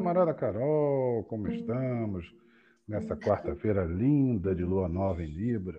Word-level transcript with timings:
Camarada 0.00 0.32
Carol, 0.32 1.24
como 1.24 1.46
estamos? 1.48 2.34
Nessa 2.88 3.14
quarta-feira 3.14 3.84
linda 3.84 4.54
de 4.54 4.64
lua 4.64 4.88
nova 4.88 5.22
em 5.22 5.26
Libra. 5.26 5.78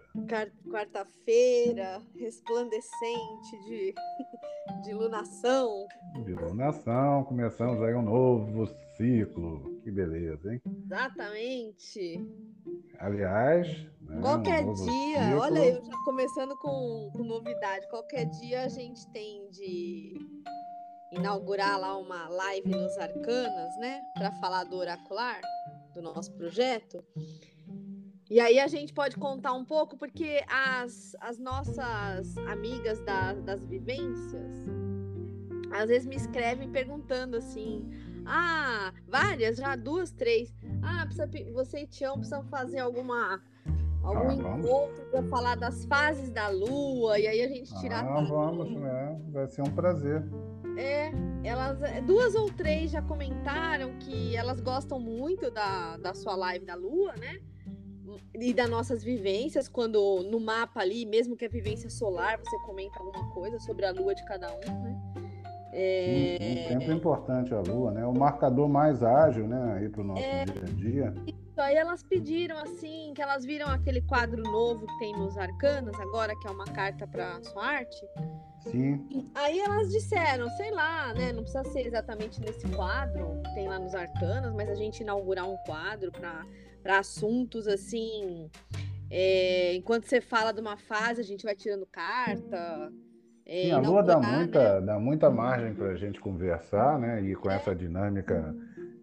Quarta-feira, 0.70 2.00
resplandecente 2.16 3.64
de, 3.66 3.96
de 4.86 4.94
lunação. 4.94 5.88
De 6.24 6.34
lunação, 6.36 7.24
começamos 7.24 7.82
aí 7.82 7.96
um 7.96 8.04
novo 8.04 8.68
ciclo. 8.96 9.82
Que 9.84 9.90
beleza, 9.90 10.54
hein? 10.54 10.62
Exatamente. 10.86 12.24
Aliás, 13.00 13.68
né, 14.02 14.22
qualquer 14.22 14.64
um 14.64 14.74
dia, 14.76 15.24
ciclo... 15.24 15.40
olha, 15.40 15.66
eu 15.66 15.84
já 15.84 15.98
começando 16.06 16.56
com, 16.58 17.10
com 17.12 17.24
novidade. 17.24 17.90
Qualquer 17.90 18.26
dia 18.26 18.66
a 18.66 18.70
gente 18.70 19.12
tem 19.12 19.50
de 19.50 20.14
inaugurar 21.12 21.80
lá 21.80 21.98
uma 21.98 22.28
live 22.30 22.70
nos 22.70 22.98
Arcanas, 22.98 23.78
né? 23.78 24.02
Para 24.14 24.32
falar 24.34 24.64
do 24.64 24.78
oracular, 24.78 25.42
do 25.94 26.02
nosso 26.02 26.32
projeto. 26.34 27.04
E 28.30 28.40
aí 28.40 28.60
a 28.60 28.68
gente 28.68 28.94
pode 28.94 29.18
contar 29.18 29.54
um 29.54 29.66
pouco, 29.66 29.98
porque 29.98 30.44
as, 30.48 31.16
as 31.20 31.38
nossas 31.38 32.38
amigas 32.48 33.02
da, 33.02 33.34
das 33.34 33.66
vivências 33.66 34.58
às 35.72 35.88
vezes 35.90 36.06
me 36.06 36.16
escrevem 36.16 36.70
perguntando 36.70 37.38
assim: 37.38 37.90
ah, 38.26 38.94
várias, 39.08 39.58
já 39.58 39.76
duas, 39.76 40.12
três. 40.12 40.54
Ah, 40.82 41.06
precisa, 41.06 41.30
você 41.54 41.80
e 41.80 41.88
Tião 41.88 42.16
precisam 42.16 42.44
fazer 42.46 42.80
alguma 42.80 43.42
algum 44.04 44.30
ah, 44.30 44.34
encontro 44.34 45.06
para 45.12 45.24
falar 45.24 45.56
das 45.56 45.86
fases 45.86 46.30
da 46.32 46.50
lua 46.50 47.20
e 47.20 47.28
aí 47.28 47.42
a 47.42 47.48
gente 47.48 47.74
tirar. 47.80 48.06
Ah, 48.06 48.22
vamos, 48.22 48.72
né? 48.72 49.20
Vai 49.32 49.48
ser 49.48 49.62
um 49.62 49.72
prazer. 49.72 50.24
É, 50.82 51.12
elas, 51.44 51.80
é, 51.84 52.02
duas 52.02 52.34
ou 52.34 52.50
três 52.52 52.90
já 52.90 53.04
comentaram 53.04 53.94
que 54.00 54.36
elas 54.36 54.60
gostam 54.60 55.00
muito 55.00 55.52
da, 55.52 55.96
da 55.98 56.14
sua 56.16 56.36
live 56.36 56.66
da 56.66 56.74
Lua, 56.74 57.14
né? 57.18 57.40
E 58.34 58.52
das 58.52 58.70
nossas 58.70 59.04
vivências, 59.04 59.70
quando 59.70 60.24
no 60.24 60.40
mapa 60.40 60.82
ali, 60.82 61.06
mesmo 61.06 61.36
que 61.36 61.46
a 61.46 61.50
vivência 61.50 61.90
solar, 61.90 62.40
você 62.40 62.58
comenta 62.66 63.00
alguma 63.00 63.32
coisa 63.32 63.60
sobre 63.60 63.86
a 63.86 63.92
Lua 63.92 64.16
de 64.16 64.26
cada 64.26 64.48
um, 64.48 64.82
né? 64.82 65.02
É... 65.72 66.38
Sim, 66.40 66.68
sempre 66.68 66.94
importante 66.94 67.54
a 67.54 67.62
Lua, 67.62 67.92
né? 67.92 68.06
O 68.06 68.14
marcador 68.14 68.68
mais 68.68 69.04
ágil, 69.04 69.48
né? 69.48 69.78
Aí 69.78 69.88
para 69.88 70.02
o 70.02 70.04
nosso 70.04 70.24
é... 70.24 70.46
dia 70.46 70.64
a 70.64 71.12
dia. 71.12 71.14
Aí 71.62 71.76
elas 71.76 72.04
pediram 72.04 72.58
assim, 72.58 73.14
que 73.16 73.22
elas 73.22 73.46
viram 73.46 73.68
aquele 73.68 74.02
quadro 74.02 74.42
novo 74.44 74.86
que 74.86 75.00
tem 75.00 75.14
nos 75.14 75.38
arcanas, 75.38 76.00
agora 76.00 76.34
que 76.36 76.48
é 76.48 76.52
uma 76.52 76.66
carta 76.66 77.08
para 77.08 77.42
sua 77.44 77.66
arte. 77.66 78.06
Sim. 78.64 79.30
Aí 79.34 79.60
elas 79.60 79.90
disseram, 79.90 80.48
sei 80.52 80.72
lá, 80.72 81.14
né? 81.14 81.34
Não 81.34 81.42
precisa 81.42 81.64
ser 81.64 81.88
exatamente 81.88 82.40
nesse 82.42 82.68
quadro 82.70 83.42
que 83.44 83.56
tem 83.56 83.68
lá 83.68 83.80
nos 83.80 83.96
Arcanas, 83.96 84.54
mas 84.54 84.70
a 84.70 84.76
gente 84.76 85.02
inaugurar 85.02 85.50
um 85.50 85.58
quadro 85.66 86.12
para 86.12 87.00
assuntos 87.00 87.68
assim. 87.68 88.50
É, 89.10 89.74
enquanto 89.76 90.06
você 90.06 90.22
fala 90.22 90.52
de 90.52 90.62
uma 90.62 90.78
fase, 90.78 91.22
a 91.22 91.24
gente 91.24 91.44
vai 91.44 91.56
tirando 91.56 91.88
carta. 91.88 92.92
É, 93.46 93.64
Sim, 93.64 93.72
a 93.72 93.80
Lua 93.80 94.04
dá 94.04 94.20
muita, 94.20 94.80
né? 94.80 94.86
dá 94.86 95.00
muita 95.00 95.30
margem 95.30 95.74
para 95.74 95.88
a 95.88 95.96
gente 95.96 96.20
conversar, 96.20 97.00
né? 97.00 97.22
E 97.22 97.36
com 97.36 97.50
essa 97.50 97.76
dinâmica 97.76 98.56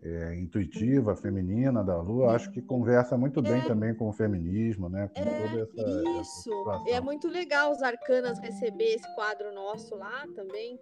é, 0.02 0.34
intuitiva, 0.34 1.16
feminina 1.16 1.82
da 1.82 2.00
Lua, 2.00 2.34
acho 2.34 2.50
que 2.50 2.62
conversa 2.62 3.16
muito 3.16 3.42
bem 3.42 3.60
é, 3.60 3.66
também 3.66 3.94
com 3.94 4.08
o 4.08 4.12
feminismo, 4.12 4.88
né? 4.88 5.08
Com 5.14 5.20
é, 5.20 5.48
toda 5.48 5.62
essa, 5.62 6.20
isso. 6.20 6.70
Essa 6.70 6.90
é 6.96 7.00
muito 7.00 7.28
legal 7.28 7.72
os 7.72 7.82
arcanas 7.82 8.38
receber 8.38 8.94
esse 8.94 9.14
quadro 9.14 9.52
nosso 9.52 9.94
lá 9.96 10.26
também. 10.34 10.78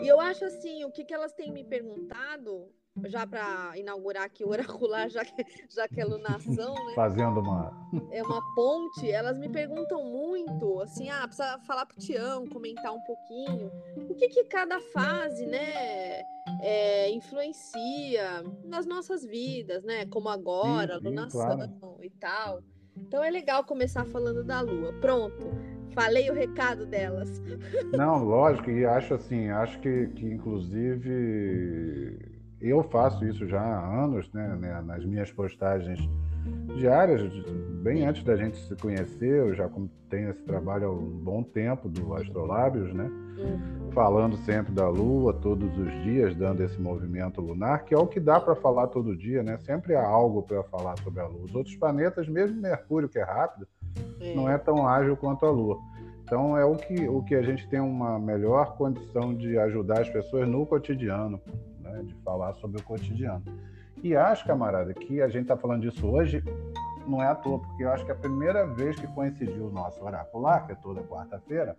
E 0.00 0.06
eu 0.06 0.20
acho 0.20 0.44
assim, 0.44 0.84
o 0.84 0.90
que, 0.90 1.04
que 1.04 1.12
elas 1.12 1.32
têm 1.32 1.52
me 1.52 1.64
perguntado 1.64 2.68
já 3.06 3.26
para 3.26 3.72
inaugurar 3.76 4.24
aqui 4.24 4.44
o 4.44 4.48
oracular, 4.50 5.08
já 5.08 5.24
que, 5.24 5.44
já 5.68 5.88
que 5.88 6.00
é 6.00 6.04
lunação, 6.04 6.74
né? 6.74 6.94
Fazendo 6.94 7.40
uma. 7.40 7.72
É 8.10 8.22
uma 8.22 8.42
ponte, 8.54 9.10
elas 9.10 9.38
me 9.38 9.48
perguntam 9.48 10.04
muito, 10.04 10.80
assim, 10.80 11.08
ah, 11.08 11.26
precisa 11.26 11.58
falar 11.60 11.86
pro 11.86 11.98
Tião, 11.98 12.46
comentar 12.46 12.92
um 12.92 13.00
pouquinho. 13.02 13.70
O 14.08 14.14
que 14.14 14.28
que 14.28 14.44
cada 14.44 14.80
fase, 14.92 15.46
né, 15.46 16.22
é, 16.62 17.10
influencia 17.10 18.42
nas 18.64 18.86
nossas 18.86 19.24
vidas, 19.24 19.84
né? 19.84 20.06
Como 20.06 20.28
agora, 20.28 20.94
sim, 20.94 21.00
sim, 21.00 21.08
lunação 21.08 21.56
claro. 21.56 22.04
e 22.04 22.10
tal. 22.10 22.62
Então 22.96 23.22
é 23.24 23.30
legal 23.30 23.64
começar 23.64 24.04
falando 24.06 24.44
da 24.44 24.60
Lua. 24.60 24.92
Pronto. 25.00 25.50
Falei 25.94 26.30
o 26.30 26.34
recado 26.34 26.86
delas. 26.86 27.40
Não, 27.96 28.22
lógico, 28.24 28.70
e 28.70 28.84
acho 28.84 29.14
assim, 29.14 29.48
acho 29.48 29.80
que, 29.80 30.08
que 30.08 30.26
inclusive 30.26 32.18
eu 32.60 32.82
faço 32.84 33.24
isso 33.24 33.46
já 33.46 33.60
há 33.60 34.04
anos, 34.04 34.30
né, 34.32 34.56
né, 34.56 34.80
nas 34.82 35.04
minhas 35.04 35.32
postagens 35.32 35.98
diárias, 36.76 37.32
bem 37.82 38.06
antes 38.06 38.22
da 38.24 38.36
gente 38.36 38.56
se 38.56 38.74
conhecer, 38.76 39.38
eu 39.38 39.54
já 39.54 39.68
tenho 40.08 40.30
esse 40.30 40.42
trabalho 40.42 40.88
há 40.88 40.92
um 40.92 41.08
bom 41.08 41.42
tempo 41.42 41.88
do 41.88 42.14
Astrolábios, 42.14 42.92
né? 42.94 43.04
Uhum. 43.04 43.90
Falando 43.92 44.36
sempre 44.38 44.72
da 44.72 44.88
Lua, 44.88 45.32
todos 45.32 45.76
os 45.78 45.92
dias, 46.02 46.34
dando 46.34 46.62
esse 46.62 46.80
movimento 46.80 47.40
lunar, 47.40 47.84
que 47.84 47.94
é 47.94 47.98
o 47.98 48.06
que 48.06 48.20
dá 48.20 48.40
para 48.40 48.54
falar 48.54 48.88
todo 48.88 49.16
dia, 49.16 49.42
né? 49.42 49.58
Sempre 49.58 49.94
há 49.94 50.06
algo 50.06 50.42
para 50.42 50.62
falar 50.64 50.96
sobre 50.98 51.20
a 51.20 51.26
Lua. 51.26 51.44
Os 51.44 51.54
outros 51.54 51.76
planetas, 51.76 52.28
mesmo 52.28 52.60
Mercúrio, 52.60 53.08
que 53.08 53.18
é 53.18 53.24
rápido, 53.24 53.66
não 54.34 54.48
é 54.48 54.58
tão 54.58 54.86
ágil 54.86 55.16
quanto 55.16 55.46
a 55.46 55.50
Lua. 55.50 55.78
Então 56.22 56.56
é 56.56 56.64
o 56.64 56.76
que, 56.76 57.08
o 57.08 57.22
que 57.22 57.34
a 57.34 57.42
gente 57.42 57.68
tem 57.68 57.80
uma 57.80 58.18
melhor 58.18 58.76
condição 58.76 59.34
de 59.34 59.58
ajudar 59.58 60.02
as 60.02 60.08
pessoas 60.08 60.48
no 60.48 60.64
cotidiano 60.64 61.40
né, 61.80 62.02
de 62.04 62.14
falar 62.22 62.54
sobre 62.54 62.80
o 62.80 62.84
cotidiano. 62.84 63.42
E 64.02 64.16
acho, 64.16 64.46
camarada, 64.46 64.94
que 64.94 65.20
a 65.20 65.28
gente 65.28 65.42
está 65.42 65.56
falando 65.56 65.82
disso 65.82 66.06
hoje 66.06 66.42
não 67.06 67.22
é 67.22 67.26
à 67.26 67.34
toa, 67.34 67.58
porque 67.58 67.82
eu 67.82 67.90
acho 67.90 68.04
que 68.04 68.10
é 68.10 68.14
a 68.14 68.18
primeira 68.18 68.66
vez 68.66 68.98
que 68.98 69.06
coincidiu 69.08 69.66
o 69.66 69.70
nosso 69.70 70.02
oracular, 70.04 70.66
que 70.66 70.72
é 70.72 70.74
toda 70.76 71.02
quarta-feira, 71.02 71.76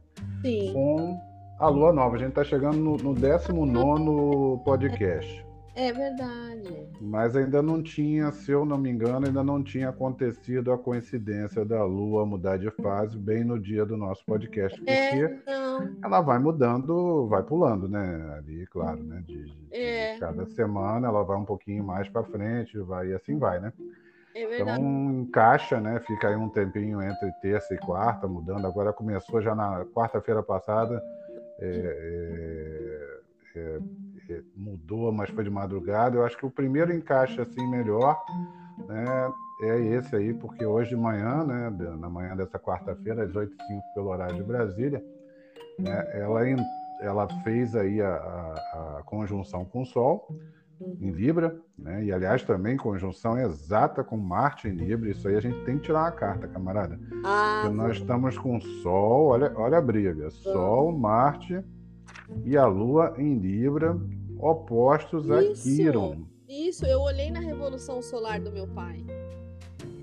com 0.73 1.19
a 1.59 1.67
lua 1.69 1.93
nova. 1.93 2.15
A 2.15 2.19
gente 2.19 2.29
está 2.29 2.43
chegando 2.43 2.77
no, 2.77 2.97
no 2.97 3.13
19 3.13 4.63
podcast. 4.63 5.50
É 5.75 5.91
verdade. 5.93 6.89
Mas 6.99 7.35
ainda 7.35 7.61
não 7.61 7.81
tinha, 7.81 8.31
se 8.31 8.51
eu 8.51 8.65
não 8.65 8.77
me 8.77 8.89
engano, 8.89 9.27
ainda 9.27 9.43
não 9.43 9.63
tinha 9.63 9.89
acontecido 9.89 10.71
a 10.71 10.77
coincidência 10.77 11.63
da 11.63 11.83
Lua 11.85 12.25
mudar 12.25 12.57
de 12.57 12.69
fase 12.71 13.17
bem 13.17 13.43
no 13.43 13.57
dia 13.57 13.85
do 13.85 13.95
nosso 13.95 14.23
podcast, 14.25 14.81
é, 14.85 15.09
porque 15.09 15.49
é, 15.49 15.89
ela 16.03 16.19
vai 16.19 16.39
mudando, 16.39 17.25
vai 17.27 17.41
pulando, 17.41 17.87
né? 17.87 18.35
Ali, 18.37 18.67
claro, 18.67 19.01
né? 19.01 19.23
De, 19.25 19.45
de, 19.45 19.67
é. 19.71 20.13
de 20.13 20.19
cada 20.19 20.45
semana 20.45 21.07
ela 21.07 21.23
vai 21.23 21.37
um 21.37 21.45
pouquinho 21.45 21.83
mais 21.83 22.09
para 22.09 22.23
frente, 22.23 22.77
vai 22.79 23.09
e 23.09 23.13
assim 23.13 23.38
vai, 23.38 23.61
né? 23.61 23.71
É. 24.35 24.61
Então 24.61 25.11
encaixa, 25.21 25.79
né? 25.79 26.01
Fica 26.05 26.29
aí 26.29 26.35
um 26.35 26.49
tempinho 26.49 27.01
entre 27.01 27.31
terça 27.41 27.73
e 27.73 27.77
quarta, 27.77 28.27
mudando. 28.27 28.65
Agora 28.65 28.91
começou 28.91 29.41
já 29.41 29.55
na 29.55 29.85
quarta-feira 29.85 30.43
passada. 30.43 31.01
É, 31.59 33.19
é, 33.55 33.79
mudou, 34.56 35.12
mas 35.12 35.30
foi 35.30 35.44
de 35.44 35.50
madrugada. 35.50 36.18
Eu 36.18 36.25
acho 36.25 36.38
que 36.38 36.46
o 36.46 36.52
primeiro 36.52 36.94
encaixe 36.94 37.40
assim 37.42 37.66
melhor 37.69 38.22
né, 38.88 39.31
é 39.64 39.80
esse 39.80 40.16
aí, 40.16 40.34
porque 40.34 40.66
hoje 40.66 40.90
de 40.90 40.96
manhã, 40.96 41.44
né, 41.44 41.69
na 42.00 42.09
manhã 42.09 42.36
dessa 42.36 42.58
quarta-feira, 42.58 43.24
às 43.24 43.34
8h05 43.34 43.81
pelo 43.94 44.09
horário 44.09 44.36
de 44.36 44.44
Brasília, 44.44 45.03
né, 45.80 46.08
ela, 46.14 46.42
ela 47.02 47.28
fez 47.44 47.75
aí 47.75 48.02
a, 48.02 48.16
a, 48.16 48.97
a 49.00 49.03
conjunção 49.03 49.66
com 49.66 49.81
o 49.81 49.86
Sol 49.86 50.28
em 51.00 51.12
Libra, 51.12 51.56
né? 51.78 52.03
E 52.03 52.12
aliás 52.12 52.44
também 52.44 52.75
conjunção 52.75 53.38
exata 53.38 54.03
com 54.03 54.18
Marte 54.18 54.68
em 54.68 54.72
Libra. 54.72 55.09
Isso 55.09 55.28
aí 55.28 55.36
a 55.36 55.42
gente 55.42 55.63
tem 55.63 55.78
que 55.78 55.84
tirar 55.84 56.03
uma 56.03 56.12
carta, 56.12 56.48
camarada. 56.48 57.00
Ah, 57.24 57.69
nós 57.72 57.98
estamos 57.98 58.38
com 58.38 58.59
Sol, 58.59 59.28
olha, 59.28 59.53
olha 59.56 59.78
a 59.78 59.81
briga. 59.81 60.30
Sol, 60.30 60.92
Marte 60.92 61.63
e 62.44 62.58
a 62.58 62.66
Lua 62.66 63.13
em 63.18 63.38
Libra, 63.38 63.98
opostos 64.41 65.25
isso, 65.25 65.33
a 65.33 65.63
Quiron. 65.63 66.25
Isso, 66.49 66.85
eu 66.85 66.99
olhei 66.99 67.31
na 67.31 67.39
Revolução 67.39 68.01
Solar 68.01 68.41
do 68.41 68.51
meu 68.51 68.67
pai. 68.67 69.05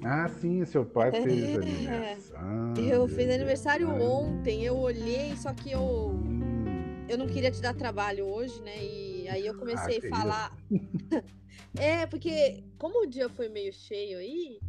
Ah, 0.04 0.28
sim, 0.28 0.64
seu 0.64 0.84
pai 0.84 1.10
fez 1.22 1.48
é, 1.48 1.54
aniversário. 1.54 2.84
Eu 2.90 3.08
fiz 3.08 3.30
aniversário 3.30 3.90
ontem, 3.90 4.64
eu 4.64 4.76
olhei, 4.78 5.36
só 5.36 5.52
que 5.52 5.72
eu 5.72 5.80
hum. 5.80 7.04
eu 7.08 7.18
não 7.18 7.26
queria 7.26 7.50
te 7.50 7.60
dar 7.60 7.74
trabalho 7.74 8.26
hoje, 8.26 8.62
né? 8.62 8.76
E 8.82 9.28
aí 9.28 9.46
eu 9.46 9.54
comecei 9.54 10.00
ah, 10.02 10.06
a 10.06 10.08
falar. 10.08 10.56
é, 11.76 12.06
porque 12.06 12.62
como 12.78 13.02
o 13.02 13.06
dia 13.06 13.28
foi 13.28 13.48
meio 13.48 13.72
cheio 13.72 14.18
aí, 14.18 14.60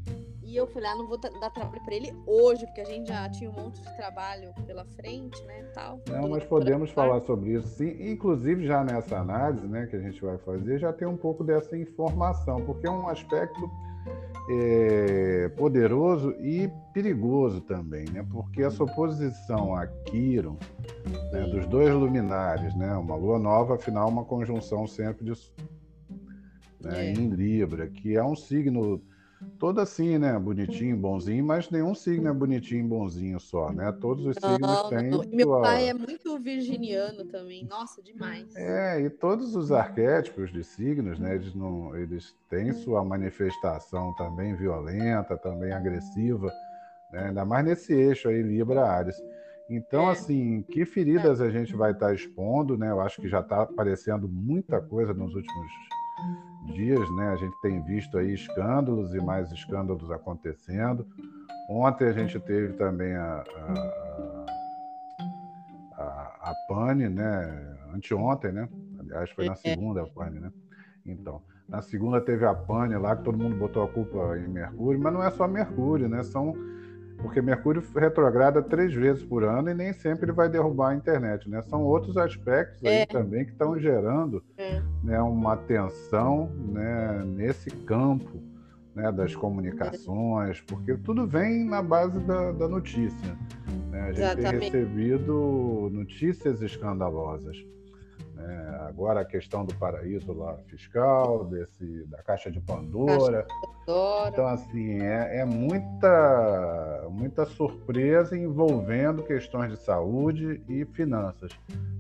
e 0.50 0.58
eu 0.58 0.66
falei, 0.66 0.90
ah, 0.90 0.96
não 0.96 1.06
vou 1.06 1.18
dar 1.18 1.52
trabalho 1.52 1.82
para 1.84 1.94
ele 1.94 2.12
hoje, 2.26 2.66
porque 2.66 2.82
a 2.82 2.86
gente 2.86 3.08
já 3.08 3.30
tinha 3.30 3.52
um 3.52 3.54
monte 3.54 3.80
de 3.82 3.96
trabalho 3.96 4.52
pela 4.66 4.84
frente, 4.84 5.40
né, 5.44 5.62
tal. 5.76 6.00
Não, 6.10 6.28
mas 6.28 6.44
podemos 6.44 6.90
falar 6.90 7.22
sobre 7.22 7.54
isso, 7.54 7.68
sim. 7.68 7.96
Inclusive 8.12 8.66
já 8.66 8.84
nessa 8.84 9.20
análise, 9.20 9.68
né, 9.68 9.86
que 9.86 9.96
a 9.96 10.00
gente 10.00 10.20
vai 10.20 10.40
fazer, 10.40 10.80
já 10.80 10.92
tem 10.92 11.08
um 11.08 11.18
pouco 11.18 11.44
dessa 11.44 11.78
informação, 11.78 12.66
porque 12.66 12.88
é 12.88 12.90
um 12.90 13.08
aspecto 13.08 13.70
é, 14.50 15.50
poderoso 15.50 16.32
e 16.40 16.68
perigoso 16.96 17.62
também, 17.62 18.10
né? 18.10 18.26
Porque 18.32 18.64
essa 18.64 18.84
oposição 18.84 19.76
a 19.76 19.86
Quiron, 19.86 20.58
né, 21.32 21.44
dos 21.44 21.68
dois 21.68 21.94
luminares, 21.94 22.76
né, 22.76 22.92
uma 22.96 23.16
lua 23.16 23.38
nova, 23.38 23.76
afinal, 23.76 24.10
uma 24.10 24.26
conjunção 24.26 24.88
sempre 24.88 25.26
de 25.26 25.34
né, 26.82 27.06
é. 27.06 27.12
em 27.12 27.30
Libra, 27.30 27.88
que 27.88 28.16
é 28.16 28.24
um 28.24 28.36
signo 28.36 29.00
todo 29.58 29.80
assim, 29.80 30.18
né? 30.18 30.38
Bonitinho, 30.38 30.98
bonzinho, 30.98 31.44
mas 31.44 31.70
nenhum 31.70 31.96
signo 31.96 32.30
é 32.30 32.34
bonitinho, 32.34 32.88
bonzinho 32.88 33.40
só, 33.40 33.72
né? 33.72 33.92
Todos 33.92 34.26
os 34.26 34.36
signos 34.36 34.60
não, 34.60 34.90
têm. 34.90 35.10
Não. 35.10 35.24
Meu 35.32 35.48
sua... 35.48 35.62
pai 35.62 35.90
é 35.90 35.94
muito 35.94 36.40
virginiano 36.40 37.26
também, 37.26 37.66
nossa, 37.66 38.02
demais. 38.02 38.54
É, 38.56 39.02
e 39.02 39.10
todos 39.10 39.56
os 39.56 39.72
arquétipos 39.72 40.52
de 40.52 40.64
signos, 40.64 41.20
né? 41.20 41.36
Eles, 41.36 41.54
não, 41.56 41.96
eles 41.96 42.36
têm 42.50 42.74
sua 42.74 43.04
manifestação 43.04 44.14
também 44.16 44.56
violenta, 44.56 45.38
também 45.38 45.72
agressiva, 45.72 46.52
né? 47.12 47.28
ainda 47.28 47.46
mais 47.46 47.66
nesse 47.66 47.94
eixo 47.94 48.30
aí, 48.30 48.42
Libra-Ares. 48.42 49.16
Então, 49.70 50.10
é. 50.10 50.14
assim, 50.14 50.64
que 50.64 50.84
feridas 50.84 51.40
a 51.40 51.50
gente 51.50 51.76
vai 51.76 51.92
estar 51.92 52.08
tá 52.08 52.14
expondo, 52.14 52.78
né? 52.78 52.90
Eu 52.90 53.00
acho 53.00 53.22
que 53.22 53.30
já 53.30 53.40
está 53.40 53.62
aparecendo 53.62 54.28
muita 54.28 54.82
coisa 54.82 55.14
nos 55.14 55.36
últimos 55.36 55.72
dias, 56.74 57.10
né? 57.16 57.30
A 57.30 57.36
gente 57.36 57.56
tem 57.62 57.82
visto 57.82 58.18
aí 58.18 58.34
escândalos 58.34 59.14
e 59.14 59.20
mais 59.20 59.52
escândalos 59.52 60.10
acontecendo. 60.12 61.06
Ontem 61.70 62.08
a 62.08 62.12
gente 62.14 62.40
teve 62.40 62.74
também 62.74 63.16
a, 63.16 63.44
a, 63.44 64.46
a, 65.98 66.52
a 66.52 66.54
Pane, 66.68 67.10
né? 67.10 67.78
Anteontem, 67.94 68.52
né? 68.52 68.68
Aliás, 69.00 69.30
foi 69.32 69.46
na 69.46 69.54
é. 69.54 69.56
segunda 69.56 70.04
a 70.04 70.08
Pane, 70.08 70.40
né? 70.40 70.52
Então, 71.06 71.42
na 71.68 71.82
segunda 71.82 72.20
teve 72.22 72.46
a 72.46 72.54
Pane 72.54 72.96
lá, 72.98 73.16
que 73.16 73.24
todo 73.24 73.38
mundo 73.38 73.56
botou 73.56 73.84
a 73.84 73.88
culpa 73.88 74.38
em 74.38 74.48
Mercúrio, 74.48 75.00
mas 75.00 75.14
não 75.14 75.24
é 75.24 75.30
só 75.30 75.48
Mercúrio, 75.48 76.10
né? 76.10 76.24
São 76.24 76.54
porque 77.22 77.42
Mercúrio 77.42 77.84
retrograda 77.96 78.62
três 78.62 78.94
vezes 78.94 79.24
por 79.24 79.44
ano 79.44 79.70
e 79.70 79.74
nem 79.74 79.94
sempre 79.94 80.26
ele 80.26 80.32
vai 80.32 80.50
derrubar 80.50 80.90
a 80.90 80.96
internet, 80.96 81.50
né? 81.50 81.62
São 81.64 81.84
outros 81.84 82.18
aspectos 82.18 82.84
aí 82.84 83.00
é. 83.00 83.06
também 83.06 83.46
que 83.46 83.52
estão 83.52 83.78
gerando 83.78 84.44
é. 84.58 84.82
né, 85.04 85.22
uma 85.22 85.58
tensão 85.58 86.50
né, 86.58 87.24
nesse 87.26 87.70
campo 87.70 88.42
né, 88.96 89.12
das 89.12 89.36
comunicações, 89.36 90.62
porque 90.62 90.96
tudo 90.98 91.28
vem 91.28 91.66
na 91.66 91.82
base 91.82 92.20
da, 92.20 92.52
da 92.52 92.68
notícia. 92.68 93.38
Né? 93.90 94.02
A 94.02 94.08
gente 94.08 94.22
Exatamente. 94.22 94.72
tem 94.72 94.82
recebido 94.82 95.90
notícias 95.92 96.62
escandalosas. 96.62 97.58
É, 98.40 98.88
agora 98.88 99.22
a 99.22 99.26
questão 99.26 99.66
do 99.66 99.76
paraíso 99.76 100.32
lá 100.32 100.58
fiscal, 100.68 101.46
desse, 101.46 102.06
da 102.06 102.24
caixa 102.24 102.50
de 102.50 102.60
Pandora. 102.62 103.46
Pandora. 103.86 104.30
Então, 104.30 104.48
assim, 104.48 105.02
é, 105.02 105.40
é, 105.40 105.46
muita, 105.46 107.08
muita 107.10 107.46
surpresa 107.46 108.38
envolvendo 108.38 109.24
questões 109.24 109.72
de 109.72 109.84
saúde 109.84 110.62
e 110.70 110.86
finanças. 110.86 111.52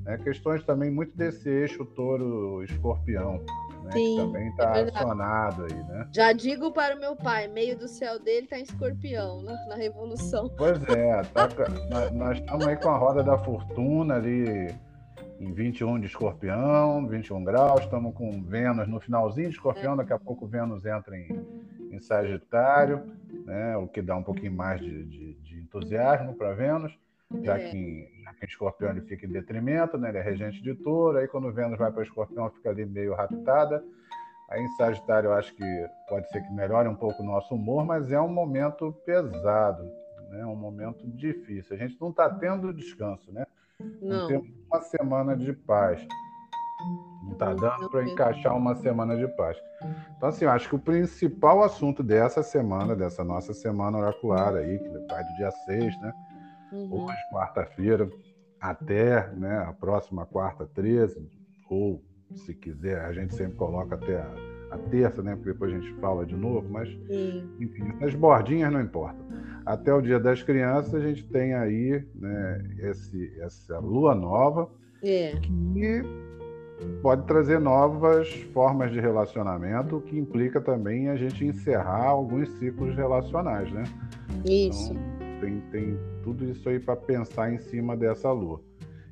Né? 0.05 0.17
Questões 0.19 0.63
também 0.63 0.89
muito 0.89 1.15
desse 1.17 1.49
eixo 1.49 1.83
touro-escorpião. 1.83 3.43
Né, 3.83 3.91
Sim, 3.91 4.15
que 4.15 4.21
também 4.21 4.49
está 4.49 4.77
é 4.77 4.83
acionado 4.83 5.63
aí, 5.63 5.83
né? 5.83 6.07
Já 6.13 6.33
digo 6.33 6.71
para 6.71 6.95
o 6.95 6.99
meu 6.99 7.15
pai, 7.15 7.47
meio 7.47 7.77
do 7.77 7.87
céu 7.87 8.19
dele 8.19 8.43
está 8.43 8.59
em 8.59 8.63
escorpião, 8.63 9.41
na, 9.41 9.53
na 9.67 9.75
Revolução. 9.75 10.49
Pois 10.57 10.81
é, 10.89 11.21
tá, 11.33 11.47
nós, 11.89 12.11
nós 12.11 12.39
estamos 12.39 12.67
aí 12.67 12.75
com 12.75 12.89
a 12.89 12.97
roda 12.97 13.23
da 13.23 13.37
fortuna 13.37 14.15
ali 14.15 14.69
em 15.39 15.53
21 15.53 15.99
de 15.99 16.07
escorpião, 16.07 17.07
21 17.07 17.43
graus, 17.45 17.81
estamos 17.81 18.13
com 18.13 18.43
Vênus 18.43 18.87
no 18.89 18.99
finalzinho 18.99 19.49
de 19.49 19.55
escorpião, 19.55 19.95
daqui 19.95 20.11
a 20.11 20.19
pouco 20.19 20.45
Vênus 20.45 20.85
entra 20.85 21.17
em, 21.17 21.45
em 21.91 21.99
Sagitário, 21.99 23.01
né, 23.45 23.77
o 23.77 23.87
que 23.87 24.01
dá 24.01 24.17
um 24.17 24.23
pouquinho 24.23 24.51
mais 24.51 24.81
de, 24.81 25.05
de, 25.05 25.33
de 25.35 25.59
entusiasmo 25.61 26.35
para 26.35 26.53
Vênus, 26.53 26.97
já 27.41 27.57
é. 27.57 27.69
que, 27.69 27.77
em, 27.77 28.23
já 28.23 28.33
que 28.33 28.45
em 28.45 28.47
escorpião 28.49 28.91
ele 28.91 29.01
fica 29.01 29.25
em 29.25 29.29
detrimento, 29.29 29.97
né, 29.97 30.09
ele 30.09 30.17
é 30.17 30.21
regente 30.21 30.61
de 30.61 30.75
touro, 30.75 31.17
aí 31.17 31.27
quando 31.27 31.51
Vênus 31.53 31.79
vai 31.79 31.89
para 31.89 32.03
escorpião 32.03 32.49
fica 32.49 32.69
ali 32.69 32.85
meio 32.85 33.15
raptada, 33.15 33.81
aí 34.49 34.61
em 34.61 34.75
Sagitário 34.75 35.29
eu 35.29 35.33
acho 35.33 35.55
que 35.55 35.87
pode 36.09 36.27
ser 36.29 36.41
que 36.41 36.51
melhore 36.51 36.89
um 36.89 36.95
pouco 36.95 37.23
o 37.23 37.25
nosso 37.25 37.55
humor, 37.55 37.85
mas 37.85 38.11
é 38.11 38.19
um 38.19 38.27
momento 38.27 38.91
pesado, 39.05 39.89
né, 40.31 40.45
um 40.45 40.55
momento 40.57 41.07
difícil, 41.07 41.77
a 41.77 41.79
gente 41.79 41.95
não 42.01 42.09
está 42.09 42.29
tendo 42.29 42.73
descanso, 42.73 43.31
né? 43.31 43.45
Não. 44.01 44.21
não 44.21 44.27
temos 44.27 44.47
uma 44.71 44.81
semana 44.81 45.35
de 45.35 45.53
paz. 45.53 46.05
Não 47.23 47.33
está 47.33 47.53
dando 47.53 47.89
para 47.89 48.03
encaixar 48.03 48.55
uma 48.55 48.75
semana 48.75 49.15
de 49.15 49.27
paz. 49.35 49.57
Então, 50.17 50.29
assim, 50.29 50.45
eu 50.45 50.51
acho 50.51 50.67
que 50.67 50.75
o 50.75 50.79
principal 50.79 51.63
assunto 51.63 52.03
dessa 52.03 52.43
semana, 52.43 52.95
dessa 52.95 53.23
nossa 53.23 53.53
semana 53.53 53.97
oracular 53.97 54.55
aí, 54.55 54.79
que 54.79 54.89
vai 54.89 55.23
do 55.23 55.33
dia 55.35 55.51
6, 55.65 56.01
né? 56.01 56.13
Uhum. 56.71 57.05
Hoje, 57.05 57.17
quarta-feira, 57.31 58.09
até 58.59 59.27
né, 59.33 59.65
a 59.67 59.73
próxima 59.73 60.25
quarta, 60.25 60.65
13, 60.65 61.29
ou 61.69 62.03
se 62.35 62.53
quiser, 62.53 63.05
a 63.05 63.13
gente 63.13 63.33
sempre 63.33 63.57
coloca 63.57 63.95
até 63.95 64.17
a, 64.17 64.35
a 64.71 64.77
terça, 64.77 65.23
né? 65.23 65.35
Porque 65.35 65.53
depois 65.53 65.73
a 65.73 65.79
gente 65.79 65.93
fala 65.99 66.25
de 66.25 66.35
novo, 66.35 66.69
mas 66.69 66.89
Sim. 67.07 67.55
enfim, 67.59 67.93
as 68.03 68.13
bordinhas 68.13 68.71
não 68.71 68.81
importam 68.81 69.25
até 69.69 69.93
o 69.93 70.01
Dia 70.01 70.19
das 70.19 70.41
Crianças, 70.41 70.95
a 70.95 70.99
gente 70.99 71.23
tem 71.25 71.53
aí 71.53 72.03
né, 72.15 72.65
esse, 72.79 73.31
essa 73.39 73.77
lua 73.77 74.15
nova 74.15 74.67
é. 75.03 75.35
que 75.35 76.01
pode 77.03 77.27
trazer 77.27 77.59
novas 77.59 78.33
formas 78.51 78.91
de 78.91 78.99
relacionamento, 78.99 79.97
o 79.97 80.01
que 80.01 80.17
implica 80.17 80.59
também 80.59 81.09
a 81.09 81.15
gente 81.15 81.45
encerrar 81.45 82.07
alguns 82.07 82.49
ciclos 82.57 82.95
relacionais, 82.95 83.71
né? 83.71 83.83
Isso. 84.43 84.91
Então, 84.91 85.39
tem, 85.39 85.61
tem 85.71 85.99
tudo 86.23 86.45
isso 86.45 86.67
aí 86.67 86.79
para 86.79 86.95
pensar 86.95 87.53
em 87.53 87.59
cima 87.59 87.95
dessa 87.95 88.31
lua. 88.31 88.59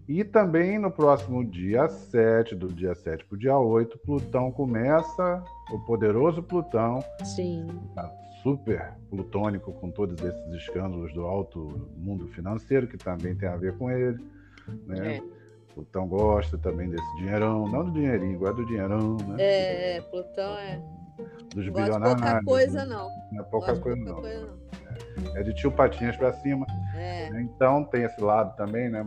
E 0.10 0.24
também 0.24 0.80
no 0.80 0.90
próximo 0.90 1.46
dia 1.46 1.88
7, 1.88 2.56
do 2.56 2.70
dia 2.70 2.96
7 2.96 3.26
para 3.26 3.36
o 3.36 3.38
dia 3.38 3.60
8, 3.60 4.00
Plutão 4.00 4.52
começa, 4.52 5.44
o 5.72 5.78
poderoso 5.86 6.42
Plutão, 6.42 7.04
Sim 7.24 7.68
super 8.48 8.94
plutônico 9.10 9.74
com 9.74 9.92
todos 9.92 10.24
esses 10.24 10.54
escândalos 10.54 11.14
do 11.14 11.26
alto 11.26 11.92
mundo 11.98 12.30
financeiro, 12.30 12.88
que 12.88 12.98
também 12.98 13.36
tem 13.36 13.50
a 13.50 13.58
ver 13.58 13.78
com 13.78 13.92
ele. 13.92 14.24
Né? 14.86 15.18
É. 15.18 15.24
Plutão 15.74 16.08
gosta 16.08 16.58
também 16.58 16.90
desse 16.90 17.16
dinheirão, 17.18 17.68
não 17.68 17.84
do 17.84 17.92
dinheirinho, 17.92 18.40
gosta 18.40 18.56
do 18.56 18.66
dinheirão, 18.66 19.18
né? 19.28 19.36
É, 19.38 20.02
Plutão 20.02 20.58
é. 20.58 20.82
Dos 21.54 21.66
não 21.66 21.74
bilionários. 21.74 22.22
pouca 22.22 22.44
coisa, 22.46 22.86
não. 22.86 23.10
Não 23.32 23.42
é 23.42 23.44
pouca 23.44 23.76
coisa, 23.78 23.98
pouca 23.98 24.12
não. 24.12 24.22
Coisa, 24.22 24.58
não. 25.18 25.36
É. 25.36 25.42
é 25.42 25.44
de 25.44 25.54
tio 25.54 25.72
Patinhas 25.72 26.16
para 26.16 26.32
cima. 26.32 26.66
É. 26.96 27.28
Então 27.42 27.84
tem 27.84 28.04
esse 28.04 28.22
lado 28.22 28.56
também, 28.56 28.90
né? 28.90 29.06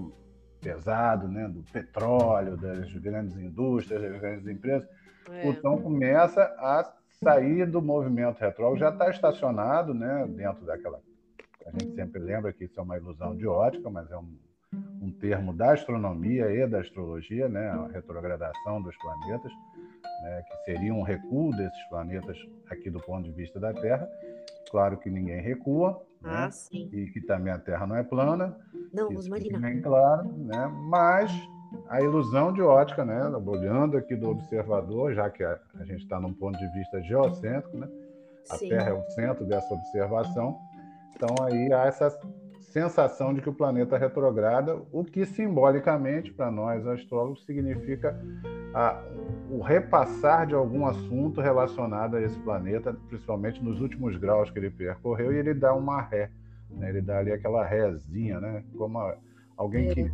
Pesado, 0.61 1.27
né? 1.29 1.49
Do 1.49 1.63
petróleo, 1.73 2.59
das 2.59 2.93
grandes 2.93 3.37
indústrias, 3.39 4.03
das 4.03 4.21
grandes 4.21 4.47
empresas. 4.47 4.87
É. 5.33 5.43
Plutão 5.43 5.79
começa 5.79 6.43
a 6.59 7.00
sair 7.23 7.67
do 7.67 7.83
movimento 7.83 8.39
retrógrado 8.39 8.79
já 8.79 8.89
está 8.89 9.11
estacionado 9.11 9.93
né, 9.93 10.27
dentro 10.29 10.65
daquela. 10.65 11.01
A 11.67 11.71
gente 11.71 11.95
sempre 11.95 12.19
lembra 12.19 12.53
que 12.53 12.65
isso 12.65 12.81
é 12.81 12.83
uma 12.83 12.97
ilusão 12.97 13.37
de 13.37 13.47
ótica, 13.47 13.91
mas 13.91 14.11
é 14.11 14.17
um, 14.17 14.39
um 15.03 15.13
termo 15.13 15.53
da 15.53 15.73
astronomia 15.73 16.51
e 16.51 16.67
da 16.67 16.81
astrologia, 16.81 17.49
né, 17.49 17.69
a 17.69 17.89
retrogradação 17.89 18.81
dos 18.81 18.97
planetas, 18.97 19.53
né, 20.23 20.43
que 20.49 20.65
seria 20.65 20.95
um 20.95 21.03
recuo 21.03 21.55
desses 21.55 21.89
planetas 21.91 22.39
aqui 22.71 22.91
do 22.91 23.01
ponto 23.01 23.25
de 23.25 23.33
vista 23.33 23.61
da 23.61 23.75
Terra. 23.75 24.09
Claro 24.71 24.97
que 24.97 25.11
ninguém 25.11 25.41
recua, 25.43 26.03
ah, 26.25 26.47
né, 26.47 26.51
e 26.73 27.11
que 27.11 27.21
também 27.21 27.53
a 27.53 27.59
Terra 27.59 27.87
não 27.87 27.97
é 27.97 28.03
plana. 28.03 28.57
Não, 28.93 29.13
isso 29.13 29.29
Marina. 29.29 29.59
Bem 29.59 29.83
claro, 29.83 30.33
né, 30.39 30.67
mas 30.89 31.31
a 31.89 32.01
ilusão 32.01 32.53
de 32.53 32.63
ótica, 32.63 33.05
né? 33.05 33.21
Olhando 33.47 33.97
aqui 33.97 34.17
do 34.17 34.31
observador, 34.31 35.13
já 35.15 35.31
que 35.31 35.43
a, 35.43 35.59
a 35.79 35.85
gente 35.85 36.03
está 36.03 36.21
num 36.21 36.33
ponto 36.33 36.59
de 36.59 36.67
vista 36.73 37.03
geocêntrico, 37.03 37.77
né? 37.77 37.89
A 38.51 38.57
Sim. 38.57 38.69
Terra 38.69 38.91
é 38.91 38.93
o 38.93 39.03
centro 39.11 39.45
dessa 39.45 39.73
observação. 39.73 40.59
Então 41.15 41.35
aí 41.45 41.73
há 41.73 41.85
essa 41.85 42.11
sensação 42.61 43.35
de 43.35 43.41
que 43.41 43.49
o 43.49 43.53
planeta 43.53 43.99
retrograda, 43.99 44.81
o 44.93 45.05
que 45.05 45.27
simbolicamente 45.27 46.33
para 46.33 46.51
nós 46.51 46.87
astrólogos 46.87 47.45
significa 47.45 48.19
a, 48.73 49.03
o 49.51 49.61
repassar 49.61 50.47
de 50.47 50.55
algum 50.55 50.87
assunto 50.87 51.41
relacionado 51.41 52.17
a 52.17 52.23
esse 52.23 52.39
planeta, 52.39 52.97
principalmente 53.09 53.63
nos 53.63 53.81
últimos 53.81 54.17
graus 54.17 54.51
que 54.51 54.59
ele 54.59 54.71
percorreu, 54.71 55.33
e 55.33 55.37
ele 55.37 55.53
dá 55.53 55.75
uma 55.75 56.01
ré, 56.01 56.31
né? 56.71 56.89
ele 56.89 57.01
dá 57.01 57.19
ali 57.19 57.33
aquela 57.33 57.65
rézinha, 57.65 58.41
né? 58.41 58.63
como 58.77 58.99
a, 58.99 59.17
alguém 59.61 59.91
que 59.91 60.11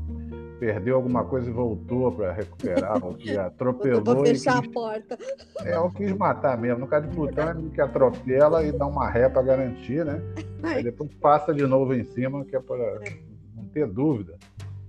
perdeu 0.58 0.96
alguma 0.96 1.24
coisa 1.24 1.48
e 1.48 1.52
voltou 1.52 2.10
para 2.10 2.32
recuperar, 2.32 3.04
ou 3.04 3.14
que 3.14 3.30
atropelou. 3.38 4.02
Vou 4.02 4.26
fechar 4.26 4.60
quis, 4.60 4.70
a 4.70 4.72
porta. 4.72 5.18
É, 5.60 5.78
ou 5.78 5.90
quis 5.90 6.12
matar 6.12 6.58
mesmo. 6.58 6.80
No 6.80 6.88
caso 6.88 7.06
de 7.06 7.14
Plutão, 7.14 7.50
é 7.50 7.54
que 7.72 7.80
atropela 7.80 8.64
e 8.64 8.72
dá 8.72 8.86
uma 8.86 9.08
ré 9.08 9.28
para 9.28 9.42
garantir, 9.42 10.04
né? 10.04 10.20
Aí 10.64 10.82
depois 10.82 11.12
passa 11.14 11.54
de 11.54 11.64
novo 11.64 11.94
em 11.94 12.02
cima, 12.02 12.44
que 12.44 12.56
é 12.56 12.60
para 12.60 12.82
é. 13.06 13.18
não 13.54 13.64
ter 13.68 13.86
dúvida 13.86 14.36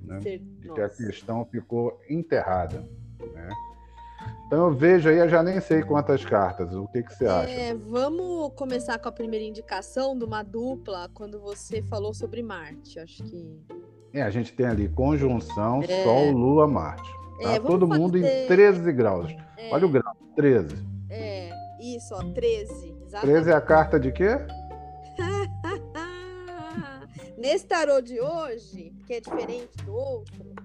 né? 0.02 0.18
de 0.20 0.40
que 0.74 0.82
a 0.82 0.90
questão 0.90 1.46
ficou 1.46 2.00
enterrada. 2.10 2.84
Né? 3.34 3.50
Então 4.48 4.68
eu 4.68 4.74
vejo 4.74 5.10
aí, 5.10 5.18
eu 5.18 5.30
já 5.30 5.44
nem 5.44 5.60
sei 5.60 5.84
quantas 5.84 6.24
cartas. 6.24 6.74
O 6.74 6.88
que, 6.88 7.04
que 7.04 7.14
você 7.14 7.26
acha? 7.26 7.52
É, 7.52 7.76
vamos 7.76 8.54
começar 8.56 8.98
com 8.98 9.10
a 9.10 9.12
primeira 9.12 9.46
indicação 9.46 10.18
de 10.18 10.24
uma 10.24 10.42
dupla 10.42 11.10
quando 11.14 11.40
você 11.40 11.82
falou 11.84 12.14
sobre 12.14 12.42
Marte. 12.42 12.98
Acho 12.98 13.24
que 13.24 13.62
é, 14.14 14.22
a 14.22 14.30
gente 14.30 14.54
tem 14.54 14.66
ali 14.66 14.88
conjunção 14.90 15.82
é. 15.84 16.04
Sol, 16.04 16.32
Lua, 16.32 16.68
Marte. 16.68 17.10
Tá? 17.42 17.54
É, 17.54 17.60
Todo 17.60 17.88
mundo 17.88 18.20
fazer... 18.20 18.46
em 18.46 18.48
13 18.48 18.92
graus. 18.94 19.36
É. 19.58 19.70
Olha 19.72 19.86
o 19.86 19.90
grau, 19.90 20.16
13. 20.36 20.76
É, 21.10 21.52
isso, 21.80 22.16
ó, 22.16 22.24
13. 22.34 22.96
Exatamente. 23.06 23.22
13 23.22 23.52
é 23.52 23.54
a 23.54 23.62
carta 23.62 24.00
de 24.00 24.12
quê? 24.12 24.38
Nesse 27.38 27.68
tarô 27.68 28.02
de 28.02 28.20
hoje, 28.20 28.92
que 29.06 29.14
é 29.14 29.22
diferente 29.22 29.78
do 29.86 29.94
outro, 29.94 30.56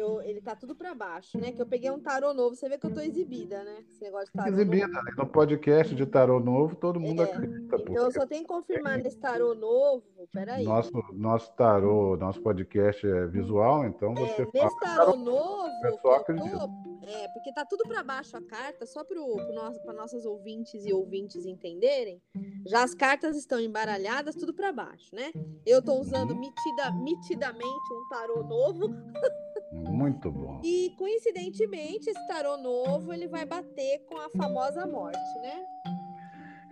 eu, 0.00 0.20
ele 0.22 0.40
tá 0.40 0.56
tudo 0.56 0.74
para 0.74 0.94
baixo, 0.94 1.38
né? 1.38 1.52
Que 1.52 1.60
eu 1.60 1.66
peguei 1.66 1.90
um 1.90 2.00
tarô 2.00 2.34
novo. 2.34 2.54
Você 2.54 2.68
vê 2.68 2.78
que 2.78 2.86
eu 2.86 2.94
tô 2.94 3.00
exibida, 3.00 3.62
né? 3.62 3.84
Esse 3.88 4.02
negócio 4.02 4.26
de 4.26 4.32
tarô 4.32 4.48
exibida, 4.48 4.88
novo. 4.88 5.04
né? 5.04 5.12
No 5.16 5.26
podcast 5.26 5.94
de 5.94 6.06
tarô 6.06 6.40
novo, 6.40 6.76
todo 6.76 6.98
mundo 6.98 7.22
é, 7.22 7.24
acredita. 7.24 7.76
Então 7.76 8.04
eu 8.04 8.12
só 8.12 8.26
tenho 8.26 8.42
que 8.42 8.48
confirmar 8.48 8.98
nesse 8.98 9.18
tarô 9.18 9.54
novo. 9.54 10.04
Peraí. 10.32 10.64
Nosso, 10.64 10.92
nosso 11.12 11.52
tarô, 11.54 12.16
nosso 12.16 12.40
podcast 12.42 13.06
é 13.06 13.26
visual, 13.26 13.84
então 13.86 14.12
é, 14.12 14.16
você 14.16 14.42
é, 14.42 14.48
Nesse 14.52 14.80
tarô, 14.80 15.16
novo, 15.16 15.70
eu 15.84 15.96
tô, 15.98 16.14
é, 16.14 17.28
porque 17.28 17.52
tá 17.52 17.64
tudo 17.64 17.84
para 17.88 18.02
baixo 18.02 18.36
a 18.36 18.42
carta, 18.42 18.86
só 18.86 19.04
para 19.04 19.16
pro 19.16 19.92
nossas 19.94 20.24
ouvintes 20.24 20.84
e 20.84 20.92
ouvintes 20.92 21.46
entenderem. 21.46 22.22
Já 22.66 22.82
as 22.82 22.94
cartas 22.94 23.36
estão 23.36 23.58
embaralhadas, 23.58 24.34
tudo 24.34 24.54
para 24.54 24.72
baixo, 24.72 25.14
né? 25.14 25.32
Eu 25.66 25.82
tô 25.82 25.94
usando 25.94 26.32
uhum. 26.32 26.40
mitida, 26.40 26.92
mitidamente 26.92 27.92
um 27.92 28.08
tarô 28.08 28.42
novo. 28.42 28.88
Muito 29.72 30.30
bom. 30.30 30.60
E 30.64 30.94
coincidentemente, 30.98 32.10
esse 32.10 32.26
tarô 32.26 32.56
novo 32.56 33.12
ele 33.12 33.28
vai 33.28 33.44
bater 33.44 34.04
com 34.08 34.16
a 34.18 34.28
famosa 34.30 34.86
morte, 34.86 35.18
né? 35.40 35.64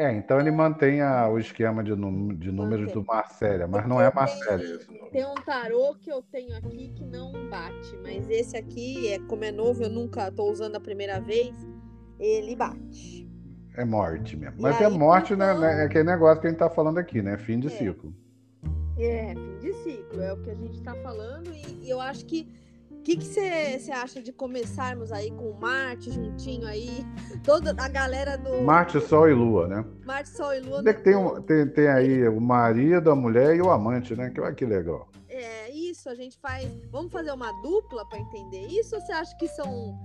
É, 0.01 0.13
então 0.15 0.39
ele 0.39 0.53
mantém 0.53 1.01
a, 1.01 1.29
o 1.29 1.39
esquema 1.41 1.83
de, 1.83 1.91
de 1.91 1.97
números 2.53 2.87
mantém. 2.87 2.95
do 2.95 3.05
Marcélia, 3.05 3.67
mas 3.67 3.89
não 3.89 4.01
é 4.01 4.13
Marcélia. 4.15 4.79
Tem, 4.79 5.11
tem 5.11 5.27
um 5.27 5.35
tarô 5.35 5.97
que 6.01 6.11
eu 6.11 6.23
tenho 6.23 6.57
aqui 6.57 6.93
que 6.95 7.05
não 7.05 7.33
bate, 7.49 7.97
mas 8.03 8.31
esse 8.31 8.57
aqui, 8.57 9.09
é 9.09 9.19
como 9.27 9.45
é 9.45 9.51
novo, 9.51 9.83
eu 9.83 9.91
nunca 9.91 10.29
estou 10.29 10.53
usando 10.53 10.77
a 10.77 10.81
primeira 10.81 11.21
vez, 11.21 11.53
ele 12.19 12.55
bate. 12.55 13.29
É 13.77 13.85
morte 13.85 14.37
mesmo. 14.37 14.57
Mas 14.61 14.81
é 14.81 14.87
aí, 14.87 14.93
é 14.93 14.97
morte, 14.97 15.35
né, 15.35 15.51
então... 15.51 15.61
né? 15.61 15.83
É 15.83 15.87
aquele 15.87 16.05
negócio 16.05 16.41
que 16.41 16.47
a 16.47 16.51
gente 16.51 16.63
está 16.63 16.71
falando 16.71 16.99
aqui, 16.99 17.21
né? 17.21 17.37
Fim 17.37 17.59
de 17.59 17.67
é. 17.67 17.71
ciclo. 17.71 18.15
É, 18.97 19.35
fim 19.35 19.59
de 19.59 19.73
ciclo, 19.83 20.21
é 20.21 20.33
o 20.33 20.43
que 20.43 20.51
a 20.51 20.55
gente 20.55 20.79
está 20.79 20.95
falando, 20.97 21.53
e, 21.53 21.87
e 21.87 21.91
eu 21.91 22.01
acho 22.01 22.25
que 22.25 22.49
que 23.03 23.25
você 23.25 23.91
acha 23.93 24.23
de 24.23 24.33
começarmos 24.33 25.13
aí 25.13 25.31
com 25.31 25.53
Marte 25.53 26.11
juntinho 26.11 26.67
aí? 26.67 27.05
Toda 27.45 27.75
a 27.79 27.89
galera 27.89 28.37
do. 28.37 28.63
Marte, 28.63 29.01
Sol 29.01 29.29
e 29.29 29.35
Lua, 29.35 29.67
né? 29.67 29.85
Marte, 30.05 30.31
Sol 30.31 30.55
e 30.55 30.61
Lua. 30.61 30.83
É 30.87 30.93
que 30.93 31.03
tem, 31.03 31.17
um, 31.17 31.41
tem, 31.43 31.67
tem 31.69 31.89
aí 31.89 32.29
o 32.29 32.41
marido, 32.41 33.11
a 33.11 33.17
mulher 33.17 33.57
e 33.57 33.63
o 33.63 33.71
amante, 33.71 34.15
né? 34.15 34.31
Que, 34.31 34.41
olha 34.41 34.55
que 34.55 34.65
legal. 34.65 35.09
É, 35.29 35.71
isso, 35.71 36.09
a 36.09 36.15
gente 36.15 36.39
faz. 36.39 36.69
Vamos 36.91 37.13
fazer 37.13 37.33
uma 37.33 37.53
dupla 37.63 38.05
para 38.09 38.19
entender 38.19 38.67
isso 38.67 38.95
ou 38.95 39.01
você 39.01 39.13
acha 39.13 39.37
que 39.37 39.49
são. 39.49 39.97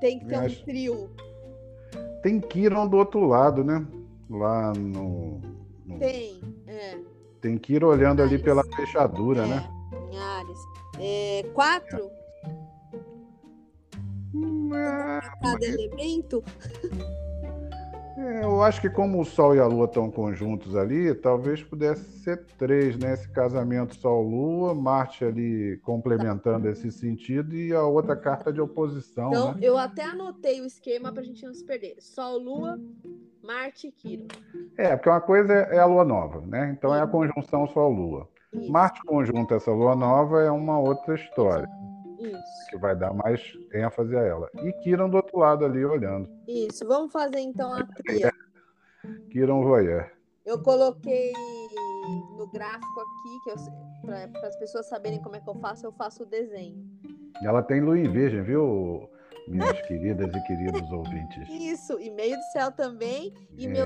Tem 0.00 0.18
que 0.18 0.26
ter 0.26 0.38
um 0.38 0.64
trio? 0.64 1.10
Tem 2.22 2.40
Kiron 2.40 2.86
do 2.86 2.96
outro 2.96 3.26
lado, 3.26 3.64
né? 3.64 3.84
Lá 4.30 4.72
no. 4.74 5.40
no... 5.86 5.98
Tem, 5.98 6.40
é. 6.66 6.98
Tem 7.40 7.56
que 7.56 7.74
ir 7.74 7.84
olhando 7.84 8.22
ali 8.22 8.38
pela 8.38 8.62
fechadura, 8.76 9.44
é, 9.44 9.46
né? 9.46 9.70
Em 10.10 10.18
Ares. 10.18 10.58
É, 11.00 11.42
quatro? 11.54 12.17
Cada 15.40 15.66
elemento? 15.66 16.44
É, 18.18 18.42
eu 18.42 18.60
acho 18.64 18.80
que 18.80 18.90
como 18.90 19.20
o 19.20 19.24
Sol 19.24 19.54
e 19.54 19.60
a 19.60 19.66
Lua 19.66 19.84
estão 19.84 20.10
conjuntos 20.10 20.74
ali, 20.74 21.14
talvez 21.14 21.62
pudesse 21.62 22.02
ser 22.18 22.44
três, 22.58 22.98
né? 22.98 23.14
Esse 23.14 23.28
casamento 23.28 23.94
Sol-Lua, 23.94 24.74
Marte 24.74 25.24
ali 25.24 25.78
complementando 25.84 26.64
tá. 26.64 26.70
esse 26.70 26.90
sentido 26.90 27.54
e 27.54 27.72
a 27.72 27.84
outra 27.84 28.16
carta 28.16 28.52
de 28.52 28.60
oposição. 28.60 29.28
Então, 29.28 29.54
né? 29.54 29.60
eu 29.62 29.78
até 29.78 30.02
anotei 30.02 30.60
o 30.60 30.66
esquema 30.66 31.12
para 31.12 31.22
a 31.22 31.24
gente 31.24 31.46
não 31.46 31.54
se 31.54 31.64
perder. 31.64 31.94
Sol-Lua, 32.00 32.80
Marte 33.40 33.86
e 33.86 33.92
Quiro. 33.92 34.26
É, 34.76 34.96
porque 34.96 35.08
uma 35.08 35.20
coisa 35.20 35.52
é 35.52 35.78
a 35.78 35.86
Lua 35.86 36.04
nova, 36.04 36.40
né? 36.44 36.74
Então 36.76 36.92
é 36.92 37.00
a 37.00 37.06
conjunção 37.06 37.68
Sol-Lua. 37.68 38.28
Marte 38.68 39.00
conjunto 39.04 39.54
essa 39.54 39.70
Lua 39.70 39.94
nova 39.94 40.42
é 40.42 40.50
uma 40.50 40.80
outra 40.80 41.14
história. 41.14 41.68
Isso. 42.18 42.70
Que 42.70 42.76
vai 42.76 42.96
dar 42.96 43.12
mais 43.14 43.40
ênfase 43.72 44.16
a 44.16 44.20
ela. 44.20 44.50
E 44.62 44.72
Kiran 44.72 45.08
do 45.08 45.16
outro 45.16 45.38
lado 45.38 45.64
ali 45.64 45.84
olhando. 45.84 46.28
Isso. 46.46 46.86
Vamos 46.86 47.12
fazer 47.12 47.38
então 47.40 47.72
a 47.72 47.84
tria. 47.84 48.32
Kiran 49.30 49.60
Voyer. 49.62 50.12
Eu 50.44 50.62
coloquei 50.62 51.32
no 52.36 52.46
gráfico 52.46 53.00
aqui, 53.00 54.30
para 54.32 54.48
as 54.48 54.56
pessoas 54.56 54.86
saberem 54.86 55.20
como 55.20 55.36
é 55.36 55.40
que 55.40 55.48
eu 55.48 55.54
faço, 55.56 55.86
eu 55.86 55.92
faço 55.92 56.22
o 56.22 56.26
desenho. 56.26 56.84
Ela 57.42 57.62
tem 57.62 57.78
em 57.78 58.10
virgem, 58.10 58.42
viu, 58.42 59.08
minhas 59.46 59.80
queridas 59.82 60.34
e 60.34 60.42
queridos 60.44 60.90
ouvintes? 60.90 61.48
Isso, 61.50 62.00
e 62.00 62.10
meio 62.10 62.36
do 62.36 62.42
céu 62.52 62.72
também, 62.72 63.32
e 63.56 63.66
é. 63.66 63.68
meu 63.68 63.84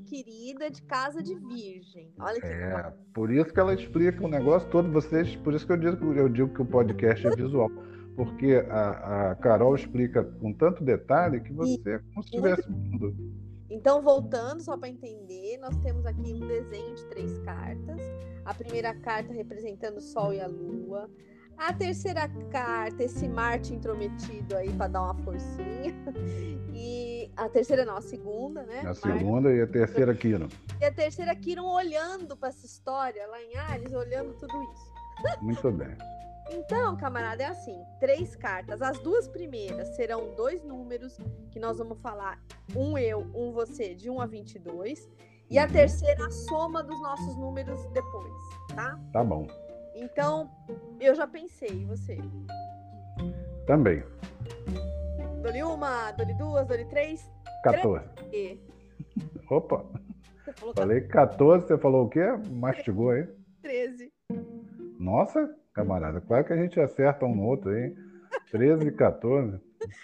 querida 0.00 0.70
de 0.70 0.82
casa 0.82 1.22
de 1.22 1.34
virgem. 1.34 2.12
Olha 2.18 2.40
que 2.40 2.46
É, 2.46 2.92
por 3.14 3.30
isso 3.30 3.52
que 3.52 3.60
ela 3.60 3.74
explica 3.74 4.24
o 4.24 4.28
negócio 4.28 4.68
todo, 4.70 4.90
vocês, 4.90 5.36
por 5.36 5.54
isso 5.54 5.66
que 5.66 5.72
eu 5.72 5.76
digo, 5.76 6.12
eu 6.12 6.28
digo 6.28 6.52
que 6.52 6.62
o 6.62 6.66
podcast 6.66 7.26
é 7.26 7.30
visual. 7.30 7.70
Porque 8.14 8.64
a, 8.68 9.30
a 9.30 9.34
Carol 9.36 9.74
explica 9.74 10.22
com 10.22 10.52
tanto 10.52 10.84
detalhe 10.84 11.40
que 11.40 11.52
você 11.52 11.94
é 11.94 11.98
como 11.98 12.22
se 12.22 12.28
estivesse 12.28 12.62
vendo. 12.68 13.16
Então, 13.70 14.02
voltando, 14.02 14.60
só 14.60 14.76
para 14.76 14.90
entender, 14.90 15.56
nós 15.56 15.74
temos 15.78 16.04
aqui 16.04 16.34
um 16.34 16.46
desenho 16.46 16.94
de 16.94 17.06
três 17.06 17.38
cartas. 17.38 18.00
A 18.44 18.52
primeira 18.52 18.94
carta 18.94 19.32
representando 19.32 19.96
o 19.96 20.00
Sol 20.02 20.34
e 20.34 20.40
a 20.40 20.46
Lua. 20.46 21.08
A 21.56 21.72
terceira 21.72 22.28
carta, 22.50 23.04
esse 23.04 23.28
Marte 23.28 23.74
intrometido 23.74 24.56
aí 24.56 24.72
para 24.72 24.88
dar 24.88 25.02
uma 25.02 25.14
forcinha. 25.22 25.94
E 26.74 27.30
a 27.36 27.48
terceira 27.48 27.84
não, 27.84 27.96
a 27.96 28.00
segunda, 28.00 28.62
né? 28.64 28.80
A 28.80 28.94
segunda 28.94 29.48
Marte... 29.48 29.58
e 29.58 29.62
a 29.62 29.66
terceira 29.66 30.14
Kiron. 30.14 30.48
E 30.80 30.84
a 30.84 30.90
terceira 30.92 31.36
Kiron 31.36 31.66
olhando 31.66 32.36
para 32.36 32.48
essa 32.48 32.66
história 32.66 33.24
lá 33.26 33.40
em 33.40 33.56
Ares, 33.56 33.92
olhando 33.92 34.34
tudo 34.34 34.52
isso. 34.72 35.42
Muito 35.42 35.70
bem. 35.70 35.96
Então, 36.50 36.96
camarada, 36.96 37.42
é 37.42 37.46
assim: 37.46 37.82
três 38.00 38.36
cartas. 38.36 38.82
As 38.82 38.98
duas 38.98 39.28
primeiras 39.28 39.94
serão 39.96 40.34
dois 40.34 40.62
números 40.62 41.16
que 41.50 41.58
nós 41.58 41.78
vamos 41.78 41.98
falar: 42.00 42.42
um 42.76 42.98
eu, 42.98 43.20
um 43.34 43.52
você, 43.52 43.94
de 43.94 44.10
1 44.10 44.20
a 44.20 44.26
22. 44.26 45.08
E 45.50 45.58
a 45.58 45.64
uhum. 45.64 45.70
terceira, 45.70 46.26
a 46.26 46.30
soma 46.30 46.82
dos 46.82 47.00
nossos 47.00 47.36
números 47.36 47.84
depois, 47.92 48.32
tá? 48.74 48.98
Tá 49.12 49.22
bom. 49.22 49.46
Então, 49.94 50.50
eu 51.00 51.14
já 51.14 51.26
pensei, 51.26 51.84
você? 51.84 52.18
Também. 53.66 54.02
Dole 55.42 55.62
uma, 55.62 56.12
dole 56.12 56.34
duas, 56.34 56.66
dole 56.66 56.84
três? 56.86 57.30
14. 57.64 58.08
Três. 58.30 58.58
Opa! 59.50 59.84
Falei 60.74 61.02
14, 61.02 61.66
você 61.66 61.78
falou 61.78 62.06
o 62.06 62.08
quê? 62.08 62.24
Mastigou 62.50 63.10
aí? 63.10 63.28
13. 63.62 64.12
Nossa, 64.98 65.54
camarada, 65.72 66.20
claro 66.20 66.44
que 66.44 66.52
a 66.52 66.56
gente 66.56 66.80
acerta 66.80 67.24
um 67.24 67.34
no 67.34 67.44
outro 67.44 67.70
aí. 67.70 67.94
13 68.50 68.88
e 68.88 68.92
14. 68.92 69.60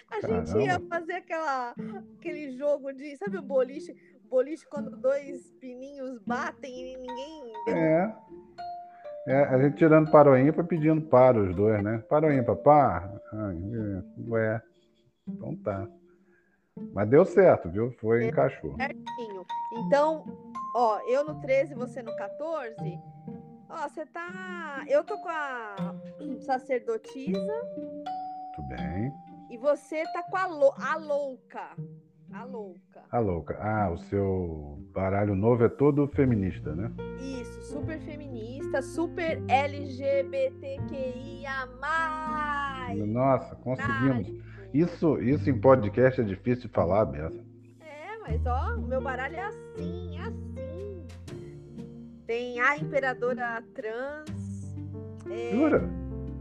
A 0.09 0.21
Caramba. 0.21 0.45
gente 0.45 0.65
ia 0.65 0.79
fazer 0.79 1.13
aquela, 1.13 1.73
aquele 2.17 2.51
jogo 2.57 2.91
de. 2.91 3.15
Sabe 3.17 3.37
o 3.37 3.41
boliche? 3.41 3.95
Boliche 4.29 4.65
quando 4.67 4.97
dois 4.97 5.51
pininhos 5.59 6.19
batem 6.19 6.93
e 6.93 6.97
ninguém. 6.97 7.53
É. 7.67 8.13
É, 9.27 9.43
a 9.43 9.61
gente 9.61 9.77
tirando 9.77 10.09
para 10.09 10.31
o 10.31 10.37
ímpar 10.37 10.65
pedindo 10.65 11.01
para 11.01 11.39
os 11.39 11.55
dois, 11.55 11.83
né? 11.83 12.03
Para 12.09 12.27
o 12.27 12.33
ímpar, 12.33 12.55
pá. 12.57 13.13
Ué. 14.27 14.61
Então 15.27 15.55
tá. 15.57 15.87
Mas 16.93 17.09
deu 17.09 17.25
certo, 17.25 17.69
viu? 17.69 17.91
Foi, 17.99 18.19
deu 18.19 18.29
encaixou. 18.29 18.75
Certinho. 18.75 19.45
Então, 19.85 20.25
ó, 20.75 20.99
eu 21.07 21.23
no 21.23 21.39
13, 21.41 21.75
você 21.75 22.01
no 22.01 22.15
14. 22.15 22.75
Ó, 23.69 23.87
você 23.87 24.05
tá. 24.05 24.83
Eu 24.87 25.03
tô 25.03 25.17
com 25.19 25.29
a 25.29 25.75
sacerdotisa. 26.41 27.61
Tudo 28.55 28.67
bem. 28.69 29.13
E 29.49 29.57
você 29.57 30.03
tá 30.13 30.23
com 30.23 30.37
a, 30.37 30.45
lou... 30.45 30.73
a 30.79 30.95
louca. 30.95 31.75
A 32.31 32.43
louca. 32.43 33.01
A 33.11 33.19
louca. 33.19 33.57
Ah, 33.59 33.91
o 33.91 33.97
seu 33.97 34.79
baralho 34.93 35.35
novo 35.35 35.63
é 35.63 35.69
todo 35.69 36.07
feminista, 36.07 36.75
né? 36.75 36.91
Isso, 37.19 37.61
super 37.63 37.99
feminista, 37.99 38.81
super 38.81 39.41
LGBTQIA. 39.47 40.69
Nossa, 43.07 43.55
conseguimos. 43.55 44.31
Isso, 44.73 45.19
isso 45.21 45.49
em 45.49 45.59
podcast 45.59 46.21
é 46.21 46.23
difícil 46.23 46.67
de 46.67 46.73
falar, 46.73 47.05
Bessa. 47.05 47.43
É, 47.79 48.17
mas 48.19 48.45
ó, 48.45 48.75
o 48.75 48.81
meu 48.81 49.01
baralho 49.01 49.35
é 49.35 49.45
assim, 49.45 50.17
é 50.17 50.21
assim. 50.21 51.07
Tem 52.27 52.59
a 52.59 52.77
imperadora 52.77 53.63
trans. 53.73 54.75
É... 55.29 55.51
Jura? 55.51 55.89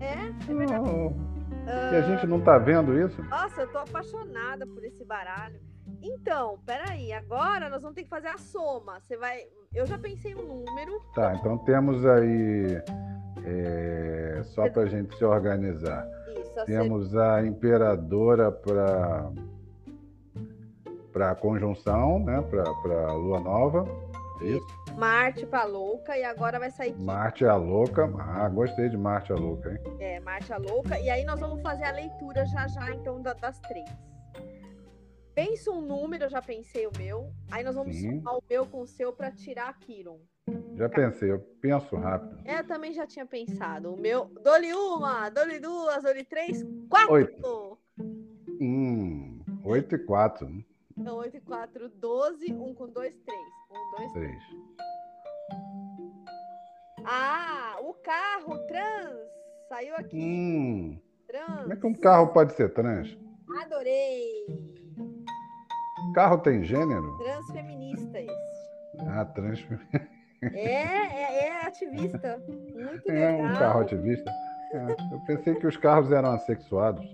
É, 0.00 0.50
é 0.50 0.54
verdade. 0.54 0.88
Oh. 0.88 1.12
E 1.66 1.96
a 1.96 2.02
gente 2.02 2.26
não 2.26 2.40
tá 2.40 2.58
vendo 2.58 2.98
isso? 2.98 3.22
Nossa, 3.24 3.62
eu 3.62 3.72
tô 3.72 3.78
apaixonada 3.78 4.66
por 4.66 4.84
esse 4.84 5.04
baralho. 5.04 5.67
Então, 6.02 6.58
peraí, 6.64 7.12
agora 7.12 7.68
nós 7.68 7.82
vamos 7.82 7.94
ter 7.94 8.04
que 8.04 8.08
fazer 8.08 8.28
a 8.28 8.38
soma. 8.38 9.00
Você 9.00 9.16
vai. 9.16 9.40
Eu 9.74 9.86
já 9.86 9.98
pensei 9.98 10.34
um 10.34 10.42
número. 10.42 11.00
Tá, 11.14 11.34
então 11.34 11.58
temos 11.58 12.04
aí. 12.06 12.82
É, 13.44 14.40
só 14.44 14.68
para 14.68 14.82
a 14.82 14.86
gente 14.86 15.16
se 15.16 15.24
organizar. 15.24 16.06
Isso, 16.36 16.64
temos 16.66 17.10
ser... 17.10 17.20
a 17.20 17.46
imperadora 17.46 18.50
para 18.50 19.30
para 21.12 21.30
a 21.30 21.34
conjunção, 21.34 22.20
né? 22.20 22.42
Para 22.42 23.12
lua 23.12 23.40
nova. 23.40 23.84
Isso. 24.40 24.66
Marte 24.96 25.46
para 25.46 25.64
louca 25.64 26.16
e 26.16 26.24
agora 26.24 26.58
vai 26.58 26.70
sair. 26.70 26.94
Marte 26.96 27.44
é 27.44 27.48
a 27.48 27.56
louca. 27.56 28.08
Ah, 28.18 28.48
gostei 28.48 28.88
de 28.88 28.96
Marte 28.96 29.32
a 29.32 29.36
louca, 29.36 29.70
hein? 29.70 29.78
É, 29.98 30.20
Marte 30.20 30.52
a 30.52 30.58
louca. 30.58 30.98
E 30.98 31.10
aí 31.10 31.24
nós 31.24 31.40
vamos 31.40 31.60
fazer 31.62 31.84
a 31.84 31.90
leitura 31.92 32.44
já 32.46 32.66
já, 32.68 32.90
então, 32.92 33.20
das 33.20 33.58
três. 33.60 33.88
Pensa 35.38 35.70
um 35.70 35.80
número, 35.80 36.24
eu 36.24 36.28
já 36.28 36.42
pensei 36.42 36.84
o 36.88 36.90
meu. 36.98 37.32
Aí 37.48 37.62
nós 37.62 37.76
vamos 37.76 37.94
Sim. 37.94 38.16
somar 38.16 38.38
o 38.38 38.42
meu 38.50 38.66
com 38.66 38.80
o 38.80 38.86
seu 38.88 39.12
para 39.12 39.30
tirar 39.30 39.68
a 39.68 39.72
Kiron. 39.72 40.18
Já 40.74 40.88
pensei, 40.88 41.30
eu 41.30 41.38
penso 41.60 41.94
rápido. 41.94 42.40
É, 42.44 42.58
eu 42.58 42.66
também 42.66 42.92
já 42.92 43.06
tinha 43.06 43.24
pensado. 43.24 43.94
O 43.94 43.96
meu. 43.96 44.24
Dole 44.42 44.74
uma, 44.74 45.30
dole 45.30 45.60
duas, 45.60 46.02
dole 46.02 46.24
três, 46.24 46.66
quatro. 46.90 47.12
Oito. 47.12 47.78
Hum, 48.60 49.40
oito 49.62 49.94
e 49.94 49.98
quatro. 50.00 50.50
Então, 50.96 51.18
oito 51.18 51.36
e 51.36 51.40
quatro, 51.40 51.88
doze, 51.88 52.52
um 52.52 52.74
com 52.74 52.88
dois, 52.88 53.14
três. 53.24 53.48
Um, 53.70 53.96
dois, 53.96 54.12
três. 54.14 54.42
Ah, 57.04 57.76
o 57.82 57.94
carro 57.94 58.58
trans 58.66 59.20
saiu 59.68 59.94
aqui. 59.94 60.18
Hum. 60.18 61.00
Trans. 61.28 61.60
Como 61.60 61.72
é 61.72 61.76
que 61.76 61.86
um 61.86 61.94
carro 61.94 62.32
pode 62.32 62.54
ser 62.54 62.74
trans? 62.74 63.16
Adorei. 63.62 64.87
Carro 66.14 66.38
tem 66.38 66.62
gênero? 66.64 67.16
Transfeministas. 67.18 68.26
Ah, 69.06 69.24
transfeministas. 69.24 70.18
É, 70.42 70.72
é, 70.72 71.48
é, 71.48 71.66
ativista. 71.66 72.42
Muito 72.48 73.10
é 73.10 73.32
legal. 73.32 73.46
um 73.46 73.58
carro 73.58 73.80
ativista. 73.80 74.30
É, 74.72 74.96
eu 75.12 75.20
pensei 75.26 75.54
que 75.54 75.66
os 75.66 75.76
carros 75.76 76.12
eram 76.12 76.32
assexuados. 76.32 77.04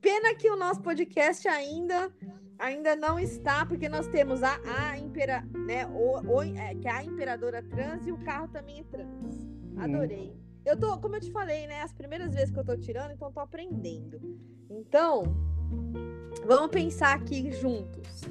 Pena 0.00 0.34
que 0.34 0.50
o 0.50 0.56
nosso 0.56 0.80
podcast 0.80 1.46
ainda 1.46 2.10
ainda 2.58 2.94
não 2.94 3.18
está, 3.18 3.66
porque 3.66 3.88
nós 3.88 4.06
temos 4.06 4.42
a, 4.42 4.56
a 4.78 4.96
impera, 4.96 5.42
né, 5.66 5.84
o, 5.86 6.20
o, 6.20 6.42
é, 6.42 6.74
que 6.76 6.86
é 6.86 6.92
a 6.92 7.04
imperadora 7.04 7.60
trans 7.62 8.06
e 8.06 8.12
o 8.12 8.18
carro 8.18 8.46
também 8.48 8.78
é 8.80 8.84
trans. 8.84 9.48
Adorei. 9.76 10.30
Hum. 10.30 10.42
Eu 10.64 10.78
tô, 10.78 10.96
como 10.98 11.16
eu 11.16 11.20
te 11.20 11.32
falei, 11.32 11.66
né, 11.66 11.82
as 11.82 11.92
primeiras 11.92 12.32
vezes 12.32 12.52
que 12.52 12.58
eu 12.58 12.64
tô 12.64 12.76
tirando, 12.76 13.10
então 13.10 13.32
tô 13.32 13.40
aprendendo. 13.40 14.20
Então, 14.70 15.24
vamos 16.46 16.70
pensar 16.70 17.16
aqui 17.16 17.50
juntos. 17.52 18.22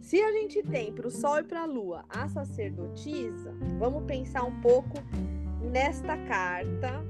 Se 0.00 0.20
a 0.20 0.32
gente 0.32 0.62
tem 0.62 0.92
para 0.92 1.08
o 1.08 1.10
Sol 1.10 1.38
e 1.38 1.42
para 1.44 1.62
a 1.62 1.66
Lua 1.66 2.04
a 2.08 2.28
sacerdotisa, 2.28 3.54
vamos 3.78 4.04
pensar 4.04 4.44
um 4.44 4.60
pouco 4.60 4.98
nesta 5.60 6.16
carta. 6.26 7.04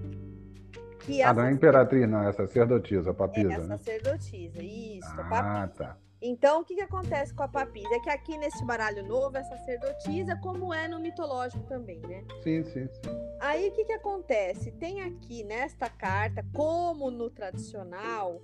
Que 1.01 1.21
ah, 1.21 1.35
não 1.35 1.45
é 1.45 1.53
imperatriz, 1.53 2.09
não, 2.09 2.27
é 2.27 2.33
sacerdotisa, 2.33 3.11
a 3.11 3.15
papisa. 3.15 3.53
É 3.53 3.55
a 3.57 3.59
né? 3.59 3.77
sacerdotisa, 3.77 4.63
isso, 4.63 5.07
ah, 5.09 5.21
a 5.21 5.25
papisa. 5.25 5.85
Tá. 5.85 5.99
Então, 6.27 6.63
o 6.63 6.65
que, 6.65 6.75
que 6.75 6.81
acontece 6.81 7.35
com 7.35 7.43
a 7.43 7.49
papisa? 7.49 7.95
É 7.95 8.01
que 8.01 8.09
aqui 8.09 8.39
nesse 8.39 8.65
baralho 8.65 9.07
novo 9.07 9.37
é 9.37 9.45
sacerdotisa, 9.45 10.35
como 10.37 10.73
é 10.73 10.89
no 10.89 10.99
mitológico 10.99 11.63
também, 11.65 12.01
né? 12.01 12.25
Sim, 12.43 12.65
sim, 12.65 12.89
sim. 12.89 13.01
Aí, 13.41 13.69
o 13.69 13.73
que, 13.73 13.85
que 13.85 13.93
acontece? 13.93 14.71
Tem 14.73 15.03
aqui 15.03 15.45
nesta 15.45 15.91
carta, 15.91 16.43
como 16.55 17.11
no 17.11 17.29
tradicional, 17.29 18.41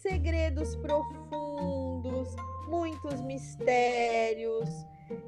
segredos 0.00 0.76
profundos, 0.76 2.34
muitos 2.68 3.20
mistérios. 3.22 4.68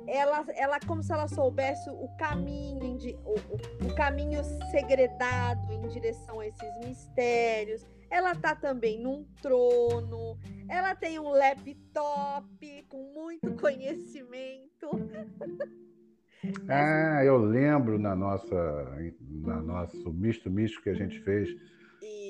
Ela, 0.07 0.45
ela 0.55 0.79
como 0.87 1.03
se 1.03 1.13
ela 1.13 1.27
soubesse 1.27 1.91
o 1.91 2.09
caminho, 2.17 2.97
o, 3.25 3.87
o 3.87 3.95
caminho 3.95 4.43
segredado 4.71 5.73
em 5.73 5.89
direção 5.89 6.41
a 6.41 6.47
esses 6.47 6.79
mistérios. 6.85 7.85
Ela 8.11 8.35
tá 8.35 8.55
também 8.55 9.01
num 9.01 9.25
trono. 9.41 10.39
Ela 10.69 10.95
tem 10.95 11.19
um 11.19 11.31
laptop 11.31 12.87
com 12.89 13.13
muito 13.13 13.53
conhecimento. 13.61 14.89
Ah, 16.69 17.25
eu 17.25 17.37
lembro 17.39 17.99
na 17.99 18.15
nossa, 18.15 18.99
na 19.31 19.61
nosso 19.61 20.13
misto 20.13 20.51
místico 20.51 20.85
que 20.85 20.91
a 20.91 20.95
gente 20.95 21.21
fez 21.21 21.49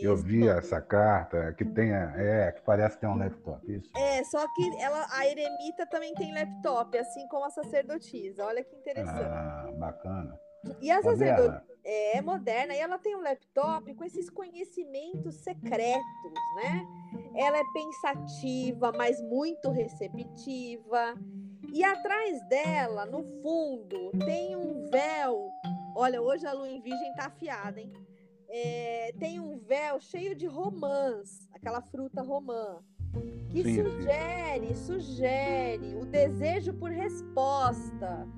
eu 0.02 0.16
vi 0.16 0.46
essa 0.48 0.80
carta 0.80 1.52
que 1.54 1.64
tem, 1.64 1.92
é, 1.92 2.52
que 2.52 2.61
parece 2.62 2.98
ter 2.98 3.06
um 3.06 3.16
laptop, 3.16 3.70
isso. 3.70 3.90
É, 3.96 4.22
só 4.24 4.46
que 4.54 4.80
ela, 4.80 5.06
a 5.11 5.26
eremita 5.26 5.87
também 5.87 6.14
tem 6.14 6.35
laptop, 6.35 6.96
assim 6.98 7.26
como 7.28 7.44
a 7.44 7.50
sacerdotisa. 7.50 8.44
Olha 8.44 8.62
que 8.62 8.74
interessante. 8.76 9.22
Ah, 9.22 9.70
bacana. 9.78 10.38
E 10.80 10.90
a 10.90 11.02
sacerdotisa 11.02 11.64
é 11.85 12.20
moderna 12.20 12.74
e 12.74 12.78
ela 12.78 12.98
tem 12.98 13.16
um 13.16 13.22
laptop 13.22 13.92
com 13.94 14.04
esses 14.04 14.30
conhecimentos 14.30 15.37
secretos, 15.37 16.32
né? 16.56 16.87
Ela 17.35 17.58
é 17.58 17.64
pensativa, 17.72 18.92
mas 18.92 19.20
muito 19.20 19.70
receptiva. 19.70 21.14
E 21.72 21.82
atrás 21.82 22.46
dela, 22.48 23.06
no 23.06 23.24
fundo, 23.42 24.11
tem 24.24 24.54
um 24.56 24.88
véu. 24.90 25.50
Olha, 25.96 26.22
hoje 26.22 26.46
a 26.46 26.52
lua 26.52 26.68
em 26.68 26.80
virgem 26.80 27.12
tá 27.14 27.26
afiada, 27.26 27.80
hein? 27.80 27.92
É, 28.54 29.14
tem 29.18 29.40
um 29.40 29.56
véu 29.56 29.98
cheio 29.98 30.34
de 30.34 30.46
romãs, 30.46 31.48
aquela 31.54 31.80
fruta 31.80 32.20
romã, 32.20 32.80
que 33.50 33.62
sim, 33.64 33.82
sugere, 33.82 34.66
sim. 34.68 34.74
sugere 34.74 35.94
o 35.96 36.04
desejo 36.04 36.74
por 36.74 36.90
resposta, 36.90 38.28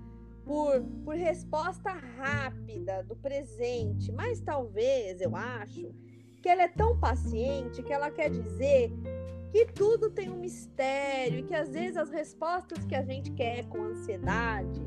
por, 0.45 0.81
por 1.05 1.17
resposta 1.17 1.91
rápida 1.91 3.03
do 3.03 3.17
presente. 3.17 4.13
Mas 4.13 4.41
talvez, 4.41 5.21
eu 5.21 5.35
acho, 5.35 5.93
que 6.41 6.49
ela 6.49 6.63
é 6.63 6.69
tão 6.69 6.97
paciente 6.97 7.83
que 7.83 7.93
ela 7.93 8.09
quer 8.09 8.31
dizer 8.31 8.93
que 9.51 9.67
tudo 9.67 10.11
tem 10.11 10.31
um 10.31 10.39
mistério 10.39 11.41
e 11.41 11.43
que 11.43 11.55
às 11.55 11.71
vezes 11.71 11.97
as 11.97 12.11
respostas 12.11 12.85
que 12.85 12.95
a 12.95 13.03
gente 13.03 13.33
quer 13.33 13.65
com 13.65 13.83
ansiedade, 13.83 14.81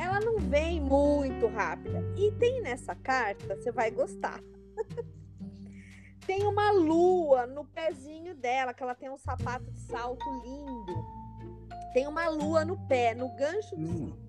ela 0.00 0.20
não 0.20 0.38
vem 0.38 0.80
muito 0.80 1.48
rápida. 1.48 2.00
E 2.16 2.30
tem 2.32 2.60
nessa 2.62 2.94
carta, 2.94 3.56
você 3.56 3.72
vai 3.72 3.90
gostar. 3.90 4.40
tem 6.26 6.46
uma 6.46 6.70
lua 6.70 7.46
no 7.46 7.64
pezinho 7.64 8.34
dela, 8.34 8.74
que 8.74 8.82
ela 8.82 8.94
tem 8.94 9.10
um 9.10 9.18
sapato 9.18 9.70
de 9.70 9.80
salto 9.80 10.24
lindo. 10.42 11.18
Tem 11.92 12.06
uma 12.06 12.28
lua 12.28 12.64
no 12.64 12.76
pé, 12.86 13.14
no 13.14 13.28
gancho 13.34 13.74
do 13.76 13.88
hum. 13.88 14.08
salto. 14.08 14.28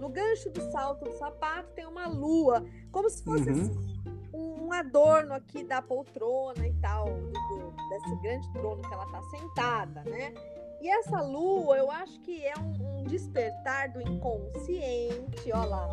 No 0.00 0.08
gancho 0.08 0.50
do 0.50 0.60
salto 0.72 1.04
do 1.04 1.12
sapato 1.12 1.70
tem 1.74 1.86
uma 1.86 2.06
lua, 2.06 2.66
como 2.90 3.08
se 3.08 3.22
fosse 3.22 3.48
uhum. 3.48 3.62
assim, 3.62 4.02
um, 4.34 4.72
adorno 4.72 5.32
aqui 5.32 5.62
da 5.62 5.80
poltrona 5.80 6.66
e 6.66 6.74
tal, 6.74 7.06
do, 7.06 7.74
desse 7.88 8.16
grande 8.20 8.52
trono 8.52 8.82
que 8.82 8.92
ela 8.92 9.06
tá 9.06 9.22
sentada, 9.30 10.02
né? 10.02 10.34
E 10.80 10.90
essa 10.90 11.22
lua, 11.22 11.78
eu 11.78 11.90
acho 11.90 12.20
que 12.20 12.44
é 12.44 12.52
um, 12.58 13.00
um 13.00 13.04
despertar 13.04 13.90
do 13.90 14.02
inconsciente, 14.02 15.52
ó 15.52 15.64
lá, 15.64 15.88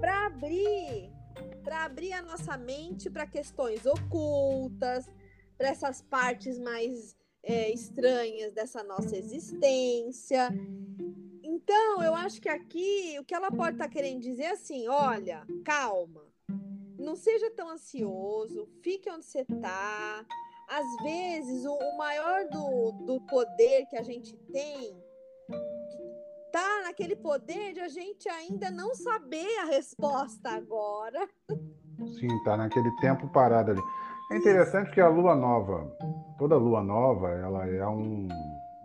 para 0.00 0.26
abrir 0.26 1.15
para 1.66 1.84
abrir 1.84 2.12
a 2.12 2.22
nossa 2.22 2.56
mente 2.56 3.10
para 3.10 3.26
questões 3.26 3.84
ocultas, 3.84 5.10
para 5.58 5.68
essas 5.68 6.00
partes 6.00 6.60
mais 6.60 7.16
é, 7.42 7.72
estranhas 7.72 8.52
dessa 8.52 8.84
nossa 8.84 9.16
existência. 9.16 10.48
Então, 11.42 12.00
eu 12.04 12.14
acho 12.14 12.40
que 12.40 12.48
aqui 12.48 13.16
o 13.18 13.24
que 13.24 13.34
ela 13.34 13.50
pode 13.50 13.74
estar 13.74 13.88
tá 13.88 13.90
querendo 13.90 14.20
dizer 14.20 14.44
é 14.44 14.50
assim: 14.52 14.86
olha, 14.86 15.44
calma, 15.64 16.32
não 16.96 17.16
seja 17.16 17.50
tão 17.50 17.68
ansioso, 17.68 18.68
fique 18.80 19.10
onde 19.10 19.24
você 19.24 19.40
está. 19.40 20.24
Às 20.68 21.02
vezes, 21.02 21.64
o, 21.64 21.74
o 21.74 21.98
maior 21.98 22.48
do, 22.48 22.92
do 23.04 23.20
poder 23.22 23.86
que 23.86 23.96
a 23.96 24.04
gente 24.04 24.36
tem 24.52 24.96
tá 26.52 26.82
naquele 26.84 27.16
poder 27.16 27.72
de 27.72 27.80
a 27.80 27.88
gente 27.88 28.28
ainda 28.28 28.70
não 28.70 28.94
saber 28.94 29.58
a 29.60 29.64
resposta 29.64 30.50
agora. 30.50 31.28
Sim, 32.18 32.28
tá 32.44 32.56
naquele 32.56 32.90
tempo 32.96 33.28
parado 33.28 33.72
ali. 33.72 33.82
É 34.32 34.36
interessante 34.36 34.90
que 34.90 35.00
a 35.00 35.08
lua 35.08 35.36
nova, 35.36 35.90
toda 36.38 36.56
lua 36.56 36.82
nova, 36.82 37.30
ela 37.30 37.66
é 37.66 37.86
um 37.86 38.26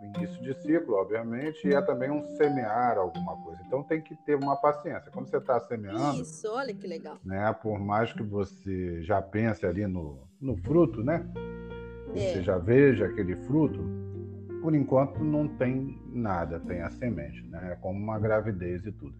início 0.02 0.41
de 0.41 0.54
ciclo, 0.62 0.95
obviamente, 0.95 1.67
e 1.67 1.74
é 1.74 1.82
também 1.82 2.12
um 2.12 2.24
semear 2.38 2.97
alguma 2.97 3.36
coisa. 3.43 3.62
Então 3.65 3.84
tem 3.84 4.02
que 4.02 4.15
ter 4.26 4.36
uma 4.36 4.56
paciência. 4.56 5.12
Quando 5.12 5.30
você 5.30 5.38
está 5.38 5.60
semeando. 5.62 6.21
Isso, 6.21 6.47
olha 6.52 6.74
que 6.74 6.86
legal. 6.88 7.17
Né, 7.24 7.52
por 7.62 7.80
mais 7.80 8.12
que 8.13 8.24
você 8.24 9.02
já 9.02 9.21
pense 9.21 9.65
ali 9.65 9.88
no, 9.88 10.28
no 10.39 10.56
fruto, 10.58 11.04
né? 11.04 11.26
Você 12.13 12.39
é. 12.39 12.43
já 12.43 12.58
veja 12.58 13.06
aquele 13.06 13.36
fruto, 13.36 13.80
por 14.62 14.76
enquanto 14.76 15.24
não 15.24 15.47
tem 15.47 16.00
nada, 16.13 16.60
tem 16.60 16.82
a 16.82 16.89
semente, 16.91 17.41
né? 17.50 17.74
É 17.74 17.76
como 17.76 18.00
uma 18.00 18.19
gravidez 18.19 18.86
e 18.86 18.91
tudo. 18.91 19.13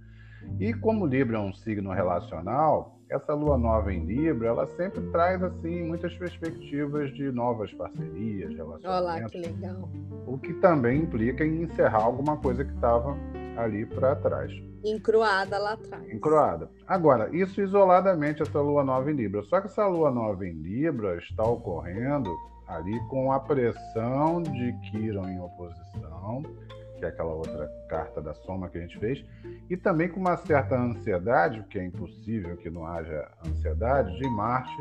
E 0.60 0.74
como 0.74 1.06
Libra 1.06 1.38
é 1.38 1.40
um 1.40 1.54
signo 1.54 1.92
relacional, 1.92 3.00
essa 3.10 3.34
lua 3.34 3.58
nova 3.58 3.94
em 3.94 4.06
Libra, 4.06 4.48
ela 4.48 4.68
sempre 4.68 5.02
traz 5.12 5.44
assim 5.44 5.84
muitas 5.84 6.16
perspectivas 6.18 7.14
de 7.14 7.32
novas 7.32 7.72
parcerias, 7.74 8.56
relacionamentos. 8.56 8.86
Olá, 8.86 9.30
que 9.30 9.38
legal. 9.38 9.90
O 10.26 10.38
que 10.38 10.54
também 10.56 11.02
implica 11.02 11.46
em 11.46 11.64
encerrar 11.64 12.04
alguma 12.04 12.38
coisa 12.38 12.64
que 12.64 12.74
estava 12.74 13.18
ali 13.58 13.86
para 13.86 14.16
trás. 14.16 14.52
Encruada 14.84 15.60
lá 15.60 15.74
atrás. 15.74 16.10
Encruada. 16.10 16.72
Agora, 16.88 17.30
isso 17.36 17.62
isoladamente, 17.62 18.42
essa 18.42 18.60
lua 18.60 18.84
nova 18.84 19.12
em 19.12 19.16
Libra. 19.16 19.44
Só 19.44 19.60
que 19.60 19.68
essa 19.68 19.86
lua 19.86 20.10
nova 20.10 20.46
em 20.46 20.54
Libra 20.54 21.18
está 21.18 21.44
ocorrendo 21.44 22.36
ali 22.68 23.00
com 23.08 23.32
a 23.32 23.40
pressão 23.40 24.42
de 24.42 24.74
Quiron 24.90 25.28
em 25.28 25.40
oposição, 25.40 26.44
que 27.02 27.06
é 27.06 27.08
aquela 27.08 27.34
outra 27.34 27.68
carta 27.90 28.22
da 28.22 28.34
soma 28.34 28.70
que 28.70 28.78
a 28.78 28.82
gente 28.82 28.98
fez, 29.00 29.26
e 29.68 29.76
também 29.76 30.08
com 30.08 30.20
uma 30.20 30.38
certa 30.38 30.78
ansiedade, 30.78 31.64
que 31.70 31.80
é 31.80 31.84
impossível 31.84 32.56
que 32.58 32.70
não 32.70 32.86
haja 32.86 33.28
ansiedade, 33.46 34.16
de 34.20 34.30
Marte 34.30 34.72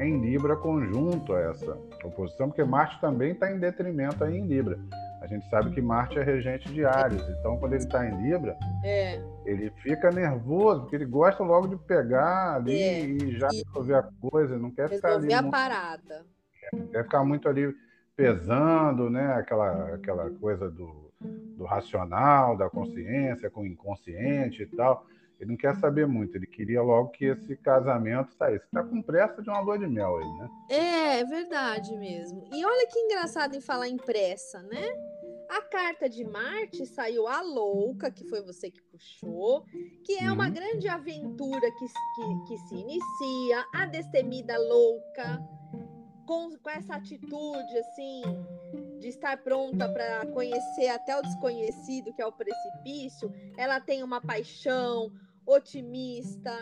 em 0.00 0.18
Libra 0.18 0.56
conjunto 0.56 1.34
a 1.34 1.40
essa 1.40 1.76
oposição, 2.02 2.48
porque 2.48 2.64
Marte 2.64 2.98
também 3.00 3.32
está 3.32 3.52
em 3.52 3.58
detrimento 3.58 4.24
aí 4.24 4.38
em 4.38 4.46
Libra. 4.46 4.78
A 5.20 5.26
gente 5.26 5.46
sabe 5.50 5.72
que 5.72 5.82
Marte 5.82 6.18
é 6.18 6.22
regente 6.22 6.72
de 6.72 6.86
Ares, 6.86 7.22
então 7.28 7.58
quando 7.58 7.74
ele 7.74 7.82
está 7.82 8.06
em 8.06 8.22
Libra, 8.22 8.56
é. 8.82 9.20
ele 9.44 9.70
fica 9.82 10.10
nervoso, 10.10 10.82
porque 10.82 10.96
ele 10.96 11.04
gosta 11.04 11.42
logo 11.42 11.66
de 11.66 11.76
pegar 11.76 12.54
ali 12.54 12.80
é. 12.80 13.00
e 13.04 13.38
já 13.38 13.48
resolver 13.48 13.94
a 13.94 14.08
coisa, 14.22 14.56
não 14.56 14.70
quer 14.70 14.88
ficar 14.88 15.16
ali. 15.16 15.28
Resolver 15.28 15.48
a 15.48 15.50
parada. 15.50 16.37
Quer 16.90 17.04
ficar 17.04 17.24
muito 17.24 17.48
ali 17.48 17.74
pesando, 18.16 19.08
né? 19.08 19.34
Aquela, 19.34 19.94
aquela 19.94 20.30
coisa 20.30 20.70
do, 20.70 21.12
do 21.20 21.64
racional, 21.64 22.56
da 22.56 22.68
consciência 22.68 23.50
com 23.50 23.62
o 23.62 23.66
inconsciente 23.66 24.62
e 24.62 24.66
tal. 24.66 25.06
Ele 25.40 25.50
não 25.50 25.56
quer 25.56 25.76
saber 25.76 26.06
muito, 26.06 26.36
ele 26.36 26.48
queria 26.48 26.82
logo 26.82 27.10
que 27.10 27.26
esse 27.26 27.56
casamento 27.56 28.34
saísse. 28.34 28.64
Está 28.64 28.82
com 28.82 29.00
pressa 29.00 29.40
de 29.40 29.48
uma 29.48 29.60
lua 29.60 29.78
de 29.78 29.86
mel 29.86 30.16
aí, 30.16 30.38
né? 30.38 30.48
É, 30.68 31.20
é 31.20 31.24
verdade 31.24 31.96
mesmo. 31.96 32.48
E 32.52 32.64
olha 32.64 32.88
que 32.88 32.98
engraçado 32.98 33.54
em 33.54 33.60
falar 33.60 33.88
em 33.88 33.96
pressa, 33.96 34.60
né? 34.64 34.84
A 35.48 35.62
carta 35.62 36.08
de 36.08 36.24
Marte 36.24 36.84
saiu 36.84 37.26
a 37.26 37.40
louca, 37.40 38.10
que 38.10 38.24
foi 38.24 38.42
você 38.42 38.70
que 38.70 38.82
puxou, 38.82 39.64
que 40.04 40.18
é 40.18 40.30
uma 40.30 40.46
uhum. 40.46 40.52
grande 40.52 40.88
aventura 40.88 41.70
que, 41.70 41.86
que, 41.86 42.48
que 42.48 42.58
se 42.66 42.74
inicia, 42.74 43.64
a 43.72 43.86
destemida 43.86 44.58
louca, 44.58 45.40
com, 46.28 46.54
com 46.58 46.68
essa 46.68 46.96
atitude 46.96 47.78
assim 47.78 48.20
de 49.00 49.08
estar 49.08 49.38
pronta 49.38 49.88
para 49.88 50.26
conhecer 50.26 50.88
até 50.88 51.18
o 51.18 51.22
desconhecido, 51.22 52.12
que 52.12 52.20
é 52.20 52.26
o 52.26 52.32
precipício, 52.32 53.32
ela 53.56 53.80
tem 53.80 54.02
uma 54.02 54.20
paixão 54.20 55.10
otimista, 55.46 56.52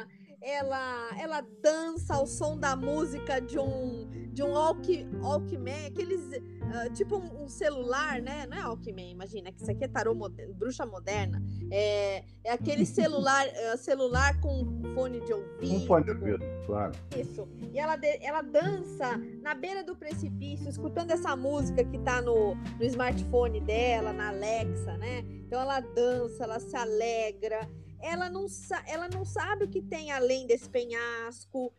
ela 0.40 1.10
ela 1.18 1.40
dança 1.60 2.14
ao 2.14 2.28
som 2.28 2.56
da 2.56 2.76
música 2.76 3.40
de 3.40 3.58
um 3.58 4.08
de 4.32 4.40
um 4.44 4.52
Walkman, 4.52 5.86
aqueles 5.86 6.22
uh, 6.66 6.92
tipo 6.92 7.16
um, 7.16 7.44
um, 7.44 7.48
celular, 7.48 8.20
né? 8.20 8.46
Não 8.46 8.56
é 8.56 8.64
Walkman, 8.64 9.10
imagina 9.10 9.52
que 9.52 9.60
isso 9.60 9.70
aqui 9.70 9.84
é 9.84 9.88
tarô 9.88 10.14
moderno, 10.14 10.54
bruxa 10.54 10.84
moderna. 10.86 11.42
É, 11.70 12.24
é 12.44 12.52
aquele 12.52 12.84
celular 12.86 13.46
uh, 13.46 13.78
celular 13.78 14.40
com 14.40 14.82
fone 14.94 15.20
de 15.20 15.32
ouvido. 15.32 15.74
Um 15.74 15.86
fone 15.86 16.04
de 16.04 16.10
ouvido, 16.10 16.44
claro. 16.66 16.92
Isso. 17.16 17.48
E 17.72 17.78
ela 17.78 17.98
ela 18.20 18.42
dança 18.42 19.16
na 19.42 19.54
beira 19.54 19.82
do 19.82 19.96
precipício, 19.96 20.68
escutando 20.68 21.10
essa 21.10 21.34
música 21.36 21.84
que 21.84 21.98
tá 21.98 22.20
no, 22.20 22.54
no 22.54 22.84
smartphone 22.84 23.60
dela, 23.60 24.12
na 24.12 24.28
Alexa, 24.28 24.96
né? 24.98 25.24
Então 25.46 25.60
ela 25.60 25.80
dança, 25.80 26.44
ela 26.44 26.58
se 26.58 26.76
alegra 26.76 27.68
ela 28.00 28.28
não, 28.28 28.46
ela 28.86 29.08
não 29.08 29.24
sabe 29.24 29.64
o 29.64 29.68
que 29.68 29.82
tem 29.82 30.12
além 30.12 30.46
desse 30.46 30.68
penhasco. 30.68 31.72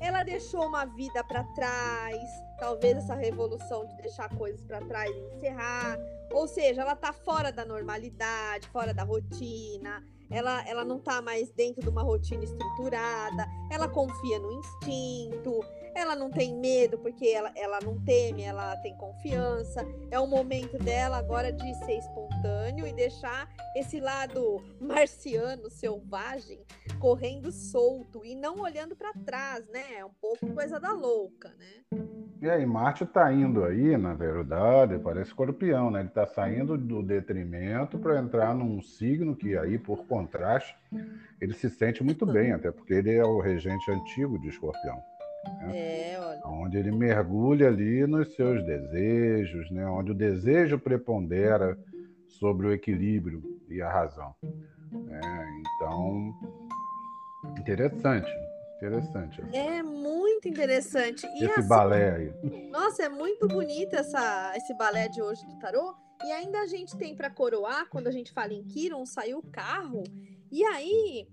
Ela 0.00 0.22
deixou 0.22 0.66
uma 0.66 0.84
vida 0.84 1.22
para 1.24 1.42
trás, 1.54 2.20
talvez 2.58 2.96
essa 2.98 3.14
revolução 3.14 3.86
de 3.86 3.96
deixar 3.96 4.28
coisas 4.36 4.62
para 4.64 4.80
trás 4.82 5.10
e 5.10 5.36
encerrar. 5.36 5.98
Ou 6.32 6.46
seja, 6.46 6.82
ela 6.82 6.92
está 6.92 7.12
fora 7.12 7.50
da 7.50 7.64
normalidade, 7.64 8.68
fora 8.68 8.92
da 8.92 9.04
rotina. 9.04 10.02
Ela, 10.30 10.66
ela 10.68 10.84
não 10.84 10.96
está 10.98 11.22
mais 11.22 11.50
dentro 11.52 11.82
de 11.82 11.88
uma 11.88 12.02
rotina 12.02 12.44
estruturada. 12.44 13.46
Ela 13.70 13.88
confia 13.88 14.38
no 14.38 14.52
instinto 14.52 15.60
ela 15.96 16.14
não 16.14 16.30
tem 16.30 16.54
medo 16.54 16.98
porque 16.98 17.26
ela, 17.26 17.50
ela 17.56 17.78
não 17.82 17.98
teme, 18.04 18.42
ela 18.42 18.76
tem 18.76 18.94
confiança. 18.96 19.82
É 20.10 20.20
o 20.20 20.26
momento 20.26 20.78
dela 20.78 21.16
agora 21.16 21.50
de 21.50 21.74
ser 21.84 21.98
espontâneo 21.98 22.86
e 22.86 22.92
deixar 22.92 23.48
esse 23.74 23.98
lado 23.98 24.62
marciano, 24.78 25.70
selvagem, 25.70 26.60
correndo 27.00 27.50
solto 27.50 28.24
e 28.24 28.34
não 28.34 28.60
olhando 28.60 28.94
para 28.94 29.12
trás, 29.24 29.66
né? 29.68 29.94
É 29.98 30.04
um 30.04 30.12
pouco 30.20 30.52
coisa 30.52 30.78
da 30.78 30.92
louca, 30.92 31.48
né? 31.58 32.00
E 32.42 32.50
aí, 32.50 32.66
Marte 32.66 33.04
está 33.04 33.32
indo 33.32 33.64
aí, 33.64 33.96
na 33.96 34.12
verdade, 34.12 34.98
parece 34.98 35.30
escorpião, 35.30 35.90
né? 35.90 36.00
Ele 36.00 36.08
está 36.08 36.26
saindo 36.26 36.76
do 36.76 37.02
detrimento 37.02 37.98
para 37.98 38.18
entrar 38.18 38.54
num 38.54 38.82
signo 38.82 39.34
que 39.34 39.56
aí, 39.56 39.78
por 39.78 40.06
contraste, 40.06 40.76
ele 41.40 41.54
se 41.54 41.70
sente 41.70 42.04
muito 42.04 42.26
bem, 42.26 42.52
até 42.52 42.70
porque 42.70 42.92
ele 42.92 43.14
é 43.14 43.24
o 43.24 43.40
regente 43.40 43.90
antigo 43.90 44.38
de 44.38 44.48
escorpião. 44.48 45.02
Né? 45.58 45.76
É, 45.76 46.20
olha. 46.20 46.40
Onde 46.46 46.78
ele 46.78 46.90
mergulha 46.90 47.68
ali 47.68 48.06
nos 48.06 48.34
seus 48.34 48.64
desejos, 48.64 49.70
né? 49.70 49.86
onde 49.86 50.12
o 50.12 50.14
desejo 50.14 50.78
prepondera 50.78 51.78
sobre 52.26 52.66
o 52.66 52.72
equilíbrio 52.72 53.42
e 53.68 53.80
a 53.80 53.90
razão. 53.90 54.34
É, 55.10 55.20
então, 55.60 56.34
interessante, 57.58 58.30
interessante. 58.76 59.42
É 59.52 59.82
muito 59.82 60.48
interessante. 60.48 61.26
E 61.26 61.44
esse 61.44 61.60
assim, 61.60 61.68
balé 61.68 62.14
aí. 62.14 62.70
Nossa, 62.70 63.04
é 63.04 63.08
muito 63.08 63.48
bonito 63.48 63.94
essa, 63.94 64.52
esse 64.56 64.74
balé 64.74 65.08
de 65.08 65.22
hoje 65.22 65.44
do 65.46 65.58
tarô. 65.58 65.94
E 66.24 66.32
ainda 66.32 66.60
a 66.60 66.66
gente 66.66 66.96
tem 66.96 67.14
para 67.14 67.28
coroar, 67.28 67.88
quando 67.90 68.06
a 68.06 68.10
gente 68.10 68.32
fala 68.32 68.52
em 68.52 68.62
Kiron, 68.64 69.04
saiu 69.04 69.38
o 69.38 69.46
carro. 69.50 70.02
E 70.50 70.64
aí, 70.64 71.28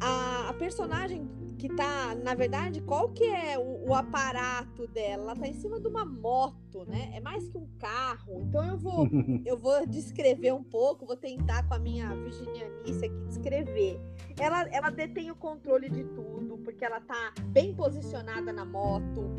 a, 0.00 0.50
a 0.50 0.54
personagem 0.54 1.28
que 1.60 1.68
tá, 1.68 2.14
na 2.14 2.34
verdade, 2.34 2.80
qual 2.80 3.10
que 3.10 3.22
é 3.22 3.58
o, 3.58 3.90
o, 3.90 3.94
aparato 3.94 4.86
dela? 4.88 5.24
Ela 5.24 5.36
tá 5.36 5.46
em 5.46 5.52
cima 5.52 5.78
de 5.78 5.86
uma 5.86 6.06
moto, 6.06 6.86
né? 6.86 7.12
É 7.14 7.20
mais 7.20 7.50
que 7.50 7.58
um 7.58 7.68
carro. 7.78 8.40
Então 8.48 8.64
eu 8.64 8.78
vou, 8.78 9.06
eu 9.44 9.58
vou 9.58 9.86
descrever 9.86 10.54
um 10.54 10.64
pouco, 10.64 11.04
vou 11.04 11.18
tentar 11.18 11.68
com 11.68 11.74
a 11.74 11.78
minha 11.78 12.16
virginianice 12.16 13.04
aqui 13.04 13.20
descrever. 13.26 14.00
Ela, 14.38 14.62
ela 14.70 14.88
detém 14.88 15.30
o 15.30 15.36
controle 15.36 15.90
de 15.90 16.02
tudo, 16.04 16.56
porque 16.64 16.82
ela 16.82 16.98
tá 16.98 17.34
bem 17.48 17.74
posicionada 17.74 18.54
na 18.54 18.64
moto. 18.64 19.30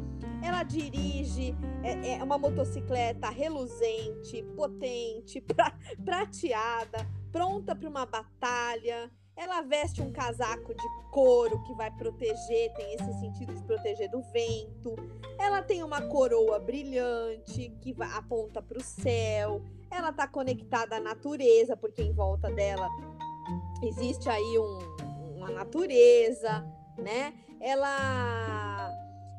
Ela 0.44 0.62
dirige, 0.62 1.56
é, 1.82 2.20
é 2.20 2.24
uma 2.24 2.38
motocicleta 2.38 3.32
reluzente, 3.32 4.44
potente, 4.56 5.42
pra, 5.42 5.76
prateada, 6.06 7.08
pronta 7.32 7.76
para 7.76 7.90
uma 7.90 8.06
batalha. 8.06 9.10
Ela 9.36 9.62
veste 9.62 10.02
um 10.02 10.12
casaco 10.12 10.74
de 10.74 10.88
couro 11.10 11.64
que 11.64 11.74
vai 11.74 11.90
proteger, 11.92 12.74
tem 12.74 12.94
esse 12.94 13.20
sentido 13.20 13.54
de 13.54 13.64
proteger 13.64 14.10
do 14.10 14.22
vento. 14.22 14.96
Ela 15.40 15.62
tem 15.62 15.84
uma 15.84 16.02
coroa 16.02 16.60
brilhante 16.60 17.70
que 17.82 17.96
aponta 18.16 18.62
para 18.62 18.78
o 18.78 18.84
céu. 18.84 19.62
Ela 19.90 20.10
está 20.10 20.28
conectada 20.28 20.98
à 20.98 21.00
natureza, 21.00 21.76
porque 21.76 22.02
em 22.02 22.14
volta 22.14 22.52
dela 22.52 22.90
existe 23.82 24.30
aí 24.30 24.60
um, 24.60 25.38
uma 25.38 25.50
natureza, 25.50 26.66
né? 26.98 27.34
Ela, 27.60 28.92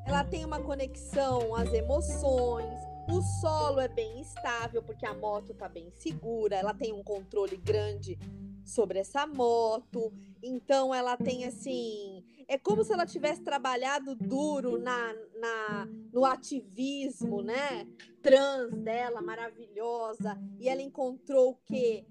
ela 0.06 0.24
tem 0.24 0.44
uma 0.44 0.60
conexão 0.60 1.54
às 1.54 1.72
emoções. 1.72 2.80
O 3.10 3.20
solo 3.40 3.80
é 3.80 3.88
bem 3.88 4.20
estável, 4.20 4.82
porque 4.82 5.04
a 5.04 5.14
moto 5.14 5.52
está 5.52 5.68
bem 5.68 5.90
segura. 5.90 6.56
Ela 6.56 6.72
tem 6.72 6.92
um 6.92 7.02
controle 7.02 7.56
grande 7.56 8.18
sobre 8.64 8.98
essa 8.98 9.26
moto. 9.26 10.12
Então 10.42 10.94
ela 10.94 11.16
tem 11.16 11.44
assim, 11.44 12.24
é 12.48 12.58
como 12.58 12.84
se 12.84 12.92
ela 12.92 13.06
tivesse 13.06 13.42
trabalhado 13.42 14.14
duro 14.14 14.78
na, 14.78 15.14
na 15.38 15.88
no 16.12 16.24
ativismo, 16.24 17.42
né? 17.42 17.86
Trans 18.22 18.72
dela, 18.78 19.22
maravilhosa, 19.22 20.38
e 20.60 20.68
ela 20.68 20.82
encontrou 20.82 21.50
o 21.50 21.54
que 21.64 22.06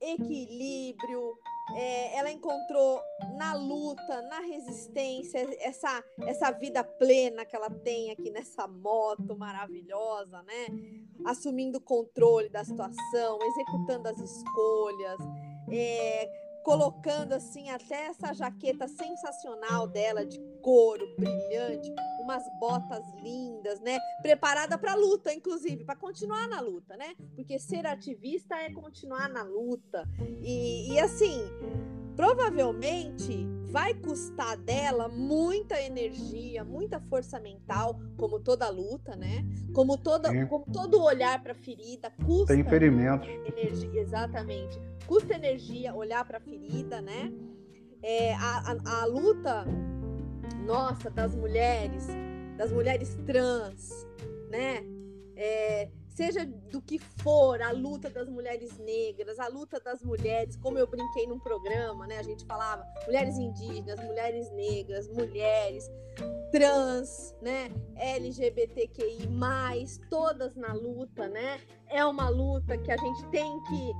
equilíbrio, 0.00 1.36
é, 1.74 2.16
ela 2.16 2.30
encontrou 2.30 3.00
na 3.36 3.52
luta, 3.54 4.22
na 4.22 4.40
resistência, 4.40 5.46
essa, 5.60 6.02
essa 6.22 6.50
vida 6.50 6.82
plena 6.82 7.44
que 7.44 7.54
ela 7.54 7.70
tem 7.70 8.10
aqui 8.10 8.30
nessa 8.30 8.66
moto 8.66 9.36
maravilhosa, 9.36 10.42
né? 10.42 10.66
Assumindo 11.24 11.78
o 11.78 11.82
controle 11.82 12.48
da 12.48 12.64
situação, 12.64 13.38
executando 13.42 14.08
as 14.08 14.18
escolhas 14.18 15.20
é, 15.72 16.30
colocando 16.62 17.32
assim 17.32 17.70
até 17.70 18.06
essa 18.06 18.32
jaqueta 18.32 18.86
sensacional 18.86 19.86
dela 19.86 20.24
de 20.24 20.38
couro 20.62 21.06
brilhante, 21.18 21.92
umas 22.22 22.42
botas 22.58 23.04
lindas, 23.22 23.80
né? 23.80 23.98
Preparada 24.22 24.76
para 24.76 24.94
luta, 24.94 25.32
inclusive, 25.32 25.84
para 25.84 25.96
continuar 25.96 26.48
na 26.48 26.60
luta, 26.60 26.96
né? 26.96 27.14
Porque 27.34 27.58
ser 27.58 27.86
ativista 27.86 28.54
é 28.56 28.72
continuar 28.72 29.28
na 29.28 29.42
luta. 29.42 30.06
E, 30.42 30.92
e 30.92 30.98
assim, 30.98 31.40
provavelmente 32.14 33.46
vai 33.70 33.94
custar 33.94 34.56
dela 34.56 35.08
muita 35.08 35.80
energia, 35.80 36.64
muita 36.64 36.98
força 37.00 37.38
mental, 37.38 37.98
como 38.16 38.40
toda 38.40 38.68
luta, 38.68 39.14
né? 39.14 39.44
Como, 39.72 39.96
toda, 39.96 40.28
como 40.46 40.64
todo 40.66 41.02
olhar 41.02 41.42
para 41.42 41.52
a 41.52 41.54
ferida 41.54 42.10
custa. 42.24 42.54
Tem 42.54 42.64
ferimentos. 42.64 43.28
Energia, 43.28 44.00
exatamente. 44.00 44.78
Custa 45.06 45.34
energia 45.34 45.94
olhar 45.94 46.24
para 46.24 46.38
a 46.38 46.40
ferida, 46.40 47.00
né? 47.00 47.32
É, 48.02 48.34
a, 48.34 48.72
a, 48.72 49.02
a 49.02 49.04
luta 49.04 49.64
nossa 50.66 51.10
das 51.10 51.34
mulheres, 51.34 52.08
das 52.56 52.72
mulheres 52.72 53.16
trans, 53.26 54.06
né? 54.50 54.84
É, 55.36 55.88
seja 56.10 56.44
do 56.44 56.80
que 56.82 56.98
for, 56.98 57.60
a 57.62 57.70
luta 57.70 58.10
das 58.10 58.28
mulheres 58.28 58.76
negras, 58.78 59.38
a 59.38 59.48
luta 59.48 59.80
das 59.80 60.02
mulheres, 60.02 60.56
como 60.56 60.78
eu 60.78 60.86
brinquei 60.86 61.26
num 61.26 61.38
programa, 61.38 62.06
né? 62.06 62.18
A 62.18 62.22
gente 62.22 62.44
falava 62.44 62.84
mulheres 63.06 63.38
indígenas, 63.38 64.02
mulheres 64.04 64.50
negras, 64.52 65.08
mulheres 65.08 65.90
trans, 66.50 67.34
né? 67.40 67.70
LGBTQI+, 67.96 69.28
todas 70.08 70.56
na 70.56 70.72
luta, 70.72 71.28
né? 71.28 71.60
É 71.88 72.04
uma 72.04 72.28
luta 72.28 72.76
que 72.76 72.90
a 72.90 72.96
gente 72.96 73.24
tem 73.26 73.62
que 73.64 73.92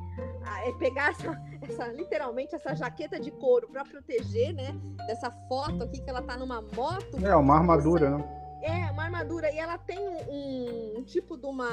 ah, 0.45 0.69
é 0.69 0.73
pegar 0.73 1.11
essa, 1.11 1.43
essa 1.63 1.87
literalmente 1.89 2.55
essa 2.55 2.75
jaqueta 2.75 3.19
de 3.19 3.31
couro 3.31 3.69
para 3.69 3.85
proteger, 3.85 4.53
né? 4.55 4.75
Dessa 5.07 5.31
foto 5.49 5.85
aqui 5.85 6.03
que 6.03 6.11
ela 6.11 6.23
tá 6.23 6.37
numa 6.37 6.61
moto. 6.61 7.25
É 7.25 7.35
uma 7.35 7.57
armadura, 7.57 8.11
né? 8.11 8.40
É, 8.63 8.91
uma 8.91 9.05
armadura. 9.05 9.51
E 9.51 9.59
ela 9.59 9.79
tem 9.79 9.99
um, 9.99 10.99
um 10.99 11.03
tipo 11.03 11.37
de 11.37 11.47
uma. 11.47 11.69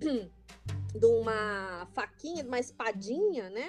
de 0.94 1.06
uma 1.06 1.86
faquinha, 1.94 2.42
de 2.42 2.48
uma 2.48 2.58
espadinha, 2.58 3.48
né? 3.50 3.68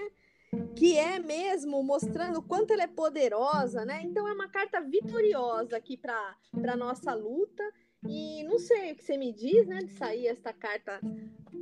Que 0.75 0.97
é 0.97 1.19
mesmo 1.19 1.81
mostrando 1.81 2.39
o 2.39 2.43
quanto 2.43 2.73
ela 2.73 2.83
é 2.83 2.87
poderosa, 2.87 3.85
né? 3.85 4.01
Então 4.03 4.27
é 4.27 4.33
uma 4.33 4.49
carta 4.49 4.81
vitoriosa 4.81 5.77
aqui 5.77 5.97
para 5.97 6.35
a 6.67 6.75
nossa 6.75 7.13
luta. 7.13 7.63
E 8.05 8.43
não 8.43 8.59
sei 8.59 8.91
o 8.91 8.95
que 8.95 9.03
você 9.03 9.17
me 9.17 9.31
diz, 9.31 9.65
né? 9.65 9.79
De 9.79 9.91
sair 9.93 10.27
esta 10.27 10.51
carta 10.51 10.99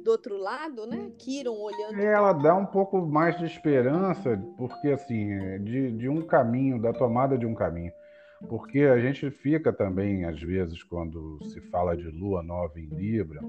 do 0.03 0.11
outro 0.11 0.37
lado, 0.37 0.87
né? 0.87 1.11
Kiron 1.17 1.55
olhando. 1.55 1.99
É, 1.99 2.05
ela 2.05 2.33
dá 2.33 2.55
um 2.55 2.65
pouco 2.65 2.99
mais 2.99 3.37
de 3.37 3.45
esperança, 3.45 4.37
porque 4.57 4.89
assim, 4.89 5.31
é 5.31 5.59
de, 5.59 5.91
de 5.91 6.09
um 6.09 6.21
caminho, 6.25 6.81
da 6.81 6.91
tomada 6.91 7.37
de 7.37 7.45
um 7.45 7.53
caminho. 7.53 7.93
Porque 8.49 8.79
a 8.81 8.99
gente 8.99 9.29
fica 9.29 9.71
também, 9.71 10.25
às 10.25 10.41
vezes, 10.41 10.83
quando 10.83 11.39
se 11.45 11.61
fala 11.61 11.95
de 11.95 12.09
lua 12.09 12.41
nova 12.41 12.79
em 12.79 12.85
Libra, 12.85 13.39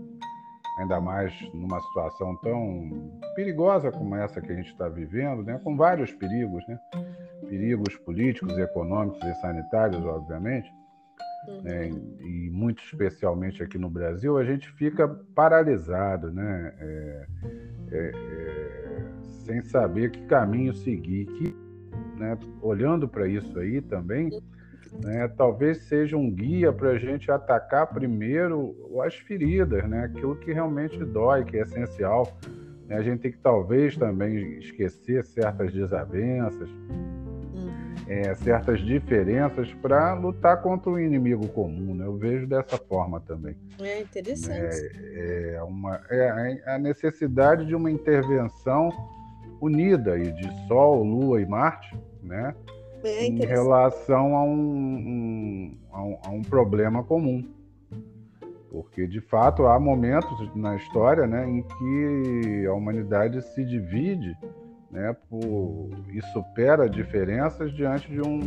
ainda 0.79 1.01
mais 1.01 1.33
numa 1.53 1.81
situação 1.81 2.37
tão 2.37 3.21
perigosa 3.35 3.91
como 3.91 4.15
essa 4.15 4.41
que 4.41 4.53
a 4.53 4.55
gente 4.55 4.71
está 4.71 4.89
vivendo, 4.89 5.43
né? 5.43 5.61
com 5.63 5.77
vários 5.77 6.13
perigos, 6.13 6.67
né? 6.67 6.79
perigos 7.49 7.97
políticos, 7.97 8.57
econômicos 8.57 9.23
e 9.23 9.35
sanitários, 9.37 10.03
obviamente, 10.05 10.73
uhum. 11.49 11.63
né? 11.63 11.91
e 12.21 12.51
muito 12.51 12.83
especialmente 12.83 13.63
aqui 13.63 13.79
no 13.79 13.91
Brasil, 13.91 14.39
a 14.39 14.45
gente 14.45 14.71
fica 14.73 15.09
paralisado, 15.35 16.33
né? 16.33 16.75
É, 16.79 17.27
é, 17.91 18.13
é, 18.15 19.05
sem 19.45 19.63
saber 19.63 20.11
que 20.11 20.25
caminho 20.27 20.73
seguir. 20.75 21.27
Que, 21.27 21.55
né? 22.19 22.39
Olhando 22.63 23.07
para 23.07 23.27
isso 23.27 23.59
aí 23.59 23.83
também, 23.83 24.31
né, 25.03 25.29
talvez 25.29 25.79
seja 25.85 26.17
um 26.17 26.31
guia 26.31 26.73
para 26.73 26.91
a 26.91 26.99
gente 26.99 27.31
atacar 27.31 27.87
primeiro 27.87 28.75
as 29.05 29.15
feridas, 29.15 29.89
né, 29.89 30.05
aquilo 30.05 30.37
que 30.37 30.53
realmente 30.53 30.99
dói, 31.05 31.45
que 31.45 31.57
é 31.57 31.63
essencial. 31.63 32.37
Né, 32.87 32.97
a 32.97 33.03
gente 33.03 33.21
tem 33.21 33.33
que 33.33 33.39
talvez 33.39 33.97
também 33.97 34.59
esquecer 34.59 35.25
certas 35.25 35.73
desavenças, 35.73 36.69
uhum. 36.69 37.71
é, 38.07 38.35
certas 38.35 38.81
diferenças 38.81 39.73
para 39.75 40.15
lutar 40.15 40.61
contra 40.63 40.91
o 40.91 40.95
um 40.95 40.99
inimigo 40.99 41.49
comum. 41.49 41.95
Né? 41.95 42.07
Eu 42.07 42.17
vejo 42.17 42.47
dessa 42.47 42.77
forma 42.77 43.21
também. 43.21 43.57
É 43.81 44.01
interessante. 44.01 44.91
É, 45.15 45.55
é, 45.55 45.63
uma, 45.63 46.01
é 46.11 46.63
a 46.67 46.79
necessidade 46.79 47.67
de 47.67 47.75
uma 47.75 47.91
intervenção 47.91 48.91
unida 49.63 50.19
e 50.19 50.33
de 50.33 50.67
Sol, 50.67 51.05
Lua 51.05 51.41
e 51.41 51.47
Marte, 51.47 51.97
né? 52.21 52.53
É 53.05 53.27
em 53.27 53.39
relação 53.39 54.37
a 54.37 54.45
um, 54.45 54.59
um, 54.59 55.79
a 55.91 56.03
um, 56.03 56.19
a 56.25 56.31
um 56.31 56.43
problema 56.43 57.03
comum. 57.03 57.49
Porque, 58.71 59.07
de 59.07 59.21
fato, 59.21 59.67
há 59.67 59.79
momentos 59.79 60.55
na 60.57 60.77
história 60.77 61.27
né, 61.27 61.47
em 61.47 61.63
que 61.63 62.67
a 62.67 62.73
humanidade 62.73 63.43
se 63.43 63.65
divide 63.65 64.35
né, 64.91 65.15
por, 65.29 65.91
e 66.11 66.23
supera 66.33 66.89
diferenças 66.89 67.71
diante 67.73 68.11
de, 68.11 68.21
um, 68.21 68.39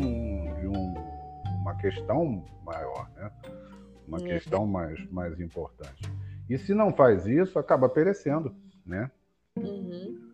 de 0.60 0.68
um, 0.68 0.94
uma 1.62 1.76
questão 1.76 2.44
maior, 2.64 3.10
né? 3.16 3.32
uma 4.08 4.20
é. 4.20 4.24
questão 4.24 4.66
mais, 4.66 5.04
mais 5.12 5.40
importante. 5.40 6.12
E 6.50 6.58
se 6.58 6.74
não 6.74 6.92
faz 6.92 7.26
isso, 7.26 7.58
acaba 7.58 7.90
perecendo. 7.90 8.56
Né? 8.86 9.10
Uhum. 9.58 10.25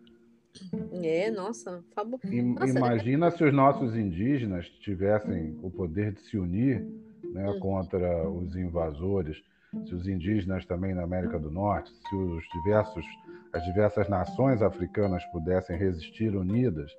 É, 1.02 1.30
nossa, 1.30 1.82
fabo... 1.94 2.20
nossa 2.22 2.78
Imagina 2.78 3.26
é... 3.26 3.30
se 3.30 3.44
os 3.44 3.52
nossos 3.52 3.96
indígenas 3.96 4.68
tivessem 4.80 5.58
o 5.62 5.70
poder 5.70 6.12
de 6.12 6.20
se 6.22 6.36
unir 6.36 6.86
né, 7.32 7.48
uhum. 7.48 7.60
contra 7.60 8.28
os 8.28 8.54
invasores, 8.56 9.42
se 9.86 9.94
os 9.94 10.06
indígenas 10.06 10.66
também 10.66 10.94
na 10.94 11.02
América 11.02 11.38
do 11.38 11.50
Norte, 11.50 11.90
se 11.90 12.16
os 12.16 12.44
diversos, 12.52 13.04
as 13.52 13.64
diversas 13.64 14.08
nações 14.08 14.60
africanas 14.60 15.24
pudessem 15.32 15.76
resistir 15.76 16.36
unidas, 16.36 16.92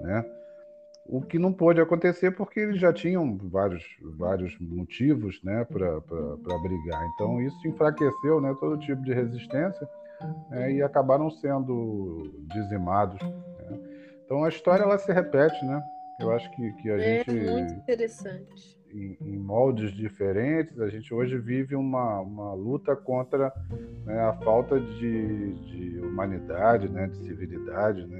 né? 0.00 0.24
O 1.06 1.22
que 1.22 1.38
não 1.38 1.54
pôde 1.54 1.80
acontecer 1.80 2.32
porque 2.32 2.60
eles 2.60 2.78
já 2.78 2.92
tinham 2.92 3.38
vários, 3.38 3.82
vários 4.18 4.58
motivos 4.60 5.42
né, 5.42 5.64
para 5.64 6.00
brigar. 6.62 7.02
Então, 7.14 7.40
isso 7.40 7.66
enfraqueceu 7.66 8.42
né, 8.42 8.54
todo 8.60 8.78
tipo 8.78 9.02
de 9.02 9.14
resistência 9.14 9.88
né, 10.50 10.72
e 10.72 10.82
acabaram 10.82 11.30
sendo 11.30 12.32
dizimados. 12.52 13.20
Né? 13.22 13.78
Então 14.24 14.44
a 14.44 14.48
história 14.48 14.82
ela 14.82 14.98
se 14.98 15.12
repete, 15.12 15.64
né? 15.64 15.82
Eu 16.18 16.32
acho 16.32 16.50
que, 16.50 16.72
que 16.72 16.90
a 16.90 16.94
é 16.96 17.24
gente. 17.24 17.32
muito 17.32 17.72
interessante. 17.74 18.76
Em, 18.92 19.16
em, 19.20 19.38
moldes 19.38 19.92
diferentes, 19.92 20.80
a 20.80 20.88
gente 20.88 21.12
hoje 21.14 21.38
vive 21.38 21.76
uma, 21.76 22.20
uma 22.20 22.54
luta 22.54 22.96
contra 22.96 23.52
né, 24.04 24.18
a 24.20 24.32
falta 24.32 24.80
de, 24.80 25.52
de 25.52 26.00
humanidade, 26.00 26.88
né, 26.88 27.06
de 27.06 27.18
civilidade, 27.18 28.06
né, 28.06 28.18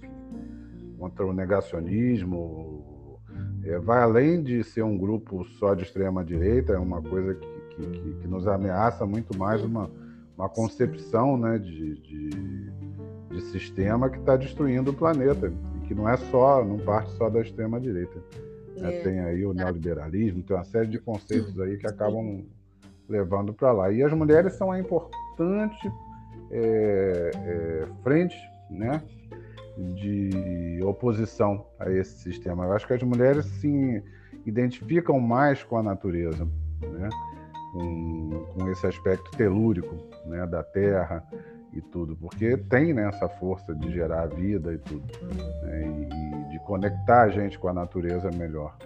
e, 0.00 0.06
enfim, 0.06 0.96
contra 0.96 1.26
o 1.26 1.32
negacionismo. 1.32 3.18
É, 3.64 3.78
vai 3.78 4.02
além 4.02 4.42
de 4.42 4.64
ser 4.64 4.82
um 4.82 4.96
grupo 4.96 5.44
só 5.44 5.74
de 5.74 5.82
extrema 5.82 6.24
direita, 6.24 6.72
é 6.72 6.78
uma 6.78 7.02
coisa 7.02 7.34
que, 7.34 7.60
que, 7.76 8.14
que 8.20 8.28
nos 8.28 8.46
ameaça 8.46 9.04
muito 9.04 9.36
mais 9.36 9.62
uma, 9.62 9.90
uma 10.40 10.48
concepção 10.48 11.36
né, 11.36 11.58
de, 11.58 11.96
de, 11.98 12.30
de 13.30 13.40
sistema 13.52 14.08
que 14.08 14.18
está 14.18 14.36
destruindo 14.36 14.90
o 14.90 14.94
planeta 14.94 15.52
e 15.76 15.86
que 15.86 15.94
não 15.94 16.08
é 16.08 16.16
só, 16.16 16.64
não 16.64 16.78
parte 16.78 17.10
só 17.12 17.28
da 17.28 17.40
extrema 17.40 17.78
direita. 17.78 18.18
Né? 18.76 18.96
É. 18.96 19.02
Tem 19.02 19.20
aí 19.20 19.44
o 19.44 19.52
neoliberalismo, 19.52 20.42
tem 20.42 20.56
uma 20.56 20.64
série 20.64 20.86
de 20.86 20.98
conceitos 20.98 21.60
aí 21.60 21.76
que 21.76 21.86
acabam 21.86 22.44
levando 23.08 23.52
para 23.52 23.70
lá. 23.72 23.92
E 23.92 24.02
as 24.02 24.12
mulheres 24.12 24.54
são 24.54 24.72
a 24.72 24.80
importante 24.80 25.92
é, 26.50 27.30
é, 27.34 27.86
frente, 28.02 28.36
né, 28.70 29.02
de 29.94 30.80
oposição 30.82 31.66
a 31.78 31.90
esse 31.90 32.18
sistema. 32.22 32.64
Eu 32.64 32.72
acho 32.72 32.86
que 32.86 32.94
as 32.94 33.02
mulheres 33.02 33.44
se 33.44 34.02
identificam 34.46 35.20
mais 35.20 35.62
com 35.62 35.76
a 35.76 35.82
natureza, 35.82 36.46
né? 36.80 37.08
com, 37.72 38.46
com 38.54 38.70
esse 38.70 38.86
aspecto 38.86 39.30
telúrico 39.32 40.09
né, 40.24 40.46
da 40.46 40.62
Terra 40.62 41.26
e 41.72 41.80
tudo, 41.80 42.16
porque 42.16 42.56
tem 42.56 42.92
né, 42.92 43.08
essa 43.08 43.28
força 43.28 43.74
de 43.74 43.92
gerar 43.92 44.26
vida 44.26 44.72
e 44.72 44.78
tudo, 44.78 45.06
né, 45.62 45.82
e, 45.82 46.46
e, 46.46 46.48
de 46.50 46.58
conectar 46.64 47.22
a 47.22 47.28
gente 47.28 47.58
com 47.58 47.68
a 47.68 47.72
natureza 47.72 48.30
melhor. 48.30 48.76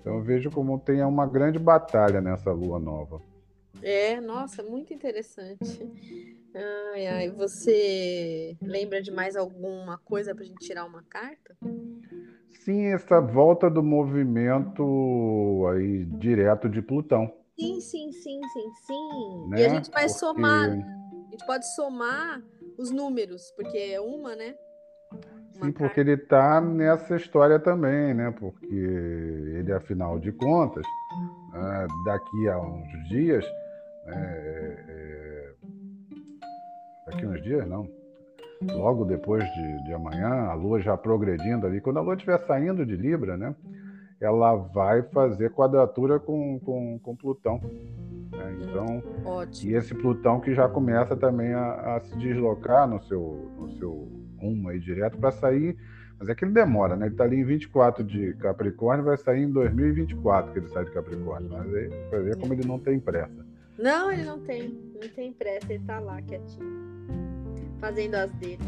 Então 0.00 0.16
eu 0.16 0.22
vejo 0.22 0.50
como 0.50 0.78
tem 0.78 1.02
uma 1.02 1.26
grande 1.26 1.58
batalha 1.58 2.20
nessa 2.20 2.52
lua 2.52 2.78
nova. 2.78 3.20
É, 3.82 4.20
nossa, 4.20 4.62
muito 4.62 4.92
interessante. 4.92 5.90
Ai, 6.94 7.06
ai, 7.06 7.30
você 7.30 8.56
lembra 8.60 9.00
de 9.02 9.10
mais 9.10 9.36
alguma 9.36 9.98
coisa 9.98 10.34
para 10.34 10.42
a 10.42 10.46
gente 10.46 10.64
tirar 10.64 10.84
uma 10.84 11.02
carta? 11.02 11.56
Sim, 12.64 12.86
essa 12.86 13.20
volta 13.20 13.70
do 13.70 13.82
movimento 13.82 15.66
aí 15.72 16.04
direto 16.04 16.68
de 16.68 16.82
Plutão. 16.82 17.32
Sim, 17.58 17.80
sim, 17.80 18.12
sim, 18.12 18.40
sim, 18.52 18.70
sim. 18.86 19.48
Né? 19.48 19.60
E 19.60 19.66
a 19.66 19.68
gente 19.68 19.90
vai 19.90 20.04
porque... 20.04 20.18
somar, 20.18 20.70
a 20.70 21.30
gente 21.30 21.44
pode 21.44 21.74
somar 21.74 22.40
os 22.78 22.90
números, 22.92 23.50
porque 23.56 23.76
é 23.76 24.00
uma, 24.00 24.36
né? 24.36 24.54
Uma 25.56 25.66
sim, 25.66 25.72
porque 25.72 25.98
ele 25.98 26.12
está 26.12 26.60
nessa 26.60 27.16
história 27.16 27.58
também, 27.58 28.14
né? 28.14 28.30
Porque 28.30 28.64
ele, 28.64 29.72
afinal 29.72 30.20
de 30.20 30.30
contas, 30.30 30.84
ah, 31.52 31.86
daqui 32.04 32.48
a 32.48 32.60
uns 32.60 33.08
dias, 33.08 33.44
né, 34.06 34.14
é, 34.14 34.84
é, 34.88 35.52
daqui 37.06 37.24
a 37.24 37.28
uns 37.28 37.42
dias 37.42 37.68
não, 37.68 37.90
logo 38.62 39.04
depois 39.04 39.42
de, 39.42 39.84
de 39.84 39.94
amanhã, 39.94 40.46
a 40.46 40.54
Lua 40.54 40.80
já 40.80 40.96
progredindo 40.96 41.66
ali, 41.66 41.80
quando 41.80 41.98
a 41.98 42.02
Lua 42.02 42.14
estiver 42.14 42.38
saindo 42.46 42.86
de 42.86 42.94
Libra, 42.94 43.36
né, 43.36 43.52
ela 44.20 44.54
vai 44.54 45.02
fazer 45.02 45.50
quadratura 45.50 46.18
com, 46.18 46.58
com, 46.60 46.98
com 46.98 47.16
Plutão. 47.16 47.60
Né? 48.32 48.58
Então, 48.62 49.02
Ótimo. 49.24 49.70
e 49.70 49.74
esse 49.74 49.94
Plutão 49.94 50.40
que 50.40 50.54
já 50.54 50.68
começa 50.68 51.16
também 51.16 51.52
a, 51.54 51.96
a 51.96 52.00
se 52.00 52.16
deslocar 52.16 52.88
no 52.88 53.02
seu, 53.04 53.50
no 53.58 53.70
seu 53.78 54.08
rumo 54.40 54.68
aí 54.68 54.78
direto 54.78 55.18
para 55.18 55.30
sair 55.30 55.76
mas 56.18 56.28
é 56.28 56.34
que 56.34 56.44
ele 56.44 56.52
demora, 56.52 56.96
né? 56.96 57.06
Ele 57.06 57.14
está 57.14 57.24
ali 57.24 57.36
em 57.36 57.44
24 57.44 58.02
de 58.02 58.34
Capricórnio, 58.34 59.04
vai 59.04 59.16
sair 59.16 59.42
em 59.42 59.52
2024 59.52 60.52
que 60.52 60.58
ele 60.58 60.68
sai 60.68 60.84
de 60.84 60.90
Capricórnio. 60.90 61.48
Mas 61.50 61.72
aí 61.72 61.88
vai 62.10 62.22
ver 62.22 62.36
como 62.36 62.52
ele 62.52 62.66
não 62.66 62.78
tem 62.78 62.98
pressa. 62.98 63.46
Não, 63.78 64.10
ele 64.10 64.24
não 64.24 64.40
tem. 64.40 64.68
Não 65.00 65.08
tem 65.08 65.32
pressa, 65.32 65.72
ele 65.72 65.80
está 65.80 66.00
lá 66.00 66.20
quietinho. 66.20 66.66
Fazendo 67.78 68.16
as 68.16 68.32
dele. 68.32 68.58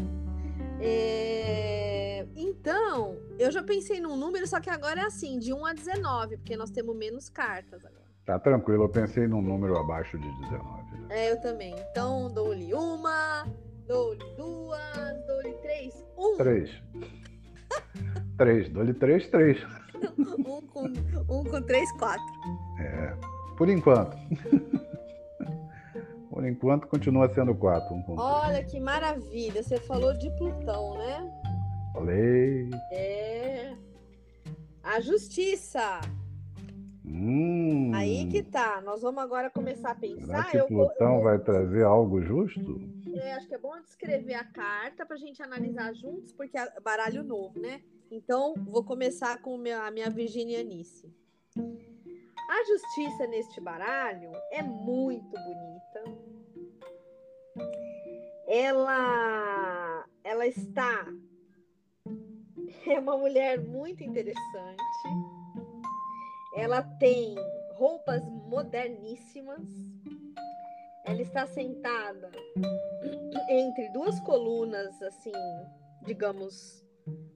É... 0.81 2.25
Então, 2.35 3.17
eu 3.39 3.51
já 3.51 3.63
pensei 3.63 3.99
num 3.99 4.15
número, 4.15 4.45
só 4.47 4.59
que 4.59 4.69
agora 4.69 5.01
é 5.01 5.05
assim, 5.05 5.39
de 5.39 5.53
1 5.53 5.65
a 5.65 5.73
19, 5.73 6.37
porque 6.37 6.55
nós 6.55 6.69
temos 6.69 6.95
menos 6.95 7.29
cartas 7.29 7.83
agora. 7.85 8.01
Tá 8.25 8.37
tranquilo, 8.39 8.83
eu 8.83 8.89
pensei 8.89 9.27
num 9.27 9.41
número 9.41 9.77
abaixo 9.77 10.17
de 10.17 10.27
19. 10.41 10.97
Né? 10.97 11.07
É, 11.09 11.31
eu 11.31 11.41
também. 11.41 11.75
Então, 11.91 12.31
dou-lhe 12.31 12.73
uma, 12.73 13.47
dou-lhe 13.87 14.23
duas, 14.37 15.25
dou-lhe 15.27 15.53
três. 15.61 16.05
Um. 16.17 16.37
Três. 16.37 16.69
três, 18.37 18.69
dou-lhe 18.69 18.93
três, 18.93 19.27
três. 19.27 19.57
um, 20.19 20.61
com, 20.67 20.85
um 21.29 21.43
com 21.43 21.61
três, 21.63 21.91
quatro. 21.93 22.23
É, 22.79 23.15
por 23.57 23.69
enquanto. 23.69 24.15
por 26.41 26.47
enquanto 26.47 26.87
continua 26.87 27.29
sendo 27.29 27.53
quatro. 27.53 27.93
Um 27.93 28.03
Olha 28.17 28.63
que 28.63 28.79
maravilha, 28.79 29.61
você 29.61 29.77
falou 29.77 30.11
de 30.17 30.29
Plutão, 30.37 30.97
né? 30.97 31.31
Falei. 31.93 32.69
É. 32.91 33.75
A 34.81 34.99
justiça. 34.99 36.01
Hum. 37.05 37.91
Aí 37.93 38.27
que 38.27 38.41
tá. 38.41 38.81
Nós 38.81 39.03
vamos 39.03 39.21
agora 39.21 39.51
começar 39.51 39.91
a 39.91 39.95
pensar. 39.95 40.25
Será 40.25 40.43
que 40.45 40.67
Plutão 40.67 41.17
eu... 41.17 41.23
vai 41.23 41.37
trazer 41.37 41.83
algo 41.83 42.21
justo? 42.21 42.81
É, 43.13 43.33
acho 43.33 43.47
que 43.47 43.53
é 43.53 43.59
bom 43.59 43.79
descrever 43.79 44.33
a 44.33 44.43
carta 44.43 45.05
para 45.05 45.15
a 45.15 45.19
gente 45.19 45.43
analisar 45.43 45.93
juntos, 45.93 46.31
porque 46.33 46.57
é 46.57 46.79
baralho 46.79 47.23
novo, 47.23 47.59
né? 47.59 47.81
Então, 48.09 48.55
vou 48.57 48.83
começar 48.83 49.39
com 49.41 49.55
a 49.55 49.91
minha 49.91 50.09
virginianice. 50.09 51.13
A 52.51 52.63
justiça 52.65 53.27
neste 53.27 53.61
baralho 53.61 54.31
é 54.51 54.61
muito 54.61 55.31
bonita. 55.31 56.03
Ela, 58.45 60.05
ela 60.21 60.45
está. 60.45 61.05
É 62.85 62.99
uma 62.99 63.17
mulher 63.17 63.59
muito 63.59 64.03
interessante. 64.03 64.83
Ela 66.57 66.83
tem 66.99 67.35
roupas 67.75 68.21
moderníssimas 68.49 69.61
ela 71.03 71.21
está 71.21 71.47
sentada 71.47 72.31
entre 73.49 73.89
duas 73.89 74.19
colunas, 74.19 75.01
assim, 75.01 75.31
digamos, 76.05 76.80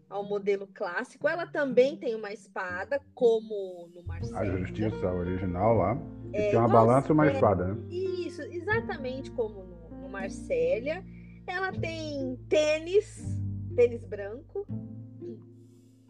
ao 0.10 0.23
modelo 0.23 0.67
clássico. 0.73 1.28
Ela 1.28 1.47
também 1.47 1.97
tem 1.97 2.15
uma 2.15 2.32
espada, 2.32 3.01
como 3.13 3.89
no 3.93 4.04
Marcelo. 4.04 4.38
A 4.38 4.45
justiça 4.45 5.12
original 5.12 5.75
lá. 5.75 5.97
É, 6.34 6.49
tem 6.49 6.60
uma 6.60 6.67
balança 6.67 7.10
e 7.10 7.12
uma 7.12 7.28
espada, 7.28 7.67
né? 7.67 7.84
Isso, 7.89 8.41
exatamente 8.41 9.32
como 9.32 9.63
no, 9.63 10.01
no 10.01 10.10
Marsella. 10.10 11.04
Ela 11.47 11.71
tem 11.71 12.38
tênis, 12.49 13.23
tênis 13.75 14.04
branco, 14.04 14.65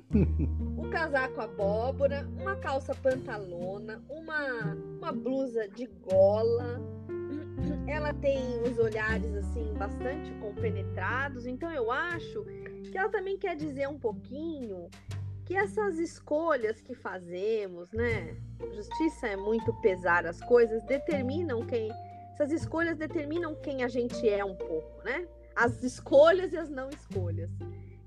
um 0.16 0.90
casaco 0.90 1.42
abóbora, 1.42 2.28
uma 2.40 2.56
calça 2.56 2.96
pantalona, 2.96 4.02
uma, 4.10 4.76
uma 4.98 5.12
blusa 5.12 5.68
de 5.68 5.88
gola, 5.88 6.80
ela 7.88 8.14
tem 8.14 8.62
os 8.62 8.78
olhares 8.78 9.34
assim 9.36 9.74
bastante 9.74 10.32
compenetrados, 10.40 11.46
então 11.46 11.72
eu 11.72 11.92
acho 11.92 12.44
que 12.92 12.98
ela 12.98 13.10
também 13.10 13.38
quer 13.38 13.56
dizer 13.56 13.88
um 13.88 14.00
pouquinho 14.00 14.90
que 15.46 15.56
essas 15.56 16.00
escolhas 16.00 16.82
que 16.82 16.96
fazemos, 16.96 17.92
né? 17.92 18.36
Justiça 18.74 19.28
é 19.28 19.36
muito 19.36 19.72
pesar 19.82 20.26
as 20.26 20.42
coisas, 20.42 20.84
determinam 20.84 21.66
quem. 21.66 21.90
Essas 22.34 22.52
escolhas 22.52 22.98
determinam 22.98 23.56
quem 23.56 23.84
a 23.84 23.88
gente 23.88 24.28
é 24.28 24.44
um 24.44 24.56
pouco, 24.56 25.04
né? 25.04 25.28
As 25.56 25.84
escolhas 25.84 26.52
e 26.52 26.58
as 26.58 26.70
não 26.70 26.90
escolhas. 26.90 27.50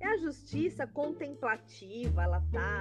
É 0.00 0.08
a 0.08 0.16
justiça 0.18 0.86
contemplativa, 0.86 2.22
ela 2.24 2.42
tá 2.52 2.80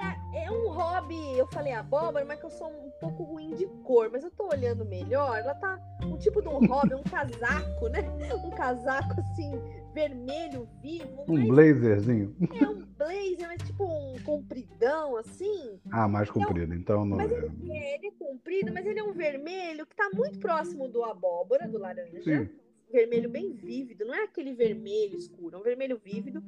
é, 0.00 0.44
é, 0.44 0.50
um 0.50 0.68
hobby. 0.68 1.38
Eu 1.38 1.46
falei 1.48 1.72
abóbora, 1.72 2.24
mas 2.24 2.38
que 2.38 2.46
eu 2.46 2.50
sou 2.50 2.68
um 2.68 2.90
pouco 3.00 3.24
ruim 3.24 3.54
de 3.54 3.66
cor. 3.84 4.10
Mas 4.10 4.24
eu 4.24 4.30
tô 4.30 4.48
olhando 4.48 4.84
melhor. 4.84 5.38
Ela 5.38 5.54
tá 5.54 5.78
um 6.04 6.16
tipo 6.16 6.40
de 6.40 6.48
um 6.48 6.66
hobby, 6.66 6.94
um 6.94 7.02
casaco, 7.02 7.88
né? 7.88 8.00
Um 8.44 8.50
casaco 8.50 9.20
assim, 9.20 9.60
vermelho 9.94 10.68
vivo. 10.82 11.24
Um 11.28 11.48
blazerzinho. 11.48 12.34
É 12.60 12.68
um 12.68 12.84
blazer, 12.96 13.48
mas 13.48 13.62
tipo 13.62 13.84
um 13.84 14.14
compridão, 14.24 15.16
assim. 15.16 15.80
Ah, 15.90 16.08
mais 16.08 16.30
comprido, 16.30 16.72
é 16.72 16.76
um... 16.76 16.78
então 16.78 17.04
não. 17.04 17.16
Mas 17.16 17.32
ele 17.32 17.72
é, 17.72 17.94
ele 17.94 18.06
é 18.08 18.10
comprido, 18.12 18.72
mas 18.72 18.86
ele 18.86 18.98
é 18.98 19.04
um 19.04 19.12
vermelho 19.12 19.86
que 19.86 19.96
tá 19.96 20.10
muito 20.12 20.38
próximo 20.38 20.88
do 20.88 21.04
abóbora, 21.04 21.68
do 21.68 21.78
laranja. 21.78 22.22
Sim 22.22 22.48
vermelho 22.90 23.28
bem 23.28 23.52
vívido, 23.52 24.04
não 24.04 24.14
é 24.14 24.24
aquele 24.24 24.54
vermelho 24.54 25.16
escuro, 25.16 25.56
é 25.56 25.58
um 25.58 25.62
vermelho 25.62 25.98
vívido. 25.98 26.42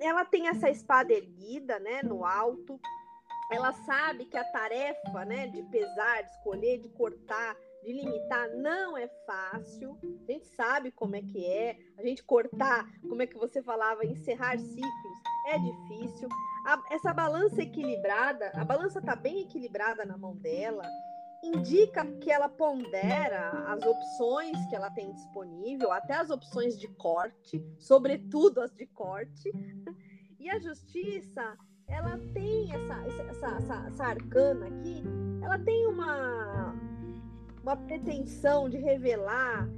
Ela 0.00 0.24
tem 0.24 0.48
essa 0.48 0.70
espada 0.70 1.12
erguida, 1.12 1.78
né, 1.78 2.02
no 2.02 2.24
alto. 2.24 2.80
Ela 3.50 3.72
sabe 3.72 4.24
que 4.26 4.36
a 4.36 4.44
tarefa, 4.44 5.24
né, 5.24 5.46
de 5.48 5.62
pesar, 5.64 6.22
de 6.22 6.30
escolher, 6.30 6.78
de 6.78 6.88
cortar, 6.88 7.56
de 7.84 7.92
limitar 7.92 8.48
não 8.56 8.96
é 8.98 9.06
fácil. 9.24 9.96
A 10.28 10.32
gente 10.32 10.46
sabe 10.48 10.90
como 10.90 11.14
é 11.14 11.22
que 11.22 11.46
é. 11.46 11.78
A 11.96 12.02
gente 12.02 12.24
cortar, 12.24 12.84
como 13.02 13.22
é 13.22 13.26
que 13.26 13.38
você 13.38 13.62
falava, 13.62 14.04
encerrar 14.04 14.58
ciclos 14.58 15.18
é 15.46 15.58
difícil. 15.58 16.28
A, 16.64 16.82
essa 16.90 17.14
balança 17.14 17.62
equilibrada, 17.62 18.50
a 18.54 18.64
balança 18.64 19.00
tá 19.00 19.14
bem 19.14 19.42
equilibrada 19.42 20.04
na 20.04 20.16
mão 20.18 20.34
dela 20.34 20.82
indica 21.46 22.04
que 22.20 22.30
ela 22.30 22.48
pondera 22.48 23.50
as 23.66 23.82
opções 23.84 24.66
que 24.66 24.74
ela 24.74 24.90
tem 24.90 25.12
disponível, 25.12 25.92
até 25.92 26.14
as 26.14 26.30
opções 26.30 26.78
de 26.78 26.88
corte, 26.88 27.64
sobretudo 27.78 28.60
as 28.60 28.74
de 28.74 28.86
corte. 28.86 29.50
E 30.38 30.50
a 30.50 30.58
justiça, 30.58 31.56
ela 31.88 32.18
tem 32.32 32.72
essa, 32.72 32.94
essa, 33.06 33.46
essa, 33.46 33.86
essa 33.86 34.04
arcana 34.04 34.66
aqui, 34.66 35.02
ela 35.42 35.58
tem 35.58 35.86
uma, 35.86 36.74
uma 37.62 37.76
pretensão 37.76 38.68
de 38.68 38.76
revelar 38.76 39.68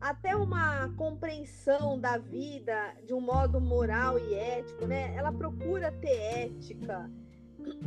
até 0.00 0.36
uma 0.36 0.90
compreensão 0.96 1.98
da 1.98 2.18
vida 2.18 2.94
de 3.06 3.14
um 3.14 3.20
modo 3.20 3.58
moral 3.58 4.18
e 4.18 4.34
ético, 4.34 4.86
né? 4.86 5.14
Ela 5.16 5.32
procura 5.32 5.90
ter 5.90 6.14
ética, 6.44 7.10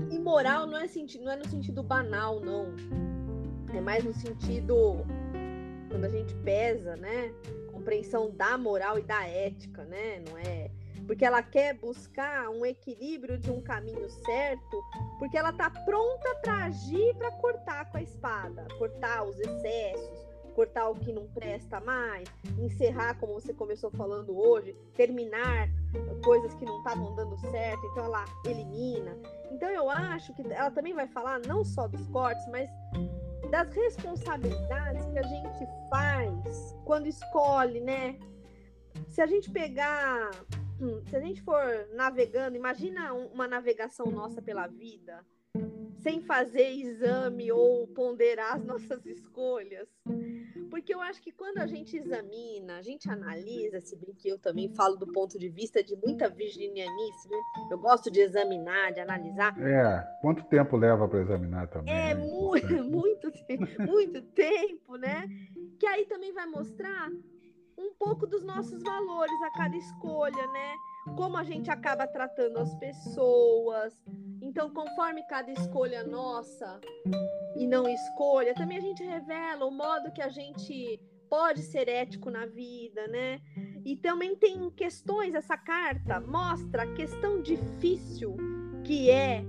e 0.10 0.20
moral 0.20 0.66
não 0.66 0.78
é, 0.78 0.88
não 1.20 1.32
é 1.32 1.36
no 1.36 1.48
sentido 1.48 1.84
banal, 1.84 2.40
não. 2.40 2.68
É 3.74 3.82
mais 3.82 4.04
no 4.04 4.14
sentido 4.14 5.06
quando 5.90 6.06
a 6.06 6.10
gente 6.10 6.34
pesa, 6.36 6.96
né? 6.96 7.34
Compreensão 7.72 8.32
da 8.32 8.58
moral 8.58 9.00
e 9.00 9.04
da 9.04 9.26
ética, 9.28 9.84
né? 9.86 10.24
Não 10.28 10.38
é 10.38 10.72
porque 11.08 11.24
ela 11.24 11.42
quer 11.42 11.74
buscar 11.74 12.50
um 12.50 12.66
equilíbrio 12.66 13.38
de 13.38 13.50
um 13.50 13.62
caminho 13.62 14.10
certo, 14.10 14.84
porque 15.18 15.38
ela 15.38 15.54
tá 15.54 15.70
pronta 15.70 16.36
para 16.42 16.66
agir, 16.66 17.16
para 17.16 17.32
cortar 17.32 17.90
com 17.90 17.98
a 17.98 18.02
espada, 18.02 18.68
cortar 18.78 19.24
os 19.24 19.40
excessos, 19.40 20.27
cortar 20.58 20.90
o 20.90 20.96
que 20.96 21.14
não 21.14 21.28
presta 21.28 21.80
mais, 21.80 22.28
encerrar, 22.58 23.14
como 23.20 23.36
você 23.36 23.54
começou 23.54 23.92
falando 23.92 24.36
hoje, 24.36 24.74
terminar 24.96 25.70
coisas 26.24 26.52
que 26.56 26.66
não 26.66 26.80
estavam 26.80 27.14
dando 27.14 27.38
certo, 27.38 27.86
então 27.92 28.06
ela 28.06 28.26
elimina. 28.44 29.16
Então 29.52 29.70
eu 29.70 29.88
acho 29.88 30.34
que 30.34 30.42
ela 30.52 30.72
também 30.72 30.96
vai 30.96 31.08
falar 31.10 31.40
não 31.42 31.64
só 31.64 31.88
dos 31.88 32.08
cortes, 32.08 32.44
mas 32.48 32.68
das 33.52 33.72
responsabilidades 33.72 35.06
que 35.06 35.20
a 35.20 35.24
gente 35.24 35.68
faz 35.92 36.76
quando 36.84 37.06
escolhe, 37.06 37.80
né? 37.80 38.18
Se 39.10 39.22
a 39.22 39.28
gente 39.28 39.52
pegar, 39.52 40.32
hum, 40.82 41.04
se 41.08 41.16
a 41.16 41.20
gente 41.20 41.40
for 41.44 41.88
navegando, 41.94 42.58
imagina 42.58 43.14
uma 43.14 43.48
navegação 43.48 44.08
nossa 44.08 44.42
pela 44.42 44.66
vida 44.66 45.24
sem 45.98 46.22
fazer 46.22 46.70
exame 46.70 47.52
ou 47.52 47.88
ponderar 47.88 48.56
as 48.56 48.64
nossas 48.64 49.06
escolhas. 49.06 49.88
Porque 50.70 50.94
eu 50.94 51.02
acho 51.02 51.22
que 51.22 51.32
quando 51.32 51.60
a 51.60 51.68
gente 51.68 51.98
examina, 51.98 52.78
a 52.78 52.82
gente 52.82 53.10
analisa, 53.10 53.80
se 53.80 53.96
bem 53.96 54.14
que 54.14 54.30
eu 54.30 54.38
também 54.38 54.70
falo 54.70 54.96
do 54.96 55.08
ponto 55.08 55.38
de 55.40 55.50
vista 55.50 55.84
de 55.84 55.96
muita 55.96 56.30
virginianice, 56.30 57.30
né? 57.30 57.38
Eu 57.72 57.80
gosto 57.80 58.12
de 58.12 58.20
examinar, 58.20 58.92
de 58.92 59.00
analisar. 59.00 59.58
É, 59.60 60.08
quanto 60.22 60.44
tempo 60.46 60.78
leva 60.78 61.08
para 61.08 61.22
examinar 61.22 61.68
também? 61.68 61.94
É, 61.94 62.14
né? 62.14 62.16
muito, 62.26 62.84
muito, 62.84 63.32
muito 63.80 64.22
tempo, 64.34 64.98
né? 64.98 65.28
Que 65.80 65.88
aí 65.88 66.06
também 66.06 66.34
vai 66.34 66.46
mostrar 66.46 67.10
um 67.78 67.94
pouco 67.94 68.26
dos 68.26 68.44
nossos 68.44 68.82
valores 68.82 69.42
a 69.44 69.52
cada 69.52 69.76
escolha, 69.76 70.48
né? 70.48 70.74
Como 71.16 71.38
a 71.38 71.44
gente 71.44 71.70
acaba 71.70 72.08
tratando 72.08 72.58
as 72.58 72.74
pessoas. 72.76 73.98
Então, 74.42 74.70
conforme 74.70 75.24
cada 75.28 75.52
escolha 75.52 76.04
nossa 76.04 76.80
e 77.56 77.66
não 77.66 77.88
escolha, 77.88 78.54
também 78.54 78.78
a 78.78 78.82
gente 78.82 79.04
revela 79.04 79.66
o 79.66 79.72
modo 79.72 80.12
que 80.12 80.22
a 80.22 80.30
gente 80.30 81.00
pode 81.30 81.62
ser 81.62 81.90
ético 81.90 82.30
na 82.30 82.46
vida, 82.46 83.08
né? 83.08 83.40
E 83.86 83.96
também 83.96 84.36
tem 84.36 84.70
questões, 84.72 85.34
essa 85.34 85.58
carta 85.58 86.20
mostra 86.20 86.84
a 86.84 86.94
questão 86.94 87.42
difícil 87.42 88.36
que 88.84 89.10
é 89.10 89.44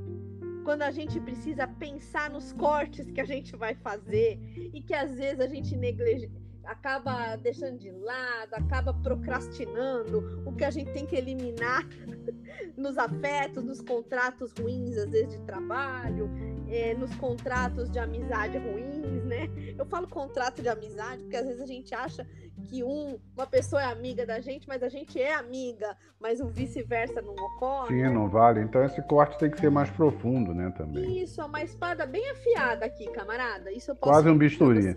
quando 0.64 0.82
a 0.82 0.90
gente 0.90 1.18
precisa 1.20 1.66
pensar 1.66 2.28
nos 2.30 2.52
cortes 2.52 3.10
que 3.10 3.20
a 3.20 3.24
gente 3.24 3.56
vai 3.56 3.74
fazer 3.74 4.38
e 4.74 4.82
que 4.82 4.92
às 4.92 5.16
vezes 5.16 5.40
a 5.40 5.46
gente 5.46 5.76
negligencia 5.76 6.47
acaba 6.68 7.34
deixando 7.36 7.78
de 7.78 7.90
lado, 7.90 8.54
acaba 8.54 8.92
procrastinando 8.92 10.42
o 10.44 10.54
que 10.54 10.64
a 10.64 10.70
gente 10.70 10.92
tem 10.92 11.06
que 11.06 11.16
eliminar 11.16 11.88
nos 12.76 12.98
afetos, 12.98 13.64
nos 13.64 13.80
contratos 13.80 14.52
ruins, 14.52 14.98
às 14.98 15.10
vezes 15.10 15.30
de 15.30 15.40
trabalho, 15.46 16.30
é, 16.68 16.94
nos 16.94 17.14
contratos 17.16 17.90
de 17.90 17.98
amizade 17.98 18.58
ruins, 18.58 19.24
né? 19.24 19.48
Eu 19.78 19.86
falo 19.86 20.06
contrato 20.06 20.60
de 20.60 20.68
amizade 20.68 21.22
porque 21.22 21.36
às 21.36 21.46
vezes 21.46 21.62
a 21.62 21.66
gente 21.66 21.94
acha 21.94 22.26
que 22.68 22.84
um, 22.84 23.18
uma 23.34 23.46
pessoa 23.46 23.82
é 23.82 23.86
amiga 23.86 24.26
da 24.26 24.40
gente, 24.40 24.68
mas 24.68 24.82
a 24.82 24.88
gente 24.88 25.20
é 25.20 25.34
amiga, 25.34 25.96
mas 26.20 26.40
o 26.40 26.48
vice-versa 26.48 27.22
não 27.22 27.32
ocorre. 27.32 27.96
Sim, 27.96 28.12
não 28.12 28.28
vale. 28.28 28.60
Então 28.60 28.84
esse 28.84 29.00
corte 29.02 29.38
tem 29.38 29.50
que 29.50 29.58
ser 29.58 29.70
mais 29.70 29.90
profundo, 29.90 30.54
né, 30.54 30.72
também. 30.76 31.22
Isso, 31.22 31.40
é 31.40 31.44
uma 31.44 31.62
espada 31.62 32.06
bem 32.06 32.28
afiada 32.30 32.84
aqui, 32.84 33.10
camarada. 33.10 33.72
Isso 33.72 33.90
eu 33.90 33.96
posso 33.96 34.12
Quase 34.12 34.28
um 34.28 34.36
bisturi. 34.36 34.96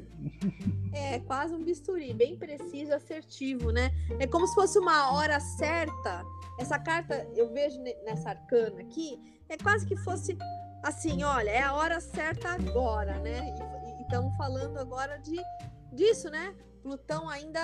É, 0.93 1.19
quase 1.19 1.55
um 1.55 1.63
bisturi, 1.63 2.13
bem 2.13 2.37
preciso, 2.37 2.93
assertivo, 2.93 3.71
né? 3.71 3.91
É 4.19 4.27
como 4.27 4.45
se 4.45 4.53
fosse 4.53 4.77
uma 4.77 5.13
hora 5.13 5.39
certa. 5.39 6.23
Essa 6.59 6.77
carta, 6.77 7.25
eu 7.35 7.51
vejo 7.53 7.81
nessa 8.05 8.31
arcana 8.31 8.81
aqui, 8.81 9.17
é 9.47 9.57
quase 9.57 9.85
que 9.85 9.95
fosse 9.95 10.37
assim, 10.83 11.23
olha, 11.23 11.49
é 11.49 11.61
a 11.61 11.73
hora 11.73 11.99
certa 12.01 12.49
agora, 12.49 13.17
né? 13.19 13.55
E 13.97 14.01
estamos 14.01 14.35
falando 14.35 14.77
agora 14.77 15.17
de 15.17 15.39
disso, 15.93 16.29
né? 16.29 16.53
Plutão 16.81 17.29
ainda, 17.29 17.59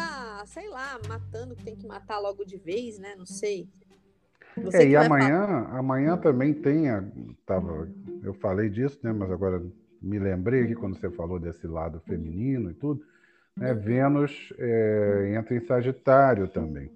sei 0.46 0.70
lá, 0.70 1.00
matando 1.08 1.56
que 1.56 1.64
tem 1.64 1.76
que 1.76 1.88
matar 1.88 2.20
logo 2.20 2.46
de 2.46 2.58
vez, 2.58 3.00
né? 3.00 3.16
Não 3.18 3.26
sei. 3.26 3.68
Você 4.56 4.78
é, 4.78 4.88
e 4.90 4.96
amanhã, 4.96 5.46
falar. 5.46 5.80
amanhã 5.80 6.18
também 6.18 6.54
tem, 6.54 6.90
a, 6.90 7.04
tava, 7.46 7.88
eu 8.24 8.34
falei 8.34 8.70
disso, 8.70 9.00
né? 9.04 9.14
Mas 9.14 9.32
agora 9.32 9.62
me 10.02 10.20
lembrei 10.20 10.64
aqui 10.64 10.76
quando 10.76 11.00
você 11.00 11.10
falou 11.10 11.40
desse 11.40 11.68
lado 11.68 12.00
feminino 12.02 12.72
e 12.72 12.74
tudo, 12.74 13.04
né? 13.56 13.74
Vênus 13.74 14.54
é, 14.58 15.34
entra 15.38 15.56
em 15.56 15.66
Sagitário 15.66 16.48
também. 16.48 16.92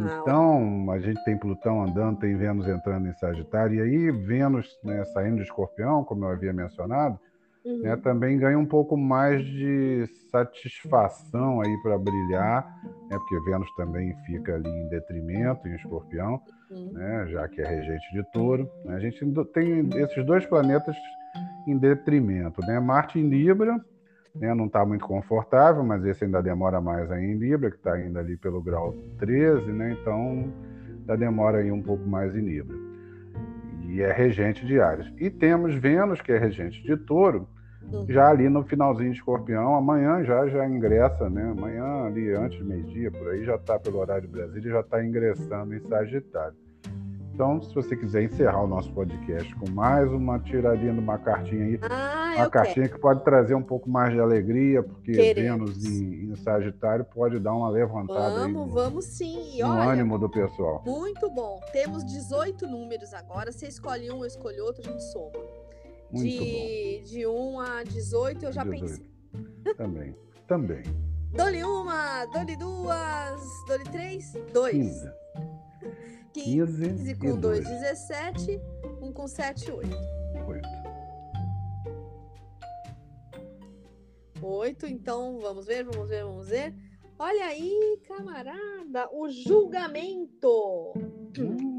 Ah, 0.00 0.18
então, 0.20 0.90
a 0.90 0.98
gente 0.98 1.22
tem 1.24 1.38
Plutão 1.38 1.82
andando, 1.82 2.18
tem 2.18 2.36
Vênus 2.36 2.66
entrando 2.66 3.06
em 3.06 3.14
Sagitário, 3.14 3.76
e 3.76 3.80
aí 3.80 4.10
Vênus 4.10 4.68
né, 4.82 5.04
saindo 5.06 5.36
de 5.36 5.42
Escorpião, 5.42 6.02
como 6.02 6.24
eu 6.24 6.30
havia 6.30 6.52
mencionado, 6.52 7.18
uhum. 7.64 7.82
né, 7.82 7.96
também 7.96 8.38
ganha 8.38 8.58
um 8.58 8.66
pouco 8.66 8.96
mais 8.96 9.44
de 9.44 10.06
satisfação 10.30 11.60
aí 11.60 11.76
para 11.82 11.98
brilhar, 11.98 12.66
né, 13.10 13.18
porque 13.18 13.50
Vênus 13.50 13.68
também 13.76 14.14
fica 14.26 14.54
ali 14.54 14.68
em 14.68 14.88
detrimento, 14.88 15.66
em 15.66 15.74
Escorpião, 15.76 16.40
uhum. 16.70 16.92
né, 16.92 17.26
já 17.28 17.48
que 17.48 17.60
é 17.60 17.66
regente 17.66 18.12
de 18.12 18.22
Touro. 18.32 18.68
Né, 18.84 18.94
a 18.94 19.00
gente 19.00 19.24
tem 19.52 19.88
esses 20.02 20.24
dois 20.24 20.44
planetas 20.46 20.96
em 21.66 21.76
detrimento, 21.76 22.60
né? 22.62 22.78
Marte 22.78 23.18
em 23.18 23.28
Libra, 23.28 23.80
né, 24.34 24.54
não 24.54 24.66
está 24.66 24.84
muito 24.84 25.06
confortável, 25.06 25.82
mas 25.82 26.04
esse 26.04 26.24
ainda 26.24 26.42
demora 26.42 26.80
mais 26.80 27.10
aí 27.10 27.24
em 27.24 27.36
Libra, 27.36 27.70
que 27.70 27.76
está 27.76 27.94
ainda 27.94 28.20
ali 28.20 28.36
pelo 28.36 28.62
grau 28.62 28.92
13, 29.18 29.72
né? 29.72 29.96
Então 30.00 30.52
ainda 31.00 31.16
demora 31.16 31.58
aí 31.58 31.70
um 31.70 31.82
pouco 31.82 32.06
mais 32.06 32.34
em 32.34 32.40
Libra. 32.40 32.76
E 33.88 34.00
é 34.00 34.12
regente 34.12 34.66
de 34.66 34.80
Ares. 34.80 35.06
E 35.18 35.30
temos 35.30 35.74
Vênus, 35.74 36.20
que 36.20 36.32
é 36.32 36.38
regente 36.38 36.82
de 36.82 36.96
Touro. 36.96 37.48
Já 38.08 38.28
ali 38.28 38.48
no 38.48 38.64
finalzinho 38.64 39.12
de 39.12 39.18
Escorpião. 39.18 39.74
Amanhã 39.74 40.24
já 40.24 40.46
já 40.48 40.66
ingressa, 40.68 41.28
né? 41.28 41.50
Amanhã 41.50 42.04
ali 42.06 42.32
antes 42.32 42.58
do 42.58 42.64
meio-dia, 42.64 43.10
por 43.10 43.28
aí 43.28 43.44
já 43.44 43.56
está 43.56 43.78
pelo 43.78 43.98
horário 43.98 44.22
de 44.22 44.28
Brasília, 44.28 44.72
já 44.72 44.80
está 44.80 45.04
ingressando 45.04 45.74
em 45.74 45.80
Sagitário. 45.80 46.64
Então, 47.34 47.60
se 47.60 47.74
você 47.74 47.96
quiser 47.96 48.22
encerrar 48.22 48.62
o 48.62 48.66
nosso 48.68 48.92
podcast 48.92 49.52
com 49.56 49.68
mais 49.68 50.08
uma 50.12 50.38
tiradinha 50.38 50.92
de 50.92 51.00
uma 51.00 51.18
cartinha 51.18 51.64
aí, 51.64 51.80
ah, 51.82 52.34
uma 52.36 52.48
cartinha 52.48 52.86
quero. 52.86 52.94
que 52.94 53.00
pode 53.00 53.24
trazer 53.24 53.56
um 53.56 53.62
pouco 53.62 53.90
mais 53.90 54.12
de 54.12 54.20
alegria, 54.20 54.84
porque 54.84 55.10
Queremos. 55.10 55.82
Vênus 55.82 55.84
em, 55.84 56.30
em, 56.30 56.36
Sagitário 56.36 57.04
pode 57.04 57.40
dar 57.40 57.52
uma 57.52 57.68
levantada 57.68 58.36
vamos, 58.36 58.44
aí. 58.44 58.52
No, 58.52 58.66
vamos 58.68 59.04
sim. 59.06 59.56
E 59.58 59.62
no 59.64 59.68
olha, 59.68 59.90
ânimo 59.90 60.16
do 60.16 60.30
pessoal. 60.30 60.84
Muito 60.86 61.28
bom. 61.28 61.60
Temos 61.72 62.04
18 62.04 62.68
números 62.68 63.12
agora. 63.12 63.50
Você 63.50 63.66
escolhe 63.66 64.12
um, 64.12 64.18
eu 64.18 64.26
escolho 64.26 64.64
outro, 64.64 64.82
a 64.86 64.92
gente 64.92 65.02
soma. 65.02 65.32
Muito 66.10 66.28
de, 66.28 67.00
bom. 67.00 67.10
de 67.10 67.26
1 67.26 67.60
a 67.60 67.82
18, 67.82 68.44
eu 68.44 68.52
já 68.52 68.64
18. 68.64 68.80
pensei. 68.80 69.74
Também. 69.76 70.14
Também. 70.46 70.82
Dole 71.32 71.64
uma, 71.64 72.26
dole 72.26 72.56
duas, 72.56 73.42
dole 73.66 73.84
três, 73.84 74.32
dois. 74.52 74.72
15. 74.72 75.12
15, 76.32 76.88
15 76.88 77.14
com 77.16 77.36
2, 77.40 77.64
17. 77.64 78.60
1 79.00 79.12
com 79.12 79.26
7, 79.26 79.70
8. 79.70 79.88
8. 80.46 80.68
8, 84.42 84.86
então 84.86 85.38
vamos 85.40 85.66
ver, 85.66 85.84
vamos 85.84 86.08
ver, 86.08 86.24
vamos 86.24 86.48
ver. 86.48 86.74
Olha 87.18 87.46
aí, 87.46 88.00
camarada, 88.06 89.08
o 89.12 89.28
julgamento. 89.28 90.92
Hum. 91.38 91.73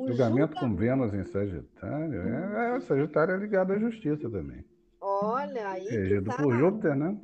O 0.00 0.08
julgamento 0.08 0.54
julga... 0.54 0.60
com 0.60 0.76
Vênus 0.76 1.12
em 1.12 1.24
Sagitário. 1.24 2.22
É, 2.22 2.76
é, 2.76 2.80
Sagitário 2.80 3.34
é 3.34 3.38
ligado 3.38 3.72
à 3.72 3.78
justiça 3.78 4.30
também. 4.30 4.64
Olha 4.98 5.68
aí. 5.68 5.86
Regido 5.86 6.30
tá... 6.30 6.42
por 6.42 6.56
Júpiter, 6.56 6.96
né? 6.96 7.18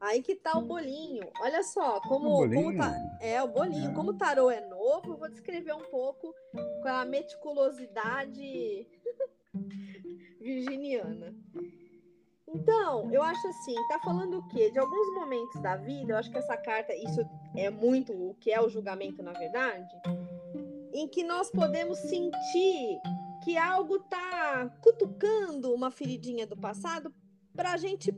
Aí 0.00 0.22
que 0.22 0.34
tá 0.34 0.58
o 0.58 0.62
bolinho. 0.62 1.28
Olha 1.40 1.62
só, 1.62 2.00
como, 2.00 2.48
como 2.48 2.76
tá. 2.76 2.92
É, 3.20 3.40
o 3.42 3.48
bolinho. 3.48 3.90
É. 3.90 3.94
Como 3.94 4.10
o 4.10 4.16
tarô 4.16 4.50
é 4.50 4.60
novo, 4.66 5.12
eu 5.12 5.16
vou 5.16 5.28
descrever 5.28 5.74
um 5.74 5.84
pouco 5.90 6.34
com 6.82 6.88
a 6.88 7.04
meticulosidade 7.04 8.88
virginiana. 10.40 11.36
Então, 12.48 13.12
eu 13.12 13.22
acho 13.22 13.46
assim, 13.48 13.74
tá 13.88 13.98
falando 14.00 14.38
o 14.38 14.48
quê? 14.48 14.70
De 14.70 14.78
alguns 14.78 15.14
momentos 15.14 15.60
da 15.62 15.76
vida, 15.76 16.12
eu 16.12 16.16
acho 16.16 16.30
que 16.30 16.38
essa 16.38 16.56
carta, 16.56 16.94
isso 16.94 17.20
é 17.56 17.70
muito 17.70 18.12
o 18.12 18.34
que 18.34 18.50
é 18.50 18.60
o 18.60 18.68
julgamento, 18.68 19.22
na 19.22 19.32
verdade, 19.32 19.88
em 20.92 21.08
que 21.08 21.24
nós 21.24 21.50
podemos 21.50 21.98
sentir 21.98 23.00
que 23.42 23.56
algo 23.56 23.98
tá 24.00 24.68
cutucando 24.80 25.72
uma 25.72 25.90
feridinha 25.90 26.46
do 26.46 26.56
passado 26.56 27.12
para 27.54 27.72
a 27.72 27.76
gente 27.76 28.14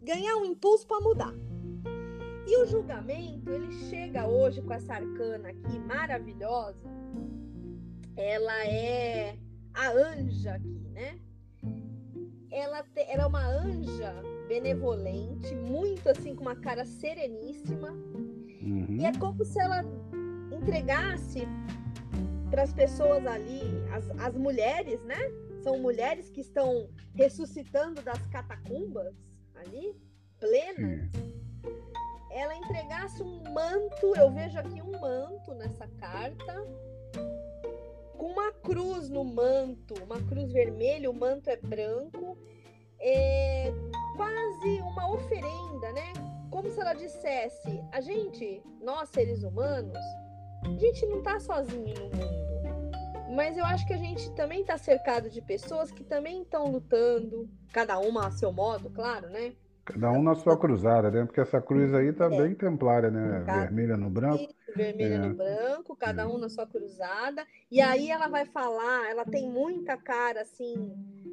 ganhar 0.00 0.36
um 0.36 0.44
impulso 0.44 0.86
para 0.86 1.00
mudar. 1.00 1.34
E 2.46 2.56
o 2.60 2.66
julgamento, 2.66 3.50
ele 3.50 3.72
chega 3.88 4.26
hoje 4.26 4.60
com 4.62 4.72
essa 4.72 4.94
arcana 4.94 5.50
aqui 5.50 5.78
maravilhosa. 5.78 6.90
Ela 8.16 8.66
é 8.66 9.38
a 9.72 9.90
anja 9.90 10.54
aqui, 10.54 10.88
né? 10.90 11.20
Ela, 12.50 12.82
te, 12.82 13.00
ela 13.08 13.22
é 13.22 13.26
uma 13.26 13.46
anja 13.46 14.12
benevolente, 14.48 15.54
muito 15.54 16.08
assim, 16.10 16.34
com 16.34 16.42
uma 16.42 16.56
cara 16.56 16.84
sereníssima. 16.84 17.90
Uhum. 18.60 18.98
E 19.00 19.04
é 19.04 19.12
como 19.18 19.44
se 19.44 19.58
ela 19.58 19.82
entregasse 20.62 21.42
para 22.50 22.62
as 22.62 22.72
pessoas 22.72 23.26
ali, 23.26 23.62
as, 23.92 24.08
as 24.20 24.36
mulheres, 24.36 25.02
né? 25.04 25.18
São 25.62 25.78
mulheres 25.78 26.30
que 26.30 26.40
estão 26.40 26.88
ressuscitando 27.14 28.00
das 28.02 28.24
catacumbas 28.28 29.14
ali, 29.54 29.96
plena, 30.38 31.10
ela 32.30 32.54
entregasse 32.56 33.22
um 33.22 33.42
manto, 33.52 34.14
eu 34.16 34.30
vejo 34.30 34.58
aqui 34.58 34.80
um 34.80 34.98
manto 35.00 35.52
nessa 35.54 35.86
carta, 35.98 36.66
com 38.16 38.26
uma 38.26 38.52
cruz 38.52 39.08
no 39.08 39.24
manto, 39.24 39.94
uma 40.02 40.20
cruz 40.22 40.52
vermelha, 40.52 41.10
o 41.10 41.14
manto 41.14 41.50
é 41.50 41.56
branco, 41.56 42.38
é 43.00 43.72
quase 44.16 44.80
uma 44.80 45.12
oferenda, 45.12 45.92
né? 45.92 46.12
Como 46.50 46.70
se 46.70 46.80
ela 46.80 46.94
dissesse: 46.94 47.82
a 47.90 48.00
gente, 48.00 48.62
nós 48.80 49.08
seres 49.10 49.42
humanos, 49.42 49.98
a 50.64 50.78
gente 50.78 51.06
não 51.06 51.22
tá 51.22 51.38
sozinho 51.40 51.94
no 51.94 52.16
mundo. 52.16 52.42
Mas 53.34 53.56
eu 53.56 53.64
acho 53.64 53.86
que 53.86 53.94
a 53.94 53.98
gente 53.98 54.30
também 54.34 54.60
está 54.60 54.76
cercado 54.76 55.30
de 55.30 55.40
pessoas 55.40 55.90
que 55.90 56.04
também 56.04 56.42
estão 56.42 56.70
lutando, 56.70 57.48
cada 57.72 57.98
uma 57.98 58.26
a 58.26 58.30
seu 58.30 58.52
modo, 58.52 58.90
claro, 58.90 59.28
né? 59.30 59.54
Cada 59.84 60.12
um 60.12 60.22
na 60.22 60.34
sua 60.34 60.56
cruzada, 60.56 61.10
né? 61.10 61.24
Porque 61.24 61.40
essa 61.40 61.60
cruz 61.60 61.92
aí 61.94 62.12
tá 62.12 62.26
é. 62.26 62.28
bem 62.28 62.54
templária, 62.54 63.10
né? 63.10 63.42
Cada... 63.44 63.60
Vermelha 63.62 63.96
no 63.96 64.10
branco. 64.10 64.54
vermelha 64.76 65.14
é. 65.14 65.18
no 65.18 65.34
branco, 65.34 65.96
cada 65.96 66.28
um 66.28 66.38
na 66.38 66.48
sua 66.48 66.66
cruzada. 66.66 67.44
E 67.70 67.80
aí 67.80 68.10
ela 68.10 68.28
vai 68.28 68.44
falar, 68.44 69.10
ela 69.10 69.24
tem 69.24 69.48
muita 69.48 69.96
cara, 69.96 70.42
assim, 70.42 70.92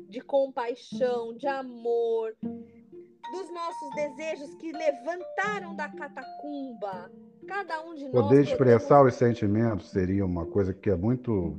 de 0.10 0.22
compaixão, 0.22 1.36
de 1.36 1.48
amor, 1.48 2.34
dos 2.42 3.54
nossos 3.54 3.96
desejos 3.96 4.56
que 4.56 4.72
levantaram 4.72 5.76
da 5.76 5.90
catacumba. 5.90 7.12
Cada 7.48 7.82
um 7.82 7.96
de 7.96 8.04
nós. 8.04 8.12
Poder 8.12 8.44
expressar 8.44 8.98
podemos... 8.98 9.14
os 9.14 9.20
sentimentos 9.20 9.90
seria 9.90 10.26
uma 10.26 10.46
coisa 10.46 10.74
que 10.74 10.90
é 10.90 10.96
muito. 10.96 11.58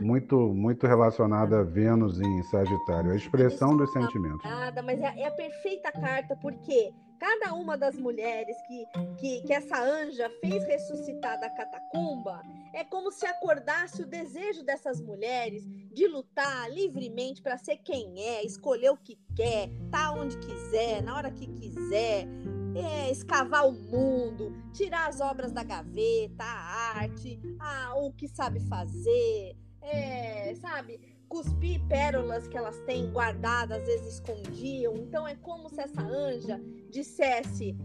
Muito, 0.00 0.36
muito 0.54 0.86
relacionada 0.86 1.60
a 1.60 1.62
Vênus 1.64 2.20
em 2.20 2.42
Sagitário, 2.44 3.10
a 3.10 3.16
expressão 3.16 3.76
dos 3.76 3.92
sentimentos. 3.92 4.42
Nada, 4.44 4.80
mas 4.82 5.00
é, 5.00 5.12
é, 5.18 5.26
a 5.26 5.32
perfeita 5.32 5.90
carta, 5.90 6.36
porque 6.36 6.92
cada 7.18 7.52
uma 7.54 7.76
das 7.76 7.96
mulheres 7.96 8.56
que, 8.68 8.86
que, 9.18 9.42
que 9.42 9.52
essa 9.52 9.82
anja 9.82 10.30
fez 10.40 10.64
ressuscitar 10.64 11.40
da 11.40 11.50
catacumba 11.50 12.40
é 12.72 12.84
como 12.84 13.10
se 13.10 13.26
acordasse 13.26 14.02
o 14.02 14.06
desejo 14.06 14.64
dessas 14.64 15.00
mulheres 15.00 15.66
de 15.92 16.06
lutar 16.06 16.70
livremente 16.70 17.42
para 17.42 17.58
ser 17.58 17.78
quem 17.78 18.14
é, 18.22 18.46
escolher 18.46 18.90
o 18.90 18.96
que 18.96 19.18
quer, 19.34 19.70
tá 19.90 20.12
onde 20.12 20.38
quiser, 20.38 21.02
na 21.02 21.16
hora 21.16 21.30
que 21.32 21.48
quiser, 21.48 22.28
é, 22.74 23.10
escavar 23.10 23.66
o 23.66 23.72
mundo, 23.72 24.52
tirar 24.72 25.08
as 25.08 25.20
obras 25.20 25.52
da 25.52 25.62
gaveta, 25.62 26.44
a 26.44 26.98
arte, 26.98 27.40
a, 27.58 27.94
o 27.96 28.12
que 28.12 28.28
sabe 28.28 28.60
fazer, 28.60 29.56
é, 29.82 30.54
sabe, 30.56 31.00
cuspir 31.28 31.80
pérolas 31.86 32.48
que 32.48 32.56
elas 32.56 32.78
têm 32.80 33.10
guardadas, 33.10 33.80
às 33.80 33.86
vezes 33.86 34.14
escondiam. 34.14 34.96
Então 34.96 35.26
é 35.26 35.36
como 35.36 35.68
se 35.68 35.80
essa 35.80 36.02
anja 36.02 36.60
dissesse: 36.90 37.76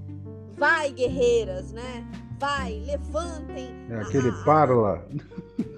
vai, 0.54 0.92
guerreiras, 0.92 1.72
né? 1.72 2.06
Vai, 2.40 2.80
levantem. 2.86 3.70
É 3.90 4.02
aquele 4.02 4.30
a... 4.30 4.44
parola. 4.44 5.08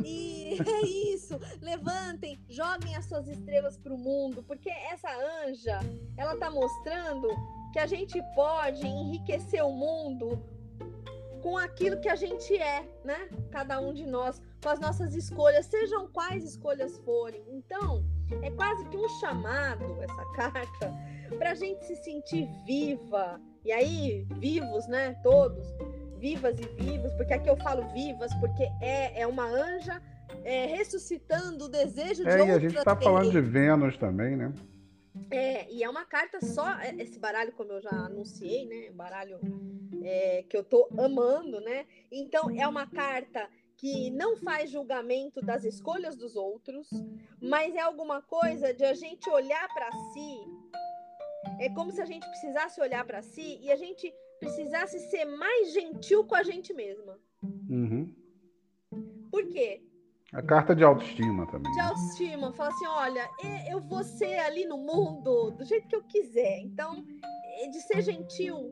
E 0.03 0.57
é 0.65 0.81
isso. 1.13 1.39
Levantem, 1.61 2.39
joguem 2.49 2.95
as 2.95 3.05
suas 3.05 3.27
estrelas 3.27 3.77
para 3.77 3.93
o 3.93 3.97
mundo, 3.97 4.43
porque 4.43 4.69
essa 4.69 5.09
anja, 5.45 5.79
ela 6.15 6.35
tá 6.37 6.49
mostrando 6.49 7.27
que 7.73 7.79
a 7.79 7.85
gente 7.85 8.21
pode 8.35 8.85
enriquecer 8.85 9.63
o 9.63 9.71
mundo 9.71 10.43
com 11.41 11.57
aquilo 11.57 11.99
que 11.99 12.09
a 12.09 12.15
gente 12.15 12.55
é, 12.57 12.83
né? 13.03 13.29
Cada 13.51 13.79
um 13.79 13.93
de 13.93 14.05
nós, 14.05 14.41
com 14.61 14.69
as 14.69 14.79
nossas 14.79 15.15
escolhas, 15.15 15.65
sejam 15.65 16.07
quais 16.07 16.43
escolhas 16.43 16.97
forem. 16.99 17.43
Então, 17.47 18.03
é 18.41 18.51
quase 18.51 18.85
que 18.85 18.97
um 18.97 19.07
chamado 19.19 20.01
essa 20.01 20.25
carta 20.35 20.93
para 21.37 21.51
a 21.51 21.55
gente 21.55 21.85
se 21.85 21.95
sentir 21.97 22.49
viva. 22.65 23.39
E 23.63 23.71
aí, 23.71 24.25
vivos, 24.37 24.87
né? 24.87 25.15
Todos, 25.23 25.65
vivas 26.17 26.59
e 26.59 26.67
vivos, 26.81 27.13
porque 27.13 27.33
aqui 27.33 27.49
eu 27.49 27.57
falo 27.57 27.87
vivas, 27.93 28.33
porque 28.35 28.63
é, 28.81 29.21
é 29.21 29.27
uma 29.27 29.45
anja 29.45 30.01
é, 30.43 30.65
ressuscitando 30.65 31.65
o 31.65 31.69
desejo 31.69 32.23
de 32.23 32.29
é, 32.29 32.47
e 32.47 32.51
a 32.51 32.59
gente 32.59 32.77
está 32.77 32.95
falando 32.95 33.31
de 33.31 33.41
Vênus 33.41 33.97
também, 33.97 34.35
né? 34.35 34.51
É, 35.29 35.69
e 35.71 35.83
é 35.83 35.89
uma 35.89 36.05
carta 36.05 36.39
só, 36.41 36.67
é, 36.79 36.95
esse 36.99 37.19
baralho, 37.19 37.51
como 37.53 37.71
eu 37.71 37.81
já 37.81 37.91
anunciei, 37.91 38.65
né? 38.65 38.91
Baralho 38.91 39.39
é, 40.03 40.43
que 40.43 40.55
eu 40.55 40.63
tô 40.63 40.87
amando, 40.97 41.59
né? 41.61 41.85
Então, 42.11 42.49
é 42.49 42.67
uma 42.67 42.87
carta 42.87 43.49
que 43.77 44.09
não 44.09 44.35
faz 44.37 44.71
julgamento 44.71 45.41
das 45.41 45.63
escolhas 45.63 46.15
dos 46.15 46.35
outros, 46.35 46.89
mas 47.41 47.75
é 47.75 47.79
alguma 47.79 48.21
coisa 48.21 48.73
de 48.73 48.83
a 48.83 48.93
gente 48.93 49.29
olhar 49.29 49.67
para 49.73 49.91
si. 50.13 50.37
É 51.59 51.69
como 51.69 51.91
se 51.91 52.01
a 52.01 52.05
gente 52.05 52.27
precisasse 52.27 52.81
olhar 52.81 53.05
para 53.05 53.21
si 53.21 53.59
e 53.61 53.71
a 53.71 53.75
gente 53.75 54.13
precisasse 54.39 54.99
ser 55.09 55.25
mais 55.25 55.73
gentil 55.73 56.25
com 56.25 56.35
a 56.35 56.43
gente 56.43 56.73
mesma. 56.73 57.19
Uhum. 57.69 58.13
Por 59.29 59.45
quê? 59.47 59.83
A 60.37 60.41
carta 60.43 60.75
de 60.75 60.83
autoestima 60.83 61.47
também. 61.47 61.71
De 61.71 61.79
autoestima. 61.79 62.53
Fala 62.53 62.69
assim: 62.69 62.85
olha, 62.85 63.27
eu 63.71 63.81
vou 63.81 64.03
ser 64.03 64.37
ali 64.37 64.67
no 64.67 64.77
mundo 64.77 65.49
do 65.49 65.65
jeito 65.65 65.87
que 65.87 65.95
eu 65.95 66.03
quiser. 66.03 66.59
Então, 66.59 67.03
é 67.59 67.67
de 67.67 67.81
ser 67.81 68.03
gentil 68.03 68.71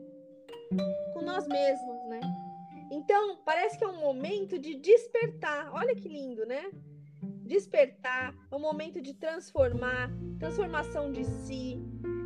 com 1.12 1.22
nós 1.22 1.48
mesmos, 1.48 2.08
né? 2.08 2.20
Então, 2.92 3.38
parece 3.44 3.76
que 3.76 3.82
é 3.82 3.88
um 3.88 3.98
momento 3.98 4.60
de 4.60 4.76
despertar. 4.76 5.72
Olha 5.72 5.96
que 5.96 6.08
lindo, 6.08 6.46
né? 6.46 6.70
Despertar, 7.42 8.32
é 8.48 8.54
um 8.54 8.60
momento 8.60 9.02
de 9.02 9.12
transformar, 9.14 10.08
transformação 10.38 11.10
de 11.10 11.24
si. 11.24 11.82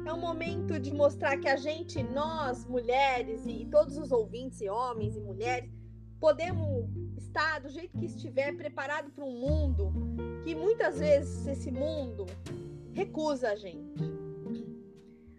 É 0.07 0.13
um 0.13 0.21
momento 0.21 0.79
de 0.79 0.93
mostrar 0.93 1.39
que 1.39 1.49
a 1.49 1.57
gente, 1.57 2.03
nós, 2.03 2.67
mulheres 2.67 3.47
e 3.47 3.67
todos 3.71 3.97
os 3.97 4.13
ouvintes, 4.13 4.61
e 4.61 4.69
homens 4.69 5.17
e 5.17 5.21
mulheres, 5.21 5.80
podemos 6.21 6.87
estar 7.17 7.61
do 7.61 7.71
jeito 7.71 7.99
que 7.99 8.05
estiver 8.05 8.55
preparado 8.55 9.11
para 9.11 9.25
um 9.25 9.33
mundo 9.33 9.93
que 10.45 10.55
muitas 10.55 11.01
vezes 11.01 11.47
esse 11.47 11.71
mundo 11.71 12.27
recusa 12.93 13.51
a 13.51 13.57
gente. 13.57 14.05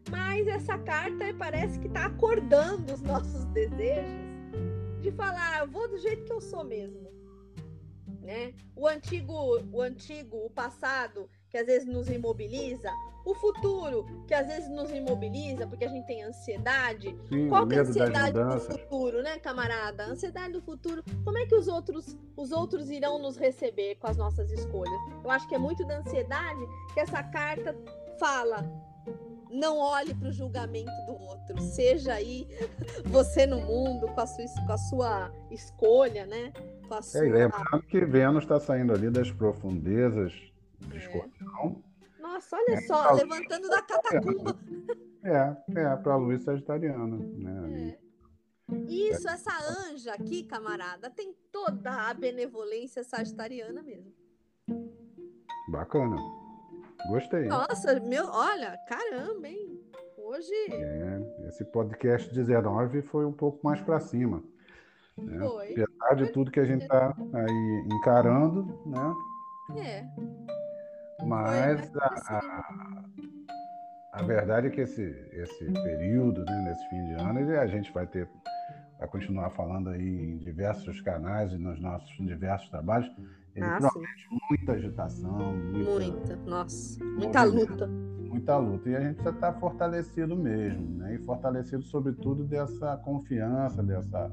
Mas 0.10 0.48
essa 0.48 0.78
carta 0.80 1.26
parece 1.38 1.80
que 1.80 1.88
está 1.88 2.08
acordando 2.08 2.92
os 2.94 3.02
nossos 3.02 3.46
desejos 3.46 4.32
de 5.00 5.12
falar, 5.12 5.60
eu 5.60 5.68
vou 5.68 5.88
do 5.88 5.98
jeito 5.98 6.26
que 6.26 6.34
eu 6.34 6.42
sou 6.42 6.64
mesmo. 6.64 7.10
Né? 8.22 8.54
O 8.76 8.88
antigo, 8.88 9.60
o 9.72 9.82
antigo, 9.82 10.46
o 10.46 10.50
passado 10.50 11.30
que 11.52 11.58
às 11.58 11.68
vezes 11.68 11.88
nos 11.88 12.10
imobiliza, 12.10 12.90
o 13.26 13.36
futuro, 13.36 14.06
que 14.26 14.34
às 14.34 14.48
vezes 14.48 14.70
nos 14.70 14.90
imobiliza 14.90 15.68
porque 15.68 15.86
a 15.86 15.90
gente 15.90 16.08
tem 16.08 16.24
ansiedade. 16.24 17.16
Sim, 17.30 17.50
Qual 17.50 17.68
que 17.68 17.76
é 17.76 17.80
a 17.80 17.82
ansiedade 17.82 18.32
do 18.32 18.60
futuro, 18.62 19.22
né, 19.22 19.38
camarada? 19.38 20.06
ansiedade 20.06 20.54
do 20.54 20.62
futuro. 20.62 21.04
Como 21.24 21.38
é 21.38 21.46
que 21.46 21.54
os 21.54 21.68
outros, 21.68 22.18
os 22.36 22.52
outros 22.52 22.90
irão 22.90 23.20
nos 23.20 23.38
receber 23.38 23.96
com 23.96 24.08
as 24.08 24.18
nossas 24.18 24.50
escolhas? 24.52 25.00
Eu 25.24 25.30
acho 25.30 25.48
que 25.48 25.54
é 25.54 25.60
muito 25.60 25.86
da 25.86 26.00
ansiedade 26.00 26.62
que 26.94 27.00
essa 27.00 27.22
carta 27.22 27.76
fala. 28.18 28.66
Não 29.52 29.78
olhe 29.80 30.14
para 30.14 30.30
o 30.30 30.32
julgamento 30.32 30.92
do 31.06 31.12
outro. 31.12 31.62
Seja 31.62 32.14
aí 32.14 32.48
você 33.06 33.46
no 33.46 33.60
mundo 33.60 34.08
com 34.08 34.22
a 34.22 34.26
sua, 34.26 34.46
com 34.66 34.74
a 34.74 34.78
sua 34.78 35.32
escolha, 35.52 36.26
né? 36.26 36.54
Com 36.88 36.94
a 36.94 37.00
é, 37.00 37.02
sua... 37.02 37.28
É, 37.28 37.30
lembrando 37.30 37.84
que 37.90 38.06
Vênus 38.06 38.44
está 38.44 38.60
saindo 38.62 38.94
ali 38.94 39.10
das 39.10 39.30
profundezas 39.30 40.51
de 40.88 40.96
é. 40.96 41.00
escorpião 41.00 41.84
nossa, 42.22 42.56
olha 42.56 42.76
é, 42.76 42.82
só, 42.82 43.12
levantando 43.14 43.68
da 43.68 43.82
catacumba. 43.82 44.58
É, 45.24 45.56
é, 45.80 45.96
para 45.98 46.14
a 46.14 46.18
luz 46.18 46.44
sagitariana. 46.44 47.18
Né, 47.18 47.98
é. 48.72 48.76
Isso, 48.88 49.28
essa 49.28 49.52
anja 49.90 50.14
aqui, 50.14 50.44
camarada, 50.44 51.10
tem 51.10 51.36
toda 51.52 52.10
a 52.10 52.14
benevolência 52.14 53.04
sagitariana 53.04 53.82
mesmo. 53.82 54.14
Bacana. 55.70 56.16
Gostei. 57.10 57.46
Nossa, 57.46 58.00
meu, 58.00 58.26
olha, 58.28 58.78
caramba, 58.88 59.48
hein? 59.48 59.82
Hoje. 60.18 60.54
É, 60.72 61.48
esse 61.50 61.66
podcast 61.66 62.34
19 62.34 63.02
foi 63.02 63.26
um 63.26 63.34
pouco 63.34 63.60
mais 63.64 63.82
para 63.82 64.00
cima. 64.00 64.44
Né? 65.18 65.40
Foi. 65.40 65.72
Apesar 65.72 66.16
de 66.16 66.32
tudo 66.32 66.52
que 66.52 66.60
a 66.60 66.66
gente 66.66 66.84
está 66.84 67.16
aí 67.34 67.88
encarando, 67.92 68.80
né? 68.86 69.16
É. 69.78 70.71
Mas 71.24 71.96
a, 71.96 72.06
a, 72.30 73.06
a, 74.14 74.24
verdade 74.24 74.68
é 74.68 74.70
que 74.70 74.82
esse, 74.82 75.04
esse 75.32 75.66
período, 75.72 76.44
né, 76.46 76.66
nesse 76.68 76.90
fim 76.90 77.04
de 77.06 77.14
ano, 77.14 77.60
a 77.60 77.68
gente 77.68 77.92
vai 77.92 78.08
ter, 78.08 78.28
vai 79.00 79.08
continuar 79.08 79.50
falando 79.52 79.90
aí 79.90 80.02
em 80.02 80.38
diversos 80.38 81.02
canais 81.02 81.52
e 81.52 81.58
nos 81.58 81.80
nossos 81.80 82.10
diversos 82.18 82.70
trabalhos. 82.70 83.12
Ele 83.56 83.66
ah, 83.66 83.78
promete 83.80 84.28
muita 84.50 84.72
agitação, 84.74 85.56
muita, 85.58 85.92
muita 85.92 86.36
nossa, 86.50 87.04
muita 87.04 87.44
luta. 87.44 87.88
Muita 87.88 88.58
luta. 88.58 88.90
E 88.90 88.96
a 88.96 89.02
gente 89.02 89.16
precisa 89.16 89.36
estar 89.36 89.54
fortalecido 89.54 90.38
mesmo, 90.38 91.00
né? 91.00 91.16
E 91.16 91.18
fortalecido, 91.20 91.84
sobretudo, 91.84 92.46
dessa 92.46 92.96
confiança, 92.98 93.84
dessa, 93.84 94.32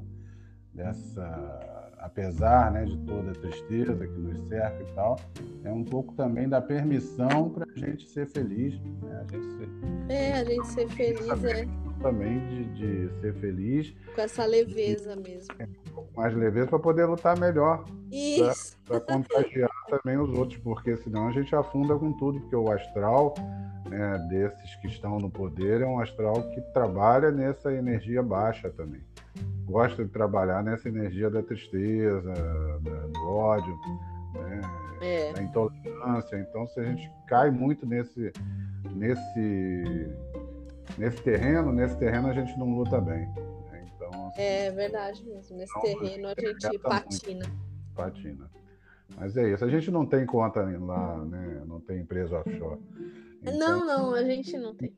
dessa 0.72 1.77
apesar 2.00 2.70
né, 2.72 2.84
de 2.84 2.96
toda 2.98 3.30
a 3.30 3.34
tristeza 3.34 4.06
que 4.06 4.18
nos 4.18 4.48
cerca 4.48 4.82
e 4.82 4.94
tal, 4.94 5.18
é 5.64 5.72
um 5.72 5.84
pouco 5.84 6.14
também 6.14 6.48
da 6.48 6.60
permissão 6.60 7.50
para 7.50 7.64
a 7.64 7.78
gente 7.78 8.08
ser 8.08 8.26
feliz. 8.26 8.78
Né? 8.80 9.24
A 9.28 9.32
gente 9.32 9.46
ser, 9.56 9.68
é, 10.08 10.32
a 10.32 10.44
gente 10.44 10.66
ser 10.68 10.88
feliz, 10.88 11.44
é. 11.44 11.66
Também 12.00 12.38
de, 12.48 12.64
de 13.08 13.20
ser 13.20 13.34
feliz. 13.34 13.92
Com 14.14 14.20
essa 14.20 14.44
leveza 14.46 15.14
e, 15.14 15.20
mesmo. 15.20 15.54
É, 15.58 15.64
um 15.64 15.92
pouco 15.92 16.16
mais 16.16 16.34
leveza 16.34 16.68
para 16.68 16.78
poder 16.78 17.06
lutar 17.06 17.38
melhor. 17.38 17.84
Isso. 18.12 18.78
Para 18.84 19.00
contagiar 19.00 19.70
também 19.88 20.16
os 20.16 20.30
outros, 20.38 20.58
porque 20.60 20.96
senão 20.96 21.26
a 21.26 21.32
gente 21.32 21.54
afunda 21.56 21.98
com 21.98 22.12
tudo, 22.12 22.40
porque 22.40 22.54
o 22.54 22.70
astral 22.70 23.34
né, 23.88 24.26
desses 24.28 24.76
que 24.76 24.86
estão 24.86 25.18
no 25.18 25.28
poder 25.28 25.80
é 25.80 25.86
um 25.86 25.98
astral 25.98 26.48
que 26.50 26.60
trabalha 26.72 27.32
nessa 27.32 27.72
energia 27.72 28.22
baixa 28.22 28.70
também 28.70 29.02
gosta 29.68 30.04
de 30.04 30.10
trabalhar 30.10 30.62
nessa 30.62 30.88
energia 30.88 31.30
da 31.30 31.42
tristeza, 31.42 32.32
da, 32.80 33.06
do 33.06 33.28
ódio. 33.28 33.78
Né? 34.34 34.60
é. 35.00 35.32
da 35.32 35.42
intolerância. 35.42 36.38
Então, 36.38 36.66
se 36.66 36.80
a 36.80 36.84
gente 36.84 37.10
cai 37.26 37.50
muito 37.50 37.86
nesse, 37.86 38.32
nesse, 38.94 40.12
nesse 40.96 41.22
terreno, 41.22 41.72
nesse 41.72 41.96
terreno 41.96 42.28
a 42.28 42.32
gente 42.32 42.56
não 42.58 42.70
luta 42.76 43.00
bem. 43.00 43.26
Né? 43.70 43.86
Então, 43.94 44.28
assim, 44.28 44.40
é 44.40 44.70
verdade 44.70 45.24
mesmo. 45.24 45.56
Nesse 45.56 45.72
então, 45.78 45.82
terreno 45.82 46.28
a 46.28 46.34
gente 46.40 46.78
patina. 46.78 47.46
Muito, 47.46 47.94
patina. 47.94 48.50
Mas 49.16 49.36
é 49.36 49.52
isso. 49.52 49.64
A 49.64 49.68
gente 49.68 49.90
não 49.90 50.04
tem 50.04 50.26
conta 50.26 50.62
lá, 50.62 51.24
né? 51.24 51.62
Não 51.66 51.80
tem 51.80 52.00
empresa 52.00 52.38
offshore. 52.38 52.78
Então, 53.40 53.58
não, 53.58 53.86
não, 53.86 54.14
a 54.14 54.22
gente 54.22 54.56
não 54.58 54.74
tem. 54.74 54.94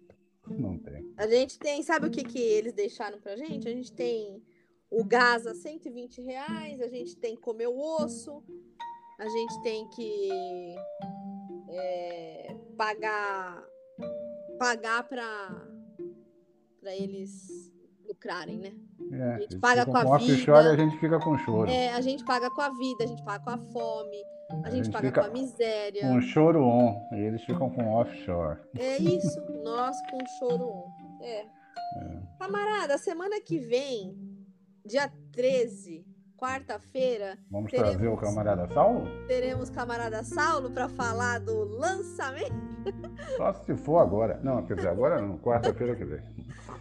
Não 0.48 0.76
tem. 0.78 1.14
A 1.16 1.28
gente 1.28 1.58
tem, 1.60 1.80
sabe 1.82 2.06
o 2.06 2.10
que, 2.10 2.24
que 2.24 2.40
eles 2.40 2.72
deixaram 2.72 3.20
pra 3.20 3.36
gente? 3.36 3.68
A 3.68 3.70
gente 3.70 3.92
tem 3.92 4.42
o 4.90 5.04
gás 5.04 5.46
a 5.46 5.54
120 5.54 6.20
reais, 6.20 6.80
a 6.80 6.88
gente 6.88 7.16
tem 7.16 7.36
que 7.36 7.40
comer 7.40 7.68
o 7.68 7.78
osso, 7.78 8.42
a 9.18 9.28
gente 9.28 9.62
tem 9.62 9.88
que 9.88 10.76
é, 11.68 12.56
pagar 12.76 13.62
pagar 14.58 15.04
para 15.04 15.64
eles 16.84 17.70
lucrarem, 18.06 18.58
né? 18.58 18.72
É, 19.12 19.22
a 19.22 19.38
gente 19.38 19.58
paga 19.58 19.86
com 19.86 19.96
a 19.96 20.18
vida. 20.18 20.70
a 20.70 20.76
gente 20.76 20.98
fica 20.98 21.18
com 21.18 21.38
choro. 21.38 21.70
É, 21.70 21.92
a 21.92 22.00
gente 22.00 22.24
paga 22.24 22.50
com 22.50 22.60
a 22.60 22.68
vida, 22.70 23.04
a 23.04 23.06
gente 23.06 23.22
paga 23.24 23.44
com 23.44 23.50
a 23.50 23.58
fome, 23.58 24.22
a, 24.50 24.66
a 24.66 24.70
gente, 24.70 24.84
gente, 24.84 24.92
paga 24.92 25.12
com 25.12 25.20
a 25.20 25.30
miséria. 25.30 26.02
Com 26.02 26.20
choro 26.20 26.62
on, 26.62 27.08
e 27.12 27.20
eles 27.20 27.42
ficam 27.44 27.70
com 27.70 27.94
offshore. 27.94 28.58
É 28.76 28.98
isso, 28.98 29.40
nós 29.62 29.96
com 30.10 30.18
choro 30.38 30.64
on. 30.64 31.22
É. 31.22 31.40
é. 31.40 31.46
Camarada, 32.38 32.98
semana 32.98 33.40
que 33.40 33.58
vem, 33.58 34.16
dia 34.84 35.10
13, 35.32 36.04
quarta-feira. 36.36 37.38
Vamos 37.50 37.70
teremos, 37.70 37.90
trazer 37.92 38.08
o 38.08 38.16
camarada 38.16 38.66
Saulo? 38.72 39.06
Teremos 39.26 39.70
camarada 39.70 40.24
Saulo 40.24 40.70
para 40.70 40.88
falar 40.88 41.38
do 41.38 41.64
lançamento. 41.64 42.70
Só 43.36 43.52
se 43.52 43.76
for 43.76 43.98
agora. 43.98 44.40
Não, 44.42 44.64
quer 44.64 44.76
dizer, 44.76 44.88
agora 44.88 45.20
não, 45.20 45.38
quarta-feira 45.38 45.94
que 45.94 46.04
vem. 46.04 46.22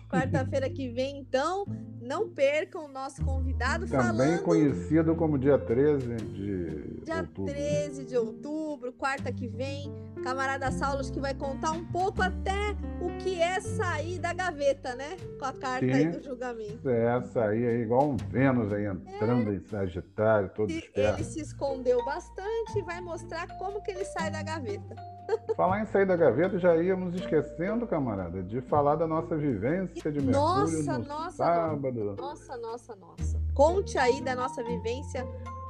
Quarta-feira 0.09 0.69
que 0.69 0.89
vem, 0.89 1.19
então, 1.19 1.65
não 2.01 2.29
percam 2.29 2.85
o 2.85 2.87
nosso 2.87 3.23
convidado 3.23 3.85
Também 3.87 4.29
falando... 4.29 4.43
conhecido 4.43 5.15
como 5.15 5.37
dia 5.37 5.57
13 5.57 6.15
de 6.15 7.03
dia 7.03 7.21
outubro. 7.21 7.53
13 7.53 8.05
de 8.05 8.17
outubro, 8.17 8.93
quarta 8.93 9.31
que 9.31 9.47
vem, 9.47 9.91
camarada 10.19 10.71
Saulo 10.71 10.99
que 11.11 11.19
vai 11.19 11.33
contar 11.33 11.71
um 11.71 11.85
pouco 11.85 12.21
até 12.21 12.75
o 13.01 13.17
que 13.19 13.41
é 13.41 13.59
sair 13.59 14.19
da 14.19 14.33
gaveta, 14.33 14.95
né? 14.95 15.17
Com 15.39 15.45
a 15.45 15.53
carta 15.53 15.85
Sim, 15.85 15.93
aí 15.93 16.07
do 16.07 16.23
julgamento. 16.23 16.89
É, 16.89 17.21
sair 17.23 17.65
aí 17.65 17.81
igual 17.81 18.09
um 18.09 18.17
Vênus 18.17 18.71
aí 18.73 18.85
entrando 18.85 19.51
é. 19.51 19.55
em 19.55 19.59
Sagitário, 19.59 20.49
todo 20.49 20.69
esperto. 20.71 21.19
Ele 21.19 21.23
se 21.23 21.41
escondeu 21.41 22.03
bastante 22.03 22.77
e 22.77 22.81
vai 22.81 23.01
mostrar 23.01 23.47
como 23.57 23.81
que 23.81 23.91
ele 23.91 24.05
sai 24.05 24.29
da 24.29 24.43
gaveta. 24.43 24.95
Falar 25.55 25.81
em 25.81 25.85
sair 25.85 26.05
da 26.05 26.15
gaveta, 26.15 26.57
já 26.59 26.75
íamos 26.75 27.15
esquecendo, 27.15 27.85
camarada, 27.85 28.41
de 28.41 28.61
falar 28.61 28.95
da 28.95 29.07
nossa 29.07 29.37
vivência 29.37 30.11
de 30.11 30.19
Mercúrio 30.21 30.33
nossa, 30.33 30.97
no 30.97 31.05
nossa, 31.05 31.37
sábado. 31.37 32.15
Nossa, 32.17 32.57
nossa, 32.57 32.95
nossa. 32.95 33.39
Conte 33.53 33.97
aí 33.97 34.21
da 34.21 34.35
nossa 34.35 34.63
vivência 34.63 35.25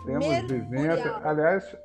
Temos 0.09 0.51
vivência. 0.51 1.15
Aliás, 1.23 1.77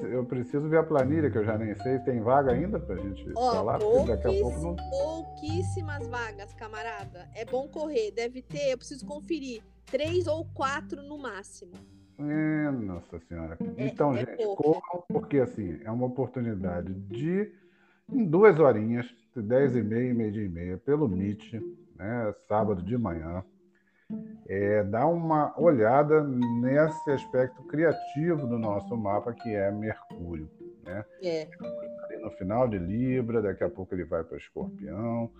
eu 0.00 0.24
preciso 0.24 0.68
ver 0.68 0.78
a 0.78 0.82
planilha, 0.82 1.30
que 1.30 1.38
eu 1.38 1.44
já 1.44 1.58
nem 1.58 1.74
sei. 1.74 1.98
Tem 2.00 2.20
vaga 2.20 2.52
ainda 2.52 2.78
para 2.78 2.94
a 2.94 2.98
gente 2.98 3.28
oh, 3.34 3.52
falar? 3.52 3.78
Daqui 4.06 4.28
a 4.28 4.42
pouco 4.42 4.60
não... 4.60 4.76
Pouquíssimas 4.76 6.06
vagas, 6.06 6.52
camarada. 6.54 7.28
É 7.34 7.44
bom 7.44 7.68
correr. 7.68 8.10
Deve 8.12 8.42
ter, 8.42 8.72
eu 8.72 8.78
preciso 8.78 9.06
conferir, 9.06 9.62
três 9.86 10.26
ou 10.26 10.44
quatro 10.54 11.02
no 11.02 11.18
máximo. 11.18 11.72
É, 12.18 12.70
nossa 12.70 13.18
senhora. 13.20 13.56
É, 13.76 13.86
então, 13.86 14.14
é 14.14 14.26
gente, 14.26 14.44
corram, 14.56 15.04
porque 15.08 15.38
assim, 15.38 15.80
é 15.82 15.90
uma 15.90 16.06
oportunidade 16.06 16.92
de, 16.92 17.50
em 18.12 18.24
duas 18.26 18.58
horinhas, 18.58 19.06
dez 19.34 19.74
e 19.74 19.82
meia 19.82 20.10
e 20.10 20.14
meia 20.14 20.44
e 20.44 20.48
meia, 20.48 20.78
pelo 20.78 21.08
Meet, 21.08 21.54
né, 21.96 22.34
sábado 22.46 22.82
de 22.82 22.98
manhã, 22.98 23.42
é, 24.48 24.82
dar 24.84 25.06
uma 25.06 25.52
olhada 25.58 26.22
nesse 26.22 27.10
aspecto 27.10 27.62
criativo 27.64 28.46
do 28.46 28.58
nosso 28.58 28.96
mapa, 28.96 29.32
que 29.32 29.54
é 29.54 29.70
Mercúrio. 29.70 30.50
Né? 30.84 31.04
É. 31.22 31.48
No 32.20 32.30
final 32.32 32.68
de 32.68 32.78
Libra, 32.78 33.40
daqui 33.40 33.64
a 33.64 33.70
pouco 33.70 33.94
ele 33.94 34.04
vai 34.04 34.24
para 34.24 34.36
Escorpião. 34.36 35.30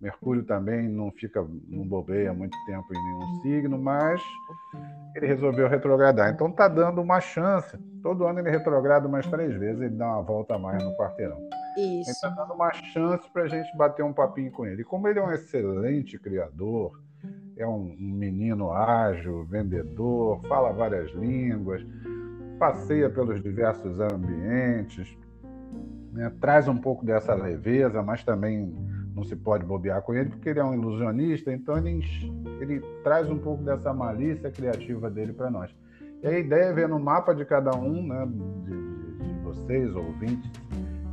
Mercúrio 0.00 0.42
também 0.44 0.88
não 0.88 1.12
fica, 1.12 1.46
não 1.68 1.86
bobeia 1.86 2.34
muito 2.34 2.56
tempo 2.66 2.86
em 2.92 3.04
nenhum 3.04 3.40
signo, 3.42 3.78
mas 3.78 4.20
ele 5.14 5.26
resolveu 5.26 5.68
retrogradar. 5.68 6.32
Então 6.32 6.48
está 6.48 6.66
dando 6.66 7.00
uma 7.00 7.20
chance. 7.20 7.78
Todo 8.02 8.26
ano 8.26 8.40
ele 8.40 8.50
retrograda 8.50 9.06
umas 9.06 9.26
três 9.26 9.54
vezes, 9.56 9.80
ele 9.80 9.94
dá 9.94 10.06
uma 10.06 10.22
volta 10.22 10.56
a 10.56 10.58
mais 10.58 10.82
no 10.82 10.96
quarteirão. 10.96 11.38
Isso. 11.76 12.10
Está 12.10 12.28
dando 12.28 12.52
uma 12.52 12.72
chance 12.72 13.28
para 13.30 13.42
a 13.44 13.48
gente 13.48 13.74
bater 13.76 14.04
um 14.04 14.12
papinho 14.12 14.50
com 14.50 14.66
ele. 14.66 14.84
como 14.84 15.08
ele 15.08 15.18
é 15.18 15.24
um 15.24 15.32
excelente 15.32 16.18
criador, 16.18 17.00
é 17.56 17.66
um 17.66 17.94
menino 17.98 18.72
ágil, 18.72 19.44
vendedor, 19.44 20.40
fala 20.48 20.72
várias 20.72 21.10
línguas, 21.12 21.84
passeia 22.58 23.10
pelos 23.10 23.42
diversos 23.42 24.00
ambientes, 24.00 25.16
né? 26.12 26.32
traz 26.40 26.68
um 26.68 26.76
pouco 26.76 27.04
dessa 27.04 27.34
leveza, 27.34 28.02
mas 28.02 28.24
também 28.24 28.72
não 29.14 29.24
se 29.24 29.36
pode 29.36 29.64
bobear 29.64 30.02
com 30.02 30.14
ele, 30.14 30.30
porque 30.30 30.48
ele 30.48 30.60
é 30.60 30.64
um 30.64 30.74
ilusionista, 30.74 31.52
então 31.52 31.76
ele, 31.76 32.00
ele 32.60 32.80
traz 33.02 33.28
um 33.30 33.38
pouco 33.38 33.62
dessa 33.62 33.92
malícia 33.92 34.50
criativa 34.50 35.10
dele 35.10 35.32
para 35.32 35.50
nós. 35.50 35.74
E 36.22 36.26
a 36.26 36.38
ideia 36.38 36.66
é 36.66 36.72
ver 36.72 36.88
no 36.88 36.98
mapa 36.98 37.34
de 37.34 37.44
cada 37.44 37.76
um, 37.76 38.06
né, 38.06 38.26
de, 38.26 38.70
de, 38.70 39.34
de 39.34 39.40
vocês, 39.40 39.94
ouvintes 39.94 40.50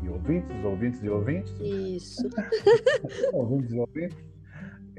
e 0.03 0.09
ouvintes, 0.09 0.63
ouvintes 0.63 1.03
e 1.03 1.09
ouvintes. 1.09 1.59
Isso. 1.59 2.29
ouvintes 3.33 3.71
e 3.71 3.79
ouvintes. 3.79 4.28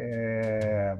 É, 0.02 0.96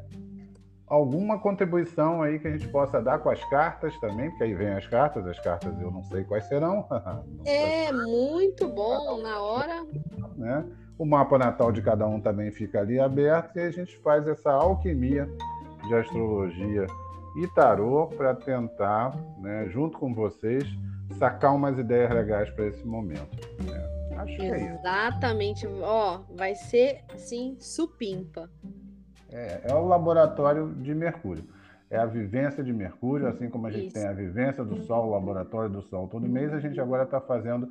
alguma 0.86 1.38
contribuição 1.38 2.20
aí 2.20 2.38
que 2.38 2.48
a 2.48 2.51
gente 2.51 2.68
possa 2.68 3.01
dar 3.01 3.20
com 3.20 3.30
as 3.30 3.42
cartas 3.44 3.96
também, 4.01 4.28
porque 4.28 4.44
aí 4.44 4.55
vem 4.55 4.70
as 4.70 4.86
cartas, 4.86 5.26
as 5.26 5.38
cartas 5.38 5.80
eu 5.80 5.90
não 5.90 6.03
sei 6.03 6.24
quais 6.24 6.44
serão. 6.46 6.86
é, 7.46 7.92
muito 7.92 8.68
bom, 8.68 9.22
na 9.22 9.40
hora. 9.40 9.86
Né? 10.36 10.64
O 10.98 11.07
mapa 11.07 11.38
natal 11.38 11.70
de 11.72 11.80
cada 11.80 12.07
um 12.07 12.20
também 12.20 12.51
fica 12.51 12.80
ali 12.80 12.98
aberto 12.98 13.57
e 13.57 13.61
a 13.61 13.70
gente 13.70 13.96
faz 13.98 14.26
essa 14.26 14.51
alquimia 14.51 15.26
de 15.86 15.94
astrologia 15.94 16.86
e 17.36 17.46
tarô 17.55 18.09
para 18.09 18.34
tentar, 18.34 19.16
né, 19.38 19.68
junto 19.70 19.96
com 19.96 20.12
vocês, 20.12 20.64
sacar 21.18 21.55
umas 21.55 21.78
ideias 21.78 22.11
legais 22.11 22.51
para 22.51 22.66
esse 22.66 22.84
momento. 22.84 23.30
Né? 23.64 24.16
Acho 24.16 24.36
que 24.36 24.42
é 24.42 24.74
Exatamente. 24.74 25.66
Ó, 25.66 26.20
vai 26.36 26.55
ser 26.55 27.03
assim, 27.14 27.57
supimpa. 27.61 28.51
É, 29.33 29.61
é 29.64 29.74
o 29.74 29.87
laboratório 29.87 30.74
de 30.74 30.95
Mercúrio. 30.95 31.45
É 31.91 31.99
a 31.99 32.07
vivência 32.07 32.62
de 32.62 32.72
Mercúrio, 32.72 33.26
assim 33.26 33.51
como 33.51 33.66
a 33.66 33.70
gente 33.70 33.87
Isso. 33.89 33.95
tem 33.95 34.07
a 34.07 34.12
vivência 34.12 34.64
do 34.64 34.76
Sol, 34.85 35.09
o 35.09 35.11
laboratório 35.11 35.68
do 35.68 35.83
Sol 35.83 36.07
todo 36.07 36.28
mês, 36.28 36.53
a 36.53 36.61
gente 36.61 36.81
agora 36.81 37.03
está 37.03 37.20
fazendo 37.20 37.68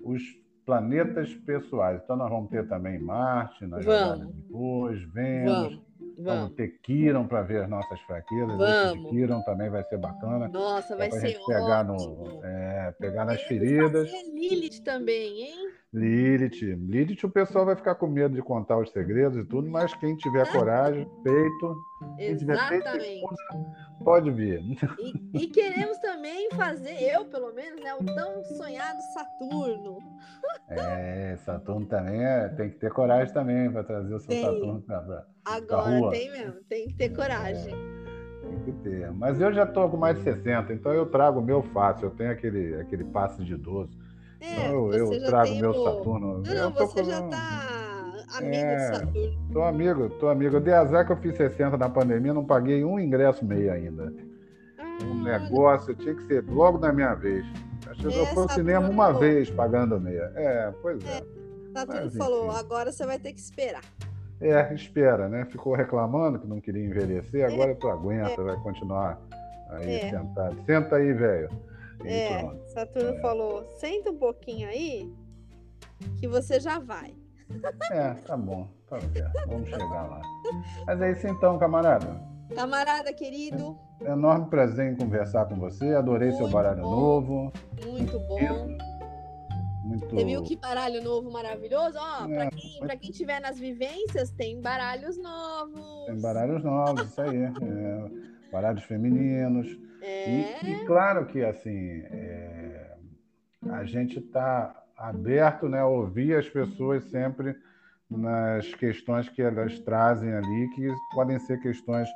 os 0.00 0.22
planetas 0.64 1.34
pessoais. 1.34 2.00
Então 2.02 2.16
nós 2.16 2.30
vamos 2.30 2.50
ter 2.50 2.66
também 2.68 2.98
Marte 2.98 3.66
na 3.66 3.80
jogada 3.80 4.24
de 4.24 4.52
hoje, 4.52 5.04
Vênus, 5.06 5.52
vamos, 5.54 5.82
vamos. 6.18 6.52
ter 6.56 6.78
Quiron 6.82 7.26
para 7.26 7.42
ver 7.42 7.62
as 7.62 7.70
nossas 7.70 8.00
fraquezas. 8.00 8.56
Vamos. 8.56 9.14
Esse 9.14 9.44
também 9.44 9.70
vai 9.70 9.82
ser 9.84 9.98
bacana. 9.98 10.48
Nossa, 10.48 10.96
vai 10.96 11.10
ser 11.10 11.28
gente 11.28 11.46
pegar 11.46 11.90
ótimo. 11.90 12.24
No, 12.24 12.44
é, 12.44 12.94
pegar 12.98 13.24
nas 13.24 13.42
feridas. 13.42 14.10
Lilith 14.34 14.82
também, 14.82 15.42
hein? 15.42 15.70
Lilith. 15.92 16.60
Lilith, 16.60 17.24
o 17.24 17.30
pessoal 17.30 17.64
vai 17.64 17.74
ficar 17.74 17.94
com 17.94 18.06
medo 18.06 18.34
de 18.34 18.42
contar 18.42 18.78
os 18.78 18.90
segredos 18.90 19.38
e 19.38 19.44
tudo, 19.44 19.70
mas 19.70 19.94
quem 19.94 20.14
tiver 20.16 20.50
coragem, 20.52 21.08
peito, 21.22 21.76
tiver 22.38 22.68
peito, 22.68 22.84
pode 24.04 24.30
vir. 24.30 24.60
E, 24.98 25.44
e, 25.44 25.46
queremos 25.46 25.96
também 25.98 26.50
fazer, 26.50 27.02
eu 27.02 27.24
pelo 27.24 27.54
menos, 27.54 27.80
né, 27.80 27.94
o 27.94 28.04
tão 28.04 28.44
sonhado 28.44 29.00
Saturno. 29.14 29.98
É, 30.68 31.36
Saturno 31.38 31.86
também 31.86 32.22
é, 32.22 32.48
tem 32.50 32.68
que 32.68 32.76
ter 32.76 32.92
coragem 32.92 33.32
também 33.32 33.70
para 33.72 33.82
trazer 33.82 34.14
o 34.14 34.20
seu 34.20 34.28
tem. 34.28 34.44
Saturno 34.44 34.82
para 34.82 35.26
Agora 35.46 35.98
rua. 35.98 36.10
tem 36.10 36.30
mesmo, 36.30 36.60
tem 36.68 36.88
que 36.88 36.94
ter 36.94 37.08
coragem. 37.16 37.72
É, 37.72 38.46
tem 38.46 38.62
que 38.62 38.72
ter. 38.82 39.10
Mas 39.12 39.40
eu 39.40 39.50
já 39.54 39.64
estou 39.64 39.88
com 39.88 39.96
mais 39.96 40.18
de 40.18 40.24
60, 40.24 40.70
então 40.74 40.92
eu 40.92 41.06
trago 41.06 41.40
o 41.40 41.42
meu 41.42 41.62
fácil, 41.62 42.08
eu 42.08 42.10
tenho 42.10 42.30
aquele, 42.30 42.74
aquele 42.74 43.04
passe 43.04 43.42
de 43.42 43.54
idoso. 43.54 43.96
É, 44.40 44.66
então 44.66 44.92
eu, 44.92 45.12
eu 45.12 45.26
trago 45.26 45.54
meu 45.56 45.70
o... 45.70 45.84
Saturno. 45.84 46.42
Não, 46.42 46.70
não 46.70 46.72
você 46.72 47.04
já 47.04 47.20
está 47.24 47.78
amigo 48.36 48.54
é, 48.54 48.76
de 48.76 48.96
Saturno. 48.96 49.38
Tô 49.52 49.62
amigo, 49.62 50.10
tô 50.10 50.28
amigo. 50.28 50.56
Eu 50.56 50.60
dei 50.60 50.74
azar 50.74 51.06
que 51.06 51.12
eu 51.12 51.16
fiz 51.16 51.36
60 51.36 51.76
na 51.76 51.88
pandemia, 51.88 52.34
não 52.34 52.44
paguei 52.44 52.84
um 52.84 52.98
ingresso 52.98 53.44
meio 53.44 53.72
ainda. 53.72 54.12
Ah, 54.78 55.04
um 55.04 55.22
negócio 55.22 55.94
tinha 55.94 56.14
que 56.14 56.22
ser 56.26 56.44
logo 56.48 56.78
na 56.78 56.92
minha 56.92 57.14
vez. 57.14 57.44
Acho 57.88 58.08
que 58.08 58.14
é, 58.14 58.20
eu 58.20 58.26
fui 58.26 58.42
ao 58.42 58.48
cinema 58.50 58.88
uma 58.88 59.06
falou. 59.06 59.20
vez 59.20 59.50
pagando 59.50 60.00
meia. 60.00 60.32
É, 60.36 60.72
pois 60.82 61.04
é. 61.04 61.18
é 61.18 61.22
Saturno 61.72 62.02
Mas, 62.04 62.16
falou, 62.16 62.50
agora 62.50 62.92
você 62.92 63.06
vai 63.06 63.18
ter 63.18 63.32
que 63.32 63.40
esperar. 63.40 63.82
É, 64.40 64.72
espera, 64.72 65.28
né? 65.28 65.44
Ficou 65.46 65.74
reclamando 65.74 66.38
que 66.38 66.46
não 66.46 66.60
queria 66.60 66.84
envelhecer, 66.84 67.44
agora 67.44 67.74
tu 67.74 67.88
aguenta, 67.88 68.40
é. 68.40 68.44
vai 68.44 68.56
continuar 68.58 69.20
aí 69.70 69.96
é. 69.96 70.10
sentado. 70.10 70.56
Senta 70.64 70.96
aí, 70.96 71.12
velho. 71.12 71.50
É, 72.04 72.38
pronto. 72.38 72.66
Saturno 72.68 73.10
é. 73.10 73.20
falou: 73.20 73.64
senta 73.78 74.10
um 74.10 74.16
pouquinho 74.16 74.68
aí, 74.68 75.12
que 76.18 76.28
você 76.28 76.60
já 76.60 76.78
vai. 76.78 77.14
É, 77.90 78.12
tá 78.12 78.36
bom. 78.36 78.68
Tá 78.88 79.00
certo. 79.00 79.48
Vamos 79.48 79.68
chegar 79.68 80.06
lá. 80.06 80.20
Mas 80.86 81.00
é 81.00 81.12
isso 81.12 81.26
então, 81.26 81.58
camarada. 81.58 82.20
Camarada 82.54 83.12
querido. 83.12 83.78
É 84.00 84.10
um 84.10 84.14
enorme 84.14 84.46
prazer 84.46 84.92
em 84.92 84.96
conversar 84.96 85.46
com 85.46 85.56
você. 85.56 85.94
Adorei 85.94 86.28
Muito 86.28 86.38
seu 86.38 86.48
baralho 86.48 86.82
bom. 86.82 86.90
novo. 86.90 87.52
Muito 87.84 88.18
bom. 88.20 88.76
Muito... 89.84 90.06
Você 90.10 90.24
viu 90.24 90.42
que 90.42 90.56
baralho 90.56 91.02
novo 91.02 91.30
maravilhoso? 91.30 91.98
Ó, 91.98 92.26
é, 92.26 92.34
para 92.34 92.50
quem, 92.50 92.80
mas... 92.80 93.00
quem 93.00 93.10
tiver 93.10 93.40
nas 93.40 93.58
vivências, 93.58 94.30
tem 94.30 94.60
baralhos 94.60 95.16
novos. 95.16 96.06
Tem 96.06 96.20
baralhos 96.20 96.62
novos, 96.62 97.08
isso 97.08 97.20
aí. 97.20 97.44
É, 97.44 98.10
baralhos 98.52 98.82
femininos. 98.84 99.66
É... 100.00 100.62
E, 100.62 100.72
e, 100.72 100.84
claro 100.84 101.26
que 101.26 101.44
assim 101.44 102.02
é, 102.04 102.96
a 103.70 103.84
gente 103.84 104.18
está 104.18 104.74
aberto 104.96 105.68
né, 105.68 105.80
a 105.80 105.86
ouvir 105.86 106.34
as 106.36 106.48
pessoas 106.48 107.04
sempre 107.04 107.56
nas 108.10 108.74
questões 108.74 109.28
que 109.28 109.42
elas 109.42 109.78
trazem 109.80 110.32
ali, 110.32 110.68
que 110.74 110.88
podem 111.14 111.38
ser 111.38 111.60
questões 111.60 112.08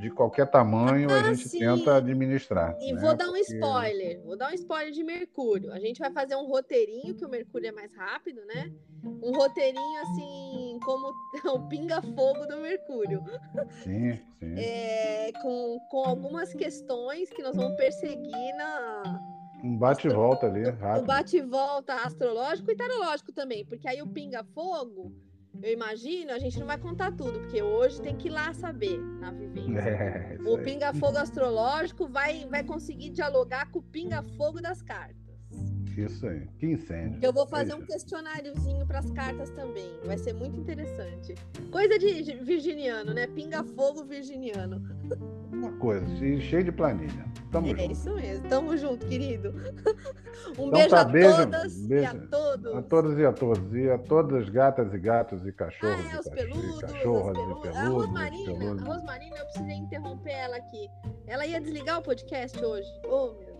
de 0.00 0.10
qualquer 0.10 0.46
tamanho, 0.50 1.10
ah, 1.10 1.20
a 1.20 1.34
gente 1.34 1.46
sim. 1.46 1.58
tenta 1.58 1.96
administrar. 1.96 2.74
E 2.80 2.92
né? 2.92 3.00
vou 3.00 3.14
dar 3.14 3.28
um 3.28 3.32
Porque... 3.32 3.54
spoiler, 3.54 4.22
vou 4.22 4.34
dar 4.34 4.50
um 4.50 4.54
spoiler 4.54 4.92
de 4.92 5.04
Mercúrio. 5.04 5.70
A 5.72 5.78
gente 5.78 5.98
vai 5.98 6.10
fazer 6.10 6.36
um 6.36 6.46
roteirinho, 6.46 7.14
que 7.14 7.24
o 7.24 7.28
Mercúrio 7.28 7.68
é 7.68 7.72
mais 7.72 7.94
rápido, 7.94 8.40
né? 8.46 8.72
Um 9.04 9.30
roteirinho 9.32 10.00
assim, 10.00 10.78
como 10.82 11.12
o 11.54 11.68
pinga-fogo 11.68 12.46
do 12.46 12.56
Mercúrio. 12.56 13.22
Sim, 13.82 14.18
sim. 14.38 14.54
É, 14.58 15.30
com, 15.42 15.78
com 15.90 16.04
algumas 16.04 16.54
questões 16.54 17.28
que 17.28 17.42
nós 17.42 17.54
vamos 17.54 17.76
perseguir 17.76 18.56
na. 18.56 19.20
Um 19.62 19.76
bate-volta 19.76 20.46
ali, 20.46 20.62
rápido. 20.70 21.02
Um 21.02 21.06
bate-volta 21.06 21.94
astrológico 21.96 22.70
e 22.70 22.74
tarológico 22.74 23.32
também, 23.32 23.66
porque 23.66 23.86
aí 23.86 24.00
o 24.00 24.06
pinga-fogo 24.06 25.12
eu 25.62 25.72
imagino, 25.72 26.32
a 26.32 26.38
gente 26.38 26.58
não 26.58 26.66
vai 26.66 26.78
contar 26.78 27.12
tudo, 27.12 27.40
porque 27.40 27.62
hoje 27.62 28.00
tem 28.00 28.16
que 28.16 28.28
ir 28.28 28.30
lá 28.30 28.52
saber 28.54 28.98
na 29.20 29.30
vivência. 29.30 29.70
É, 29.80 30.36
o 30.44 30.58
pinga-fogo 30.58 31.18
astrológico 31.18 32.06
vai, 32.08 32.46
vai 32.46 32.62
conseguir 32.64 33.10
dialogar 33.10 33.70
com 33.70 33.78
o 33.78 33.82
pinga-fogo 33.82 34.60
das 34.60 34.82
cartas. 34.82 35.16
Isso 35.96 36.26
aí, 36.26 36.46
que 36.58 36.66
incêndio. 36.66 37.18
Eu 37.22 37.32
vou 37.32 37.46
fazer 37.46 37.74
um 37.74 37.82
questionáriozinho 37.82 38.86
para 38.86 39.00
as 39.00 39.10
cartas 39.10 39.50
também. 39.50 39.90
Vai 40.04 40.16
ser 40.16 40.32
muito 40.32 40.58
interessante. 40.58 41.34
Coisa 41.70 41.98
de 41.98 42.34
virginiano, 42.36 43.12
né? 43.12 43.26
Pinga-fogo 43.26 44.04
virginiano. 44.04 44.80
Uma 45.52 45.72
coisa, 45.72 46.06
cheio 46.40 46.64
de 46.64 46.72
planilha. 46.72 47.24
Tamo 47.50 47.66
é 47.66 47.70
junto. 47.70 47.92
isso 47.92 48.14
mesmo. 48.14 48.48
Tamo 48.48 48.76
junto, 48.76 49.06
querido. 49.06 49.54
Um 50.58 50.68
então, 50.68 50.70
beijo 50.70 50.88
tá, 50.88 51.00
a 51.00 51.04
beijo, 51.04 51.36
todas 51.36 51.86
beijo, 51.86 52.02
e 52.02 52.06
a 52.06 52.26
todos. 52.28 52.74
A 52.74 52.82
todas 52.82 53.18
e 53.18 53.24
a 53.24 53.32
todos. 53.32 53.74
E 53.74 53.90
a 53.90 53.98
todas 53.98 54.48
gatas 54.48 54.94
e 54.94 54.98
gatos 54.98 55.46
e 55.46 55.52
cachorros 55.52 56.06
ah, 56.06 56.16
é, 56.16 56.28
e, 56.28 56.30
peludos, 56.34 56.78
e 56.78 56.80
cachorras 56.80 57.36
e 57.36 57.40
peludos. 57.40 57.76
A 57.76 57.88
Rosmarina, 57.88 58.82
a 58.82 58.84
Rosmarina, 58.84 59.36
eu 59.36 59.44
precisei 59.44 59.76
interromper 59.76 60.32
ela 60.32 60.56
aqui. 60.56 60.88
Ela 61.26 61.46
ia 61.46 61.60
desligar 61.60 61.98
o 61.98 62.02
podcast 62.02 62.64
hoje. 62.64 62.88
Oh, 63.04 63.34
meu 63.38 63.50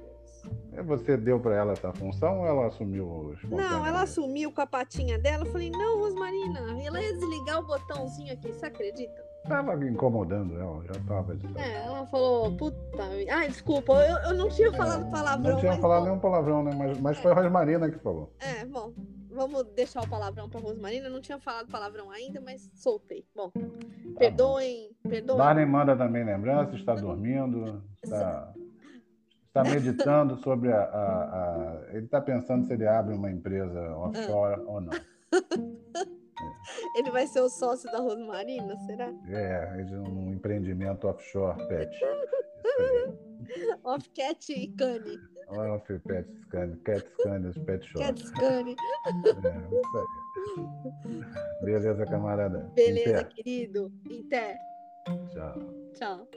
é, 0.73 0.83
você 0.83 1.17
deu 1.17 1.39
para 1.41 1.57
ela 1.57 1.73
essa 1.73 1.93
função 1.93 2.41
ou 2.41 2.47
ela 2.47 2.67
assumiu 2.67 3.37
Não, 3.45 3.87
ela 3.87 4.03
assumiu 4.03 4.53
com 4.53 4.61
a 4.61 4.67
patinha 4.67 5.19
dela. 5.19 5.45
Eu 5.45 5.53
falei, 5.53 5.71
não, 5.71 5.99
Rosmarina, 5.99 6.61
ela 6.83 7.03
ia 7.03 7.13
desligar 7.13 7.59
o 7.59 7.67
botãozinho 7.67 8.33
aqui, 8.33 8.53
você 8.53 8.67
acredita? 8.67 9.30
Tava 9.49 9.85
incomodando 9.85 10.59
ela, 10.59 10.85
já 10.85 11.01
tava. 11.09 11.37
É, 11.57 11.85
ela 11.85 12.07
falou, 12.07 12.55
puta. 12.57 12.77
Ai, 13.33 13.49
desculpa, 13.49 13.93
eu, 13.95 14.17
eu 14.31 14.35
não 14.35 14.49
tinha 14.49 14.69
é, 14.69 14.73
falado 14.73 15.11
palavrão. 15.11 15.53
Não 15.53 15.61
tinha 15.61 15.77
falado 15.79 16.01
bom. 16.01 16.07
nenhum 16.07 16.21
palavrão, 16.21 16.63
né? 16.63 16.73
Mas, 16.77 17.01
mas 17.01 17.19
é. 17.19 17.23
foi 17.23 17.33
a 17.33 17.35
Rosmarina 17.35 17.91
que 17.91 17.99
falou. 17.99 18.33
É, 18.39 18.65
bom. 18.65 18.93
Vamos 19.31 19.65
deixar 19.75 20.03
o 20.03 20.09
palavrão 20.09 20.49
pra 20.49 20.61
Rosmarina. 20.61 21.07
Eu 21.07 21.13
não 21.13 21.21
tinha 21.21 21.39
falado 21.39 21.69
palavrão 21.69 22.11
ainda, 22.11 22.41
mas 22.41 22.71
soltei. 22.75 23.25
Bom, 23.35 23.51
tá 23.51 23.61
perdoem, 24.19 24.91
bom. 25.03 25.11
perdoem. 25.11 25.39
Darlene 25.39 25.71
manda 25.71 25.97
também 25.97 26.25
lembrança, 26.25 26.77
está 26.77 26.95
dormindo, 26.95 27.83
está 28.03 28.53
está 29.51 29.65
meditando 29.65 30.37
sobre 30.37 30.73
a, 30.73 30.81
a, 30.81 31.25
a 31.25 31.89
ele 31.91 32.05
está 32.05 32.21
pensando 32.21 32.67
se 32.67 32.73
ele 32.73 32.87
abre 32.87 33.15
uma 33.15 33.31
empresa 33.31 33.97
offshore 33.97 34.61
ou 34.63 34.81
não. 34.81 34.93
Ele 36.97 37.11
vai 37.11 37.27
ser 37.27 37.41
o 37.41 37.49
sócio 37.49 37.91
da 37.91 37.99
Rosmarina, 37.99 38.77
será? 38.87 39.13
É, 39.29 39.85
um 39.95 40.33
empreendimento 40.33 41.07
offshore 41.07 41.67
pet. 41.69 41.91
Off 43.85 44.09
cat 44.11 44.53
e 44.53 44.69
cane. 44.77 45.19
Off 45.49 45.99
pet 46.07 46.29
cane, 46.51 46.77
cat 46.85 47.05
cane, 47.23 47.53
pet 47.65 47.85
shop. 47.85 48.05
Cat 48.05 48.33
cane. 48.33 48.77
É, 49.07 49.11
isso 49.81 49.99
aí. 49.99 51.65
Beleza, 51.65 52.07
camarada. 52.07 52.71
Beleza, 52.75 53.11
Inter. 53.11 53.29
querido. 53.29 53.93
Inter. 54.09 54.57
Tchau. 55.33 55.59
Tchau. 55.95 56.29